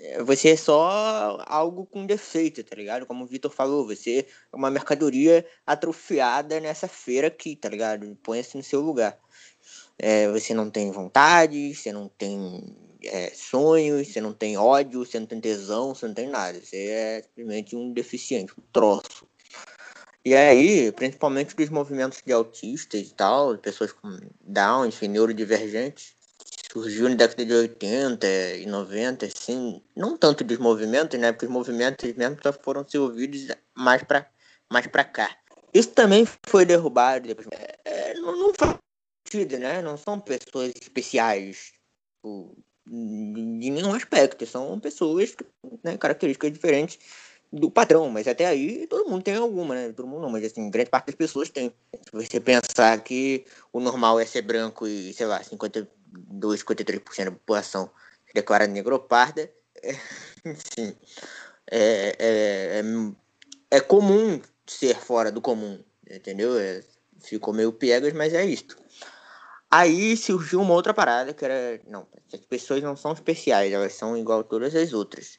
é, 0.00 0.22
você 0.22 0.50
é 0.50 0.56
só 0.56 1.42
algo 1.46 1.86
com 1.86 2.06
defeito, 2.06 2.62
tá 2.64 2.76
ligado? 2.76 3.06
Como 3.06 3.24
o 3.24 3.26
Vitor 3.26 3.50
falou, 3.50 3.86
você 3.86 4.26
é 4.52 4.56
uma 4.56 4.70
mercadoria 4.70 5.46
atrofiada 5.66 6.60
nessa 6.60 6.88
feira 6.88 7.28
aqui, 7.28 7.56
tá 7.56 7.68
ligado? 7.68 8.16
Põe-se 8.22 8.56
no 8.56 8.62
seu 8.62 8.80
lugar. 8.80 9.18
É, 9.98 10.30
você 10.30 10.52
não 10.54 10.70
tem 10.70 10.90
vontade, 10.90 11.74
você 11.74 11.92
não 11.92 12.08
tem 12.08 12.76
é, 13.04 13.30
sonhos, 13.30 14.08
você 14.08 14.20
não 14.20 14.32
tem 14.32 14.56
ódio, 14.56 15.04
você 15.04 15.18
não 15.18 15.26
tem 15.26 15.40
tesão, 15.40 15.94
você 15.94 16.06
não 16.06 16.14
tem 16.14 16.28
nada. 16.28 16.60
Você 16.60 16.76
é 16.76 17.22
simplesmente 17.22 17.76
um 17.76 17.92
deficiente, 17.92 18.52
um 18.58 18.62
troço. 18.72 19.26
E 20.24 20.34
aí, 20.34 20.90
principalmente 20.90 21.54
dos 21.54 21.70
movimentos 21.70 22.20
de 22.24 22.32
autistas 22.32 23.00
e 23.00 23.14
tal, 23.14 23.56
pessoas 23.58 23.92
com 23.92 24.18
Down, 24.40 24.86
enfim, 24.86 25.06
neurodivergentes, 25.06 26.15
surgiu 26.76 27.08
na 27.08 27.14
década 27.14 27.44
de 27.44 27.54
80 27.54 28.26
e 28.58 28.66
90, 28.66 29.26
assim, 29.26 29.82
não 29.96 30.16
tanto 30.16 30.44
dos 30.44 30.58
movimentos, 30.58 31.18
né? 31.18 31.32
Porque 31.32 31.46
os 31.46 31.52
movimentos 31.52 32.12
mesmo 32.14 32.36
só 32.42 32.52
foram 32.52 32.86
ser 32.86 32.98
ouvidos 32.98 33.46
mais 33.74 34.02
para 34.02 34.28
mais 34.70 34.86
pra 34.86 35.04
cá. 35.04 35.34
Isso 35.72 35.90
também 35.90 36.26
foi 36.46 36.66
derrubado 36.66 37.28
depois. 37.28 37.46
É, 37.52 37.78
é, 37.84 38.14
não, 38.14 38.36
não 38.36 38.52
faz 38.54 38.76
sentido, 39.26 39.58
né? 39.58 39.80
Não 39.80 39.96
são 39.96 40.20
pessoas 40.20 40.72
especiais 40.80 41.72
tipo, 42.16 42.56
de 42.86 43.70
nenhum 43.70 43.94
aspecto. 43.94 44.44
São 44.44 44.78
pessoas, 44.78 45.34
né, 45.82 45.96
características 45.96 46.52
diferentes 46.52 46.98
do 47.52 47.70
padrão, 47.70 48.10
mas 48.10 48.26
até 48.26 48.44
aí 48.44 48.86
todo 48.88 49.08
mundo 49.08 49.22
tem 49.22 49.36
alguma, 49.36 49.74
né? 49.74 49.92
Todo 49.92 50.08
mundo 50.08 50.22
não, 50.22 50.30
mas 50.30 50.44
assim, 50.44 50.68
grande 50.68 50.90
parte 50.90 51.06
das 51.06 51.14
pessoas 51.14 51.48
tem. 51.48 51.72
Se 51.94 52.12
você 52.12 52.40
pensar 52.40 53.00
que 53.02 53.46
o 53.72 53.80
normal 53.80 54.20
é 54.20 54.26
ser 54.26 54.42
branco 54.42 54.86
e, 54.86 55.14
sei 55.14 55.26
lá, 55.26 55.42
50 55.42 55.88
52, 56.14 56.62
53% 56.62 57.24
da 57.24 57.30
população 57.32 57.90
se 58.26 58.34
declara 58.34 58.66
negroparda, 58.66 59.50
é, 59.82 59.92
sim, 60.54 60.96
é, 61.70 62.16
é, 62.18 62.80
é, 62.80 62.82
é, 63.70 63.80
comum 63.80 64.40
ser 64.66 64.96
fora 64.96 65.30
do 65.30 65.40
comum, 65.40 65.82
entendeu? 66.08 66.58
É, 66.58 66.82
ficou 67.20 67.54
meio 67.54 67.72
piegas, 67.72 68.12
mas 68.12 68.34
é 68.34 68.44
isto. 68.44 68.76
Aí 69.70 70.16
surgiu 70.16 70.60
uma 70.60 70.74
outra 70.74 70.94
parada 70.94 71.34
que 71.34 71.44
era, 71.44 71.80
não, 71.88 72.06
as 72.32 72.40
pessoas 72.40 72.82
não 72.82 72.96
são 72.96 73.12
especiais, 73.12 73.72
elas 73.72 73.94
são 73.94 74.16
igual 74.16 74.40
a 74.40 74.44
todas 74.44 74.74
as 74.74 74.92
outras. 74.92 75.38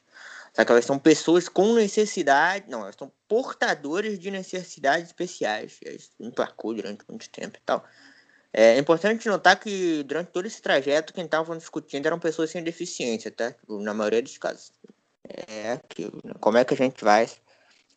Só 0.54 0.66
que 0.66 0.72
elas 0.72 0.86
são 0.86 0.98
pessoas 0.98 1.48
com 1.48 1.76
necessidade, 1.76 2.68
não, 2.68 2.82
elas 2.82 2.96
são 2.98 3.12
portadores 3.28 4.18
de 4.18 4.32
necessidades 4.32 5.08
especiais. 5.08 5.80
Isso 5.86 6.12
emplacou 6.20 6.74
durante 6.74 7.06
muito 7.08 7.30
tempo 7.30 7.58
e 7.58 7.62
tal. 7.64 7.86
É 8.54 8.78
importante 8.80 9.28
notar 9.28 9.60
que 9.60 10.04
durante 10.04 10.32
todo 10.32 10.46
esse 10.46 10.62
trajeto, 10.62 11.14
quem 11.14 11.26
estava 11.26 11.56
discutindo 11.58 12.06
eram 12.06 12.20
pessoas 12.20 12.50
sem 12.50 12.64
deficiência, 12.64 13.32
tá? 13.32 13.54
Na 13.68 13.94
maioria 13.94 14.22
dos 14.22 14.38
casos. 14.38 14.72
É 15.48 15.74
aquilo. 15.74 16.22
Né? 16.24 16.34
Como 16.40 16.58
é 16.58 16.66
que 16.66 16.74
a 16.74 16.78
gente 16.78 17.04
vai 17.04 17.30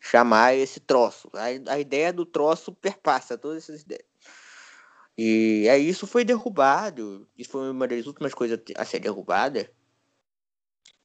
chamar 0.01 0.55
esse 0.55 0.80
troço? 0.80 1.30
A, 1.34 1.72
a 1.74 1.78
ideia 1.78 2.12
do 2.12 2.26
troço 2.26 2.72
perpassa 2.72 3.38
todas 3.38 3.64
essas 3.64 3.82
ideias. 3.82 4.05
E 5.16 5.68
aí 5.68 5.88
isso 5.88 6.07
foi 6.07 6.24
derrubado. 6.24 7.28
Isso 7.38 7.51
foi 7.51 7.70
uma 7.70 7.86
das 7.86 8.07
últimas 8.07 8.34
coisas 8.34 8.59
a 8.76 8.84
ser 8.84 9.01
derrubada. 9.01 9.70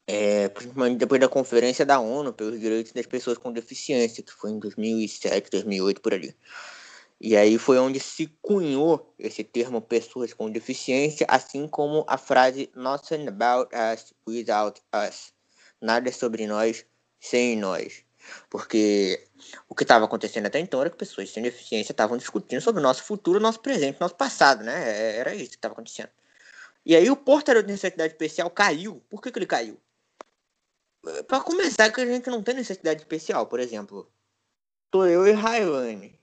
é, 0.08 0.48
principalmente 0.50 0.98
depois 0.98 1.20
da 1.20 1.28
Conferência 1.28 1.86
da 1.86 2.00
ONU 2.00 2.32
pelos 2.34 2.60
Direitos 2.60 2.92
das 2.92 3.06
Pessoas 3.08 3.38
com 3.38 3.52
Deficiência, 3.52 4.24
que 4.24 4.32
foi 4.34 4.52
em 4.52 4.60
2007, 4.60 5.50
2008, 5.50 6.02
por 6.02 6.14
ali. 6.14 6.36
E 7.20 7.36
aí 7.36 7.58
foi 7.58 7.78
onde 7.80 8.00
se 8.00 8.28
cunhou 8.42 9.14
esse 9.18 9.44
termo 9.44 9.82
pessoas 9.82 10.34
com 10.34 10.50
deficiência, 10.50 11.26
assim 11.30 11.68
como 11.68 12.06
a 12.08 12.18
frase 12.18 12.70
Nothing 12.76 13.28
about 13.28 13.74
us 13.74 14.14
without 14.28 14.82
us. 14.94 15.34
Nada 15.82 16.12
sobre 16.12 16.46
nós 16.46 16.86
sem 17.20 17.56
nós. 17.56 18.04
Porque 18.50 19.28
o 19.70 19.76
que 19.76 19.84
estava 19.84 20.06
acontecendo 20.06 20.48
até 20.48 20.60
então 20.60 20.82
era 20.82 20.90
que 20.90 20.98
pessoas 20.98 21.30
sem 21.30 21.44
deficiência 21.44 21.94
estavam 21.94 22.18
discutindo 22.18 22.62
sobre 22.62 22.80
o 22.82 22.84
nosso 22.84 23.04
futuro, 23.04 23.40
nosso 23.40 23.62
presente, 23.62 24.02
nosso 24.02 24.16
passado, 24.16 24.64
né? 24.64 24.90
É, 24.90 25.18
era 25.18 25.36
isso 25.36 25.52
que 25.52 25.56
estava 25.56 25.74
acontecendo. 25.74 26.10
E 26.86 26.96
aí 26.96 27.10
o 27.10 27.16
portador 27.16 27.64
de 27.64 27.72
necessidade 27.72 28.14
especial 28.14 28.50
caiu. 28.50 29.02
Por 29.10 29.22
que, 29.22 29.32
que 29.32 29.40
ele 29.40 29.46
caiu? 29.46 29.80
Para 31.28 31.40
começar, 31.40 31.92
que 31.92 32.02
a 32.02 32.06
gente 32.06 32.30
não 32.30 32.44
tem 32.44 32.56
necessidade 32.56 33.02
especial, 33.02 33.48
por 33.48 33.60
exemplo. 33.60 34.12
Tô 34.92 35.06
eu 35.06 35.28
e 35.28 35.32
Railane 35.32 36.15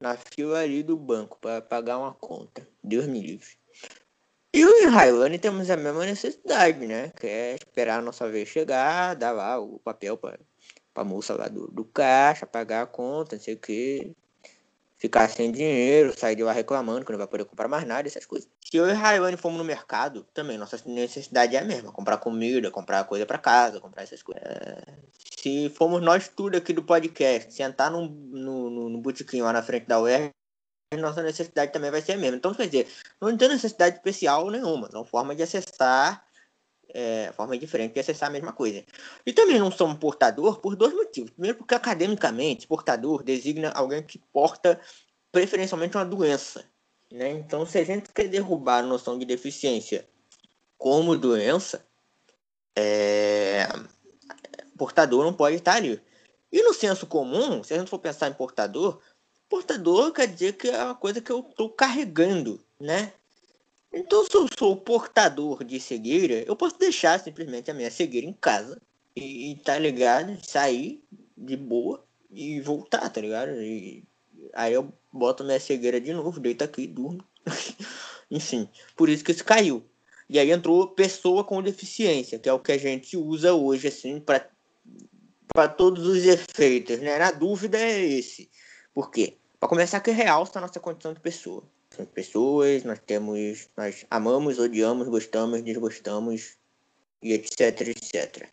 na 0.00 0.16
fila 0.16 0.60
ali 0.60 0.82
do 0.82 0.96
banco 0.96 1.38
para 1.40 1.60
pagar 1.60 1.98
uma 1.98 2.12
conta. 2.12 2.66
Deus 2.82 3.06
me 3.06 3.20
livre. 3.20 3.56
Eu 4.52 4.82
e 4.82 4.86
Railane 4.86 5.38
temos 5.38 5.68
a 5.70 5.76
mesma 5.76 6.04
necessidade, 6.06 6.86
né? 6.86 7.12
Que 7.20 7.26
é 7.26 7.54
esperar 7.54 7.98
a 7.98 8.02
nossa 8.02 8.28
vez 8.28 8.48
chegar, 8.48 9.14
dar 9.14 9.32
lá 9.32 9.58
o 9.60 9.78
papel 9.78 10.16
para 10.16 10.38
a 10.94 11.04
moça 11.04 11.34
lá 11.34 11.48
do, 11.48 11.68
do 11.68 11.84
caixa, 11.84 12.46
pagar 12.46 12.82
a 12.82 12.86
conta, 12.86 13.36
não 13.36 13.42
sei 13.42 13.54
o 13.54 13.58
que 13.58 14.14
ficar 14.98 15.28
sem 15.28 15.52
dinheiro, 15.52 16.18
sair 16.18 16.34
de 16.34 16.42
lá 16.42 16.52
reclamando 16.52 17.04
que 17.04 17.12
não 17.12 17.18
vai 17.18 17.26
poder 17.26 17.44
comprar 17.44 17.68
mais 17.68 17.86
nada, 17.86 18.08
essas 18.08 18.24
coisas. 18.24 18.48
Se 18.60 18.76
eu 18.76 18.88
e 18.88 18.92
Rayane 18.92 19.36
fomos 19.36 19.58
no 19.58 19.64
mercado, 19.64 20.26
também 20.32 20.56
nossa 20.56 20.80
necessidade 20.86 21.54
é 21.54 21.60
a 21.60 21.64
mesma, 21.64 21.92
comprar 21.92 22.16
comida, 22.18 22.70
comprar 22.70 23.04
coisa 23.04 23.26
para 23.26 23.38
casa, 23.38 23.80
comprar 23.80 24.02
essas 24.02 24.22
coisas. 24.22 24.42
Se 25.46 25.68
formos 25.68 26.02
nós 26.02 26.26
tudo 26.26 26.56
aqui 26.56 26.72
do 26.72 26.82
podcast, 26.82 27.54
sentar 27.54 27.88
no, 27.88 28.08
no, 28.08 28.68
no, 28.68 28.88
no 28.88 28.98
botequim 28.98 29.42
lá 29.42 29.52
na 29.52 29.62
frente 29.62 29.86
da 29.86 30.00
UER, 30.00 30.32
nossa 30.98 31.22
necessidade 31.22 31.72
também 31.72 31.88
vai 31.88 32.02
ser 32.02 32.14
a 32.14 32.16
mesma. 32.16 32.36
Então, 32.36 32.52
quer 32.52 32.66
dizer, 32.66 32.88
não 33.20 33.36
tem 33.36 33.48
necessidade 33.50 33.94
especial 33.94 34.50
nenhuma, 34.50 34.90
são 34.90 35.04
formas 35.04 35.36
de 35.36 35.44
acessar 35.44 36.26
é, 36.88 37.30
forma 37.36 37.56
diferente 37.56 37.94
de 37.94 38.00
acessar 38.00 38.28
a 38.28 38.32
mesma 38.32 38.52
coisa. 38.52 38.84
E 39.24 39.32
também 39.32 39.60
não 39.60 39.70
somos 39.70 39.98
portador 39.98 40.58
por 40.58 40.74
dois 40.74 40.92
motivos. 40.92 41.30
Primeiro, 41.30 41.58
porque 41.58 41.76
academicamente, 41.76 42.66
portador 42.66 43.22
designa 43.22 43.70
alguém 43.70 44.02
que 44.02 44.18
porta 44.32 44.80
preferencialmente 45.30 45.96
uma 45.96 46.04
doença. 46.04 46.64
Né? 47.08 47.30
Então, 47.30 47.64
se 47.64 47.78
a 47.78 47.84
gente 47.84 48.12
quer 48.12 48.26
derrubar 48.26 48.78
a 48.78 48.82
noção 48.82 49.16
de 49.16 49.24
deficiência 49.24 50.08
como 50.76 51.16
doença, 51.16 51.86
é... 52.76 53.68
portador 54.76 55.24
não 55.24 55.32
pode 55.32 55.56
estar 55.56 55.76
ali. 55.76 56.00
E 56.52 56.62
no 56.62 56.72
senso 56.72 57.06
comum, 57.06 57.62
se 57.62 57.74
a 57.74 57.78
gente 57.78 57.90
for 57.90 57.98
pensar 57.98 58.28
em 58.28 58.32
portador, 58.32 59.00
portador 59.48 60.12
quer 60.12 60.26
dizer 60.26 60.54
que 60.54 60.68
é 60.68 60.84
uma 60.84 60.94
coisa 60.94 61.20
que 61.20 61.30
eu 61.30 61.40
estou 61.40 61.70
carregando, 61.70 62.60
né? 62.80 63.12
Então, 63.92 64.24
se 64.24 64.34
eu 64.34 64.46
sou 64.58 64.76
portador 64.76 65.64
de 65.64 65.80
cegueira, 65.80 66.44
eu 66.46 66.54
posso 66.54 66.78
deixar 66.78 67.18
simplesmente 67.18 67.70
a 67.70 67.74
minha 67.74 67.90
cegueira 67.90 68.26
em 68.26 68.32
casa 68.32 68.80
e, 69.14 69.52
e 69.52 69.56
tá 69.56 69.78
ligado? 69.78 70.36
Sair 70.44 71.02
de 71.36 71.56
boa 71.56 72.04
e 72.30 72.60
voltar, 72.60 73.08
tá 73.08 73.20
ligado? 73.20 73.52
E 73.60 74.04
aí 74.52 74.74
eu 74.74 74.92
boto 75.12 75.44
minha 75.44 75.58
cegueira 75.58 76.00
de 76.00 76.12
novo, 76.12 76.38
deito 76.40 76.62
aqui, 76.62 76.86
durmo. 76.86 77.24
Enfim, 78.30 78.68
por 78.96 79.08
isso 79.08 79.24
que 79.24 79.32
isso 79.32 79.44
caiu. 79.44 79.82
E 80.28 80.38
aí 80.38 80.50
entrou 80.50 80.88
pessoa 80.88 81.44
com 81.44 81.62
deficiência, 81.62 82.38
que 82.38 82.48
é 82.48 82.52
o 82.52 82.58
que 82.58 82.72
a 82.72 82.78
gente 82.78 83.16
usa 83.16 83.54
hoje, 83.54 83.88
assim, 83.88 84.18
para 84.18 84.50
para 85.56 85.68
todos 85.68 86.06
os 86.06 86.24
efeitos, 86.26 86.98
né? 86.98 87.18
Na 87.18 87.30
dúvida 87.30 87.78
é 87.78 88.04
esse. 88.04 88.50
Por 88.92 89.10
quê? 89.10 89.38
Para 89.58 89.70
começar, 89.70 90.00
que 90.00 90.10
realça 90.10 90.58
a 90.58 90.62
nossa 90.62 90.78
condição 90.78 91.14
de 91.14 91.20
pessoa 91.20 91.64
pessoas, 92.04 92.84
nós 92.84 92.98
temos, 92.98 93.70
nós 93.74 94.04
amamos, 94.10 94.58
odiamos, 94.58 95.08
gostamos, 95.08 95.62
desgostamos 95.62 96.58
e 97.22 97.32
etc, 97.32 97.88
etc. 97.88 98.50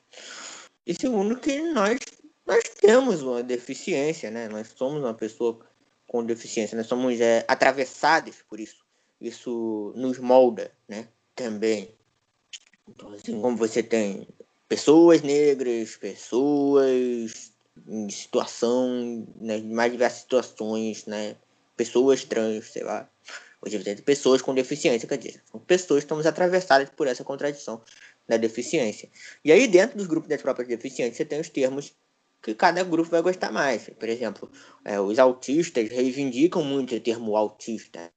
E 0.88 0.94
segundo 0.94 1.38
que 1.38 1.62
nós 1.74 2.00
nós 2.46 2.64
temos 2.80 3.22
uma 3.22 3.44
deficiência, 3.44 4.32
né? 4.32 4.48
Nós 4.48 4.70
somos 4.78 5.02
uma 5.02 5.14
pessoa 5.14 5.60
com 6.08 6.24
deficiência, 6.24 6.78
nós 6.78 6.88
somos 6.88 7.20
é, 7.20 7.44
atravessados 7.48 8.42
por 8.48 8.62
isso. 8.62 8.86
Isso 9.20 9.94
nos 9.96 10.20
molda, 10.20 10.72
né? 10.88 11.10
Também. 11.36 11.94
Então, 12.88 13.12
assim 13.12 13.42
como 13.42 13.58
você 13.58 13.82
tem 13.84 14.26
pessoas 14.68 15.22
negras, 15.22 15.96
pessoas 15.96 17.54
em 17.88 18.10
situação, 18.10 19.28
né, 19.40 19.60
mais 19.60 19.92
diversas 19.92 20.22
situações, 20.22 21.06
né? 21.06 21.36
Pessoas 21.76 22.24
trans, 22.24 22.66
sei 22.66 22.84
lá. 22.84 23.10
Hoje 23.62 23.80
pessoas 24.02 24.42
com 24.42 24.54
deficiência, 24.54 25.08
quer 25.08 25.18
dizer, 25.18 25.42
pessoas 25.66 26.04
estamos 26.04 26.26
atravessadas 26.26 26.90
por 26.90 27.08
essa 27.08 27.24
contradição 27.24 27.82
da 28.28 28.36
deficiência. 28.36 29.10
E 29.44 29.52
aí, 29.52 29.68
dentro 29.68 29.98
dos 29.98 30.06
grupos 30.06 30.30
das 30.30 30.42
próprias 30.42 30.68
deficiências, 30.68 31.18
você 31.18 31.26
tem 31.26 31.40
os 31.40 31.50
termos 31.50 31.94
que 32.42 32.54
cada 32.54 32.84
grupo 32.84 33.10
vai 33.10 33.22
gostar 33.22 33.52
mais. 33.52 33.90
Por 33.90 34.10
exemplo, 34.10 34.52
é, 34.84 35.00
os 35.00 35.18
autistas 35.18 35.90
reivindicam 35.90 36.62
muito 36.62 36.94
o 36.94 37.00
termo 37.00 37.38
autista, 37.38 38.12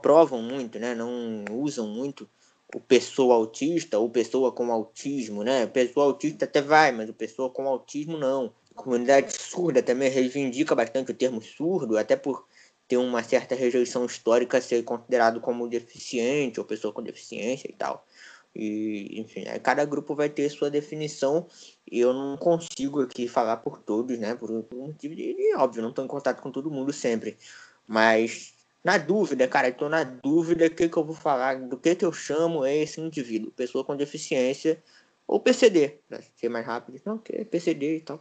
provam 0.00 0.40
muito, 0.40 0.78
né? 0.78 0.94
não 0.94 1.44
usam 1.50 1.86
muito 1.88 2.28
o 2.74 2.80
pessoa 2.80 3.34
autista 3.34 3.98
ou 3.98 4.08
pessoa 4.08 4.52
com 4.52 4.72
autismo, 4.72 5.42
né? 5.42 5.66
Pessoa 5.66 6.06
autista 6.06 6.44
até 6.44 6.60
vai, 6.62 6.92
mas 6.92 7.08
o 7.08 7.14
pessoa 7.14 7.50
com 7.50 7.68
autismo 7.68 8.16
não. 8.16 8.52
A 8.70 8.74
comunidade 8.74 9.36
surda 9.36 9.82
também 9.82 10.10
reivindica 10.10 10.74
bastante 10.74 11.10
o 11.10 11.14
termo 11.14 11.42
surdo, 11.42 11.98
até 11.98 12.16
por 12.16 12.46
ter 12.88 12.96
uma 12.96 13.22
certa 13.22 13.54
rejeição 13.54 14.04
histórica 14.04 14.60
ser 14.60 14.82
considerado 14.84 15.40
como 15.40 15.68
deficiente 15.68 16.58
ou 16.58 16.66
pessoa 16.66 16.92
com 16.92 17.02
deficiência 17.02 17.68
e 17.68 17.74
tal. 17.74 18.06
E, 18.54 19.18
enfim, 19.20 19.44
cada 19.62 19.84
grupo 19.84 20.14
vai 20.14 20.28
ter 20.28 20.50
sua 20.50 20.70
definição 20.70 21.46
e 21.90 22.00
eu 22.00 22.12
não 22.12 22.36
consigo 22.36 23.00
aqui 23.00 23.26
falar 23.26 23.58
por 23.58 23.78
todos, 23.78 24.18
né? 24.18 24.34
Por, 24.34 24.50
um 24.50 24.66
motivo 24.86 25.14
de, 25.14 25.54
óbvio, 25.56 25.82
não 25.82 25.90
estou 25.90 26.04
em 26.04 26.08
contato 26.08 26.42
com 26.42 26.50
todo 26.50 26.70
mundo 26.70 26.92
sempre. 26.92 27.38
Mas, 27.86 28.54
na 28.84 28.98
dúvida, 28.98 29.46
cara, 29.46 29.68
estou 29.68 29.88
na 29.88 30.02
dúvida 30.02 30.68
do 30.68 30.74
que, 30.74 30.88
que 30.88 30.96
eu 30.96 31.04
vou 31.04 31.14
falar, 31.14 31.60
do 31.60 31.76
que, 31.76 31.94
que 31.94 32.04
eu 32.04 32.12
chamo 32.12 32.66
esse 32.66 33.00
indivíduo, 33.00 33.52
pessoa 33.52 33.84
com 33.84 33.96
deficiência 33.96 34.82
ou 35.26 35.38
PCD, 35.38 36.00
para 36.08 36.20
ser 36.36 36.48
mais 36.48 36.66
rápido. 36.66 37.00
Não, 37.04 37.18
que 37.18 37.32
é 37.32 37.44
PCD 37.44 37.98
e 37.98 38.00
tal. 38.00 38.20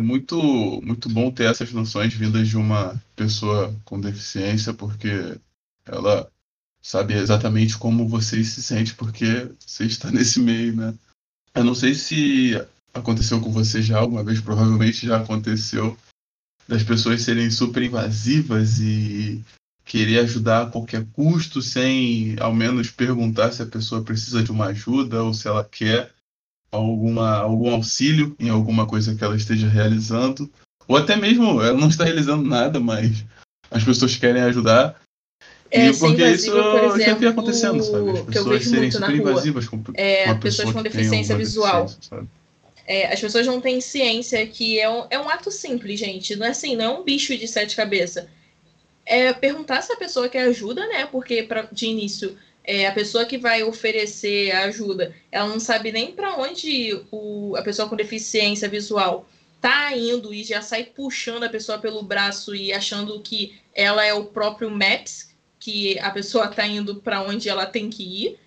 Muito, 0.00 0.36
muito 0.82 1.08
bom 1.08 1.30
ter 1.30 1.44
essas 1.44 1.72
noções 1.72 2.14
vindas 2.14 2.48
de 2.48 2.56
uma 2.56 3.00
pessoa 3.14 3.74
com 3.84 4.00
deficiência, 4.00 4.72
porque 4.72 5.38
ela 5.84 6.30
sabe 6.82 7.14
exatamente 7.14 7.78
como 7.78 8.08
você 8.08 8.42
se 8.42 8.62
sente, 8.62 8.94
porque 8.94 9.50
você 9.58 9.84
está 9.84 10.10
nesse 10.10 10.40
meio, 10.40 10.74
né? 10.74 10.94
Eu 11.54 11.62
não 11.62 11.74
sei 11.74 11.94
se 11.94 12.54
aconteceu 12.92 13.40
com 13.40 13.52
você 13.52 13.80
já 13.80 13.98
alguma 13.98 14.24
vez, 14.24 14.40
provavelmente 14.40 15.06
já 15.06 15.20
aconteceu, 15.20 15.96
das 16.66 16.82
pessoas 16.82 17.22
serem 17.22 17.50
super 17.50 17.82
invasivas 17.82 18.80
e 18.80 19.42
querer 19.84 20.20
ajudar 20.20 20.62
a 20.62 20.66
qualquer 20.66 21.04
custo, 21.12 21.60
sem 21.60 22.36
ao 22.40 22.54
menos 22.54 22.90
perguntar 22.90 23.52
se 23.52 23.62
a 23.62 23.66
pessoa 23.66 24.02
precisa 24.02 24.42
de 24.42 24.50
uma 24.50 24.66
ajuda 24.66 25.22
ou 25.22 25.34
se 25.34 25.46
ela 25.46 25.62
quer 25.62 26.10
alguma, 26.70 27.36
algum 27.36 27.70
auxílio 27.70 28.34
em 28.38 28.48
alguma 28.48 28.86
coisa 28.86 29.14
que 29.14 29.22
ela 29.22 29.36
esteja 29.36 29.68
realizando, 29.68 30.50
ou 30.88 30.96
até 30.96 31.16
mesmo 31.16 31.62
ela 31.62 31.78
não 31.78 31.88
está 31.88 32.04
realizando 32.04 32.42
nada, 32.42 32.80
mas 32.80 33.24
as 33.70 33.84
pessoas 33.84 34.16
querem 34.16 34.42
ajudar. 34.42 35.00
É, 35.70 35.88
e 35.88 35.96
porque 35.96 36.24
isso 36.24 36.50
por 36.50 36.84
exemplo, 36.84 37.02
sempre 37.02 37.26
acontecendo, 37.28 37.82
sabe? 37.82 38.10
As 38.10 38.20
pessoas 38.22 38.64
serem 38.64 38.90
super 38.90 39.14
invasivas 39.14 39.68
com 39.68 39.82
é, 39.94 40.26
uma 40.26 40.38
pessoas 40.38 40.72
com 40.72 40.82
deficiência 40.82 41.36
visual. 41.36 41.86
Deficiência, 41.86 42.28
é, 42.86 43.12
as 43.12 43.20
pessoas 43.20 43.46
não 43.46 43.60
têm 43.60 43.80
ciência 43.80 44.46
que 44.46 44.78
é 44.78 44.88
um, 44.88 45.06
é 45.10 45.18
um 45.18 45.28
ato 45.28 45.50
simples, 45.50 45.98
gente. 45.98 46.36
Não 46.36 46.46
é 46.46 46.50
assim, 46.50 46.76
não 46.76 46.84
é 46.84 46.88
um 46.98 47.02
bicho 47.02 47.36
de 47.36 47.48
sete 47.48 47.74
cabeças. 47.74 48.26
É 49.06 49.32
perguntar 49.32 49.82
se 49.82 49.92
a 49.92 49.96
pessoa 49.96 50.28
quer 50.28 50.44
ajuda, 50.44 50.86
né? 50.86 51.06
Porque 51.06 51.42
pra, 51.42 51.68
de 51.70 51.86
início 51.86 52.38
é, 52.64 52.86
a 52.86 52.92
pessoa 52.92 53.26
que 53.26 53.36
vai 53.36 53.62
oferecer 53.62 54.50
a 54.52 54.64
ajuda, 54.64 55.14
ela 55.30 55.48
não 55.48 55.60
sabe 55.60 55.92
nem 55.92 56.12
para 56.12 56.36
onde 56.36 56.98
o, 57.10 57.54
a 57.56 57.62
pessoa 57.62 57.88
com 57.88 57.94
deficiência 57.94 58.68
visual 58.68 59.28
tá 59.60 59.94
indo 59.96 60.32
e 60.32 60.42
já 60.42 60.62
sai 60.62 60.84
puxando 60.84 61.44
a 61.44 61.48
pessoa 61.48 61.78
pelo 61.78 62.02
braço 62.02 62.54
e 62.54 62.72
achando 62.72 63.20
que 63.20 63.58
ela 63.74 64.04
é 64.04 64.14
o 64.14 64.24
próprio 64.24 64.70
Maps, 64.70 65.30
que 65.60 65.98
a 65.98 66.10
pessoa 66.10 66.48
tá 66.48 66.66
indo 66.66 66.96
para 66.96 67.22
onde 67.22 67.48
ela 67.48 67.66
tem 67.66 67.90
que 67.90 68.02
ir. 68.02 68.38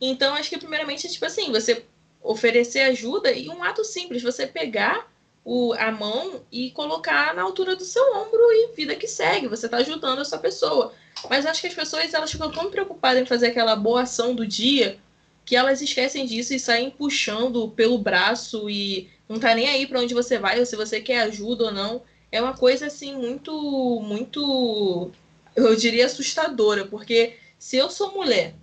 Então, 0.00 0.34
acho 0.34 0.50
que 0.50 0.58
primeiramente 0.58 1.06
é 1.06 1.10
tipo 1.10 1.24
assim, 1.24 1.50
você 1.50 1.84
oferecer 2.22 2.80
ajuda 2.80 3.32
e 3.32 3.48
um 3.48 3.62
ato 3.62 3.84
simples, 3.84 4.22
você 4.22 4.46
pegar 4.46 5.10
o, 5.50 5.72
a 5.72 5.90
mão 5.90 6.42
e 6.52 6.70
colocar 6.72 7.34
na 7.34 7.40
altura 7.40 7.74
do 7.74 7.82
seu 7.82 8.02
ombro 8.14 8.52
e 8.52 8.74
vida 8.76 8.94
que 8.94 9.08
segue, 9.08 9.48
você 9.48 9.64
está 9.64 9.78
ajudando 9.78 10.20
essa 10.20 10.36
pessoa. 10.36 10.92
Mas 11.30 11.46
acho 11.46 11.62
que 11.62 11.66
as 11.68 11.74
pessoas 11.74 12.12
elas 12.12 12.30
ficam 12.30 12.52
tão 12.52 12.70
preocupadas 12.70 13.22
em 13.22 13.24
fazer 13.24 13.46
aquela 13.46 13.74
boa 13.74 14.02
ação 14.02 14.34
do 14.34 14.46
dia 14.46 14.98
que 15.46 15.56
elas 15.56 15.80
esquecem 15.80 16.26
disso 16.26 16.52
e 16.52 16.60
saem 16.60 16.90
puxando 16.90 17.70
pelo 17.70 17.96
braço 17.96 18.68
e 18.68 19.08
não 19.26 19.40
tá 19.40 19.54
nem 19.54 19.66
aí 19.66 19.86
para 19.86 20.00
onde 20.00 20.12
você 20.12 20.38
vai 20.38 20.60
ou 20.60 20.66
se 20.66 20.76
você 20.76 21.00
quer 21.00 21.20
ajuda 21.20 21.64
ou 21.64 21.72
não. 21.72 22.02
É 22.30 22.42
uma 22.42 22.52
coisa 22.52 22.88
assim 22.88 23.14
muito, 23.14 24.02
muito, 24.02 25.10
eu 25.56 25.74
diria 25.74 26.04
assustadora, 26.04 26.84
porque 26.84 27.36
se 27.58 27.78
eu 27.78 27.88
sou 27.88 28.12
mulher 28.12 28.54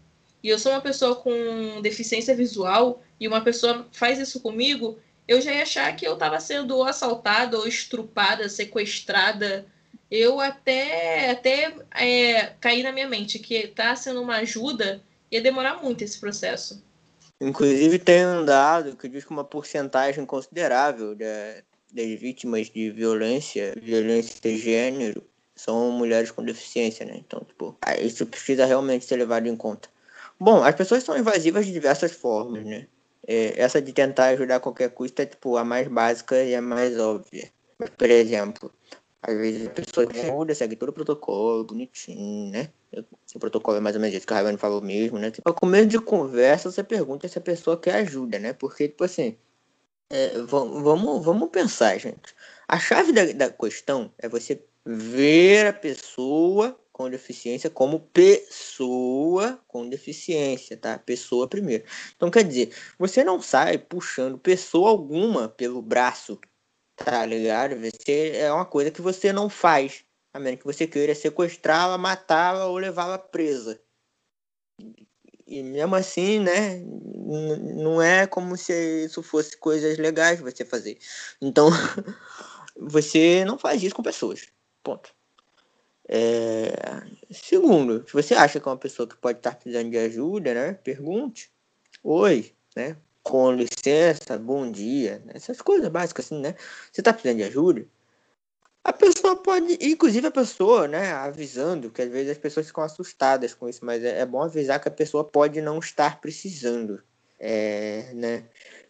e 0.44 0.50
eu 0.50 0.60
sou 0.60 0.72
uma 0.72 0.82
pessoa 0.82 1.16
com 1.16 1.82
deficiência 1.82 2.36
visual 2.36 3.02
e 3.20 3.28
uma 3.28 3.42
pessoa 3.42 3.88
faz 3.92 4.20
isso 4.20 4.40
comigo, 4.40 5.00
eu 5.28 5.42
já 5.42 5.52
ia 5.52 5.64
achar 5.64 5.96
que 5.96 6.08
eu 6.08 6.14
estava 6.14 6.40
sendo 6.40 6.84
assaltada 6.84 7.58
ou 7.58 7.68
estrupada, 7.68 8.48
sequestrada. 8.48 9.66
Eu 10.10 10.40
até, 10.40 11.32
até 11.32 11.74
é, 11.96 12.54
caí 12.60 12.84
na 12.84 12.92
minha 12.92 13.08
mente 13.08 13.40
que 13.40 13.68
tá 13.68 13.96
sendo 13.96 14.22
uma 14.22 14.38
ajuda 14.38 15.02
ia 15.32 15.42
demorar 15.42 15.82
muito 15.82 16.04
esse 16.04 16.20
processo. 16.20 16.84
Inclusive 17.42 18.00
tem 18.00 18.26
um 18.26 18.46
dado 18.46 18.96
que 18.96 19.10
diz 19.10 19.26
que 19.26 19.32
uma 19.32 19.44
porcentagem 19.44 20.26
considerável 20.26 21.16
das 21.16 22.20
vítimas 22.20 22.70
de 22.70 22.92
violência, 22.92 23.74
violência 23.82 24.40
de 24.42 24.58
gênero, 24.58 25.24
são 25.56 25.92
mulheres 25.92 26.32
com 26.32 26.44
deficiência, 26.44 27.06
né? 27.06 27.16
Então, 27.18 27.42
tipo, 27.42 27.78
isso 28.02 28.26
precisa 28.26 28.66
realmente 28.66 29.06
ser 29.06 29.16
levado 29.16 29.48
em 29.48 29.56
conta. 29.56 29.90
Bom, 30.40 30.64
as 30.64 30.76
pessoas 30.76 31.04
são 31.04 31.18
invasivas 31.18 31.66
de 31.66 31.72
diversas 31.72 32.12
formas, 32.12 32.66
né? 32.66 32.88
É, 33.28 33.60
essa 33.60 33.82
de 33.82 33.92
tentar 33.92 34.26
ajudar 34.28 34.58
a 34.58 34.60
qualquer 34.60 34.90
custo 34.92 35.22
é, 35.22 35.26
tipo, 35.26 35.58
a 35.58 35.64
mais 35.64 35.88
básica 35.88 36.44
e 36.44 36.54
a 36.54 36.62
mais 36.62 37.00
óbvia. 37.00 37.52
Por 37.98 38.10
exemplo, 38.10 38.72
às 39.22 39.36
vezes 39.36 39.68
a 39.68 39.72
pessoa 39.72 40.08
ajuda, 40.08 40.54
segue 40.54 40.76
todo 40.76 40.90
o 40.90 40.94
protocolo, 40.94 41.64
bonitinho, 41.64 42.52
né? 42.52 42.70
Esse 43.26 43.40
protocolo 43.40 43.78
é 43.78 43.80
mais 43.80 43.96
ou 43.96 44.02
menos 44.02 44.16
isso 44.16 44.28
que 44.28 44.34
a 44.34 44.38
Raiane 44.38 44.58
falou 44.58 44.82
mesmo, 44.82 45.18
né? 45.18 45.32
Tipo, 45.32 45.50
ao 45.50 45.56
começo 45.56 45.88
de 45.88 46.00
conversa, 46.00 46.72
você 46.72 46.84
pergunta 46.84 47.28
se 47.28 47.38
a 47.38 47.42
pessoa 47.42 47.76
quer 47.76 47.96
ajuda, 47.96 48.38
né? 48.38 48.54
Porque, 48.54 48.88
tipo 48.88 49.04
assim, 49.04 49.36
é, 50.10 50.40
vamos, 50.42 51.26
vamos 51.26 51.50
pensar, 51.50 51.98
gente. 51.98 52.36
A 52.68 52.80
chave 52.80 53.12
da, 53.12 53.26
da 53.34 53.50
questão 53.50 54.14
é 54.20 54.30
você 54.30 54.64
ver 54.86 55.68
a 55.68 55.74
pessoa 55.74 56.80
com 56.96 57.10
deficiência 57.10 57.70
como 57.70 58.00
pessoa 58.00 59.62
com 59.68 59.90
deficiência, 59.90 60.78
tá? 60.78 60.98
Pessoa 60.98 61.46
primeiro. 61.46 61.84
Então, 62.16 62.32
quer 62.32 62.46
dizer, 62.46 62.74
você 62.98 63.22
não 63.22 63.42
sai 63.42 63.78
puxando 63.78 64.38
pessoa 64.38 64.92
alguma 64.92 65.50
pelo 65.50 65.82
braço, 65.82 66.40
tá 66.96 67.26
ligado? 67.26 67.76
Você, 67.82 68.38
é 68.38 68.50
uma 68.50 68.66
coisa 68.66 68.92
que 68.92 69.02
você 69.02 69.34
não 69.34 69.50
faz, 69.50 70.06
a 70.34 70.40
menos 70.40 70.62
que 70.62 70.66
você 70.66 70.88
queira 70.88 71.14
sequestrá-la, 71.14 71.98
matá-la 71.98 72.66
ou 72.68 72.78
levá-la 72.78 73.18
presa. 73.18 73.78
E 75.46 75.62
mesmo 75.64 75.96
assim, 75.96 76.40
né, 76.40 76.80
não 77.76 78.02
é 78.02 78.26
como 78.26 78.56
se 78.56 79.04
isso 79.04 79.22
fosse 79.22 79.58
coisas 79.58 79.98
legais 79.98 80.40
você 80.40 80.64
fazer. 80.64 80.98
Então, 81.42 81.68
você 82.80 83.44
não 83.44 83.58
faz 83.58 83.84
isso 83.84 83.96
com 83.96 84.02
pessoas. 84.02 84.48
Ponto. 84.82 85.14
É... 86.08 86.74
Segundo, 87.32 88.06
se 88.08 88.14
você 88.14 88.34
acha 88.34 88.60
que 88.60 88.68
é 88.68 88.72
uma 88.72 88.78
pessoa 88.78 89.08
que 89.08 89.18
pode 89.18 89.40
estar 89.40 89.56
precisando 89.56 89.90
de 89.90 89.98
ajuda, 89.98 90.54
né? 90.54 90.74
Pergunte. 90.74 91.52
Oi, 92.04 92.54
né? 92.76 92.98
Com 93.24 93.52
licença, 93.52 94.38
bom 94.38 94.70
dia. 94.70 95.22
Né? 95.26 95.34
Essas 95.36 95.62
coisas 95.62 95.90
básicas 95.90 96.26
assim, 96.26 96.40
né? 96.40 96.56
Você 96.92 97.02
está 97.02 97.12
precisando 97.12 97.38
de 97.38 97.44
ajuda? 97.44 97.88
A 98.86 98.94
pessoa 98.94 99.36
pode, 99.36 99.80
inclusive 99.82 100.28
a 100.28 100.32
pessoa, 100.32 100.88
né, 100.88 101.12
avisando, 101.12 101.90
que 101.90 102.04
às 102.04 102.08
vezes 102.08 102.34
as 102.34 102.38
pessoas 102.38 102.68
ficam 102.68 102.84
assustadas 102.84 103.52
com 103.56 103.68
isso, 103.68 103.84
mas 103.84 104.04
é, 104.04 104.20
é 104.20 104.26
bom 104.28 104.44
avisar 104.44 104.80
que 104.80 104.88
a 104.88 104.92
pessoa 104.92 105.24
pode 105.24 105.60
não 105.60 105.80
estar 105.80 106.22
precisando, 106.22 107.02
é, 107.40 108.12
né? 108.14 108.44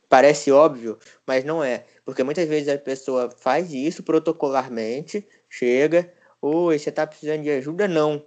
Parece 0.09 0.51
óbvio, 0.51 0.99
mas 1.25 1.45
não 1.45 1.63
é, 1.63 1.85
porque 2.03 2.23
muitas 2.23 2.45
vezes 2.45 2.67
a 2.67 2.77
pessoa 2.77 3.31
faz 3.39 3.71
isso 3.71 4.03
protocolarmente, 4.03 5.25
chega, 5.49 6.11
oi, 6.45 6.79
você 6.79 6.91
tá 6.91 7.07
precisando 7.07 7.43
de 7.43 7.49
ajuda? 7.49 7.87
Não. 7.87 8.25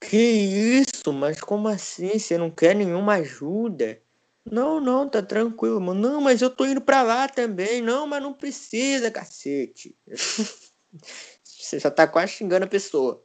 Que 0.00 0.16
isso? 0.16 1.12
Mas 1.12 1.40
como 1.40 1.68
assim? 1.68 2.18
Você 2.18 2.38
não 2.38 2.50
quer 2.50 2.74
nenhuma 2.74 3.14
ajuda? 3.14 4.00
Não, 4.50 4.80
não, 4.80 5.08
tá 5.08 5.22
tranquilo, 5.22 5.80
mano. 5.80 6.00
Não, 6.00 6.20
mas 6.20 6.40
eu 6.40 6.50
tô 6.50 6.64
indo 6.64 6.80
pra 6.80 7.02
lá 7.02 7.28
também. 7.28 7.82
Não, 7.82 8.06
mas 8.06 8.22
não 8.22 8.32
precisa, 8.32 9.10
cacete. 9.10 9.96
Você 11.44 11.78
já 11.78 11.90
tá 11.90 12.06
quase 12.06 12.32
xingando 12.32 12.64
a 12.64 12.68
pessoa. 12.68 13.22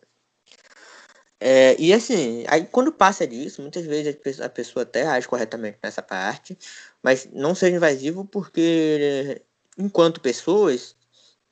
É, 1.40 1.76
e 1.80 1.94
assim, 1.94 2.46
aí 2.48 2.66
quando 2.66 2.92
passa 2.92 3.28
disso, 3.28 3.62
muitas 3.62 3.86
vezes 3.86 4.40
a 4.40 4.50
pessoa 4.50 4.84
até 4.84 5.06
age 5.06 5.28
corretamente 5.28 5.78
nessa 5.84 6.02
parte, 6.02 6.58
mas 7.02 7.28
não 7.34 7.54
seja 7.54 7.76
invasivo 7.76 8.24
porque, 8.26 9.42
enquanto 9.78 10.22
pessoas, 10.22 10.96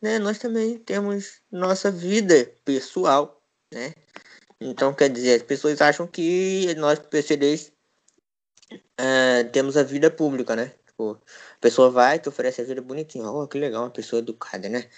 né, 0.01 0.19
nós 0.19 0.39
também 0.39 0.77
temos 0.79 1.41
nossa 1.51 1.91
vida 1.91 2.51
pessoal, 2.65 3.41
né? 3.73 3.93
Então, 4.59 4.93
quer 4.93 5.09
dizer, 5.09 5.35
as 5.35 5.43
pessoas 5.43 5.81
acham 5.81 6.07
que 6.07 6.73
nós, 6.75 6.99
PCDs, 6.99 7.71
é, 8.97 9.43
temos 9.45 9.77
a 9.77 9.83
vida 9.83 10.09
pública, 10.11 10.55
né? 10.55 10.73
Tipo, 10.85 11.13
a 11.13 11.59
pessoa 11.59 11.89
vai, 11.89 12.19
te 12.19 12.29
oferece 12.29 12.61
a 12.61 12.65
vida 12.65 12.81
bonitinha, 12.81 13.29
oh, 13.29 13.47
que 13.47 13.57
legal, 13.57 13.83
uma 13.83 13.89
pessoa 13.89 14.19
educada, 14.19 14.69
né? 14.69 14.89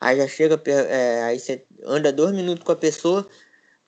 Aí 0.00 0.16
já 0.16 0.26
chega, 0.28 0.60
é, 0.66 1.22
aí 1.24 1.38
você 1.38 1.66
anda 1.84 2.12
dois 2.12 2.34
minutos 2.34 2.64
com 2.64 2.72
a 2.72 2.76
pessoa, 2.76 3.28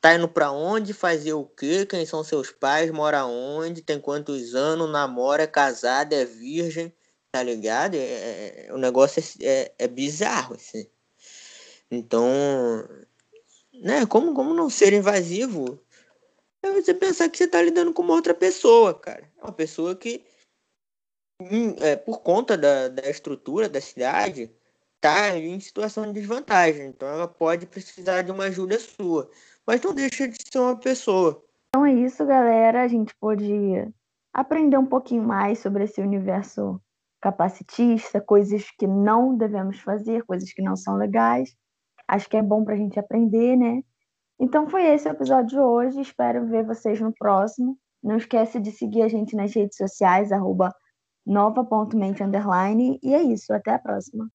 tá 0.00 0.14
indo 0.14 0.28
pra 0.28 0.52
onde, 0.52 0.92
fazer 0.92 1.32
o 1.32 1.46
quê, 1.46 1.86
quem 1.86 2.04
são 2.04 2.22
seus 2.24 2.50
pais, 2.50 2.90
mora 2.90 3.24
onde, 3.24 3.82
tem 3.82 4.00
quantos 4.00 4.54
anos, 4.54 4.90
namora, 4.90 5.44
é 5.44 5.46
casada, 5.46 6.14
é 6.14 6.24
virgem, 6.24 6.92
tá 7.32 7.42
ligado? 7.42 7.94
É, 7.94 7.98
é, 7.98 8.66
é 8.68 8.74
o 8.74 8.78
negócio 8.78 9.22
é, 9.40 9.46
é, 9.46 9.74
é, 9.78 9.88
bizarro, 9.88 10.54
assim. 10.54 10.86
Então, 11.90 12.28
né, 13.72 14.06
como, 14.06 14.34
como 14.34 14.54
não 14.54 14.68
ser 14.68 14.92
invasivo 14.92 15.82
é 16.62 16.70
você 16.70 16.94
pensar 16.94 17.28
que 17.28 17.38
você 17.38 17.48
tá 17.48 17.60
lidando 17.60 17.92
com 17.92 18.02
uma 18.02 18.14
outra 18.14 18.34
pessoa, 18.34 18.94
cara. 18.94 19.28
Uma 19.42 19.52
pessoa 19.52 19.96
que, 19.96 20.24
hum, 21.40 21.74
é, 21.80 21.96
por 21.96 22.20
conta 22.20 22.56
da, 22.56 22.88
da 22.88 23.10
estrutura 23.10 23.68
da 23.68 23.80
cidade, 23.80 24.54
tá 25.00 25.36
em 25.36 25.58
situação 25.58 26.06
de 26.06 26.12
desvantagem. 26.12 26.86
Então 26.86 27.08
ela 27.08 27.26
pode 27.26 27.66
precisar 27.66 28.22
de 28.22 28.30
uma 28.30 28.44
ajuda 28.44 28.78
sua. 28.78 29.28
Mas 29.66 29.82
não 29.82 29.94
deixa 29.94 30.28
de 30.28 30.36
ser 30.50 30.58
uma 30.58 30.76
pessoa. 30.76 31.42
Então 31.70 31.84
é 31.84 31.92
isso, 31.92 32.24
galera. 32.24 32.82
A 32.82 32.88
gente 32.88 33.14
pôde 33.16 33.44
aprender 34.32 34.78
um 34.78 34.86
pouquinho 34.86 35.24
mais 35.24 35.58
sobre 35.58 35.84
esse 35.84 36.00
universo 36.00 36.80
capacitista, 37.22 38.20
coisas 38.20 38.68
que 38.76 38.86
não 38.86 39.36
devemos 39.36 39.80
fazer, 39.80 40.24
coisas 40.24 40.52
que 40.52 40.60
não 40.60 40.74
são 40.74 40.96
legais. 40.96 41.54
Acho 42.08 42.28
que 42.28 42.36
é 42.36 42.42
bom 42.42 42.64
para 42.64 42.74
a 42.74 42.76
gente 42.76 42.98
aprender, 42.98 43.56
né? 43.56 43.80
Então 44.40 44.68
foi 44.68 44.84
esse 44.86 45.08
o 45.08 45.12
episódio 45.12 45.46
de 45.46 45.60
hoje. 45.60 46.00
Espero 46.00 46.46
ver 46.48 46.66
vocês 46.66 47.00
no 47.00 47.14
próximo. 47.14 47.78
Não 48.02 48.16
esquece 48.16 48.58
de 48.58 48.72
seguir 48.72 49.02
a 49.02 49.08
gente 49.08 49.36
nas 49.36 49.54
redes 49.54 49.76
sociais, 49.76 50.32
arroba 50.32 50.74
nova.mente. 51.24 52.22
E 53.02 53.14
é 53.14 53.22
isso, 53.22 53.52
até 53.54 53.74
a 53.74 53.78
próxima. 53.78 54.28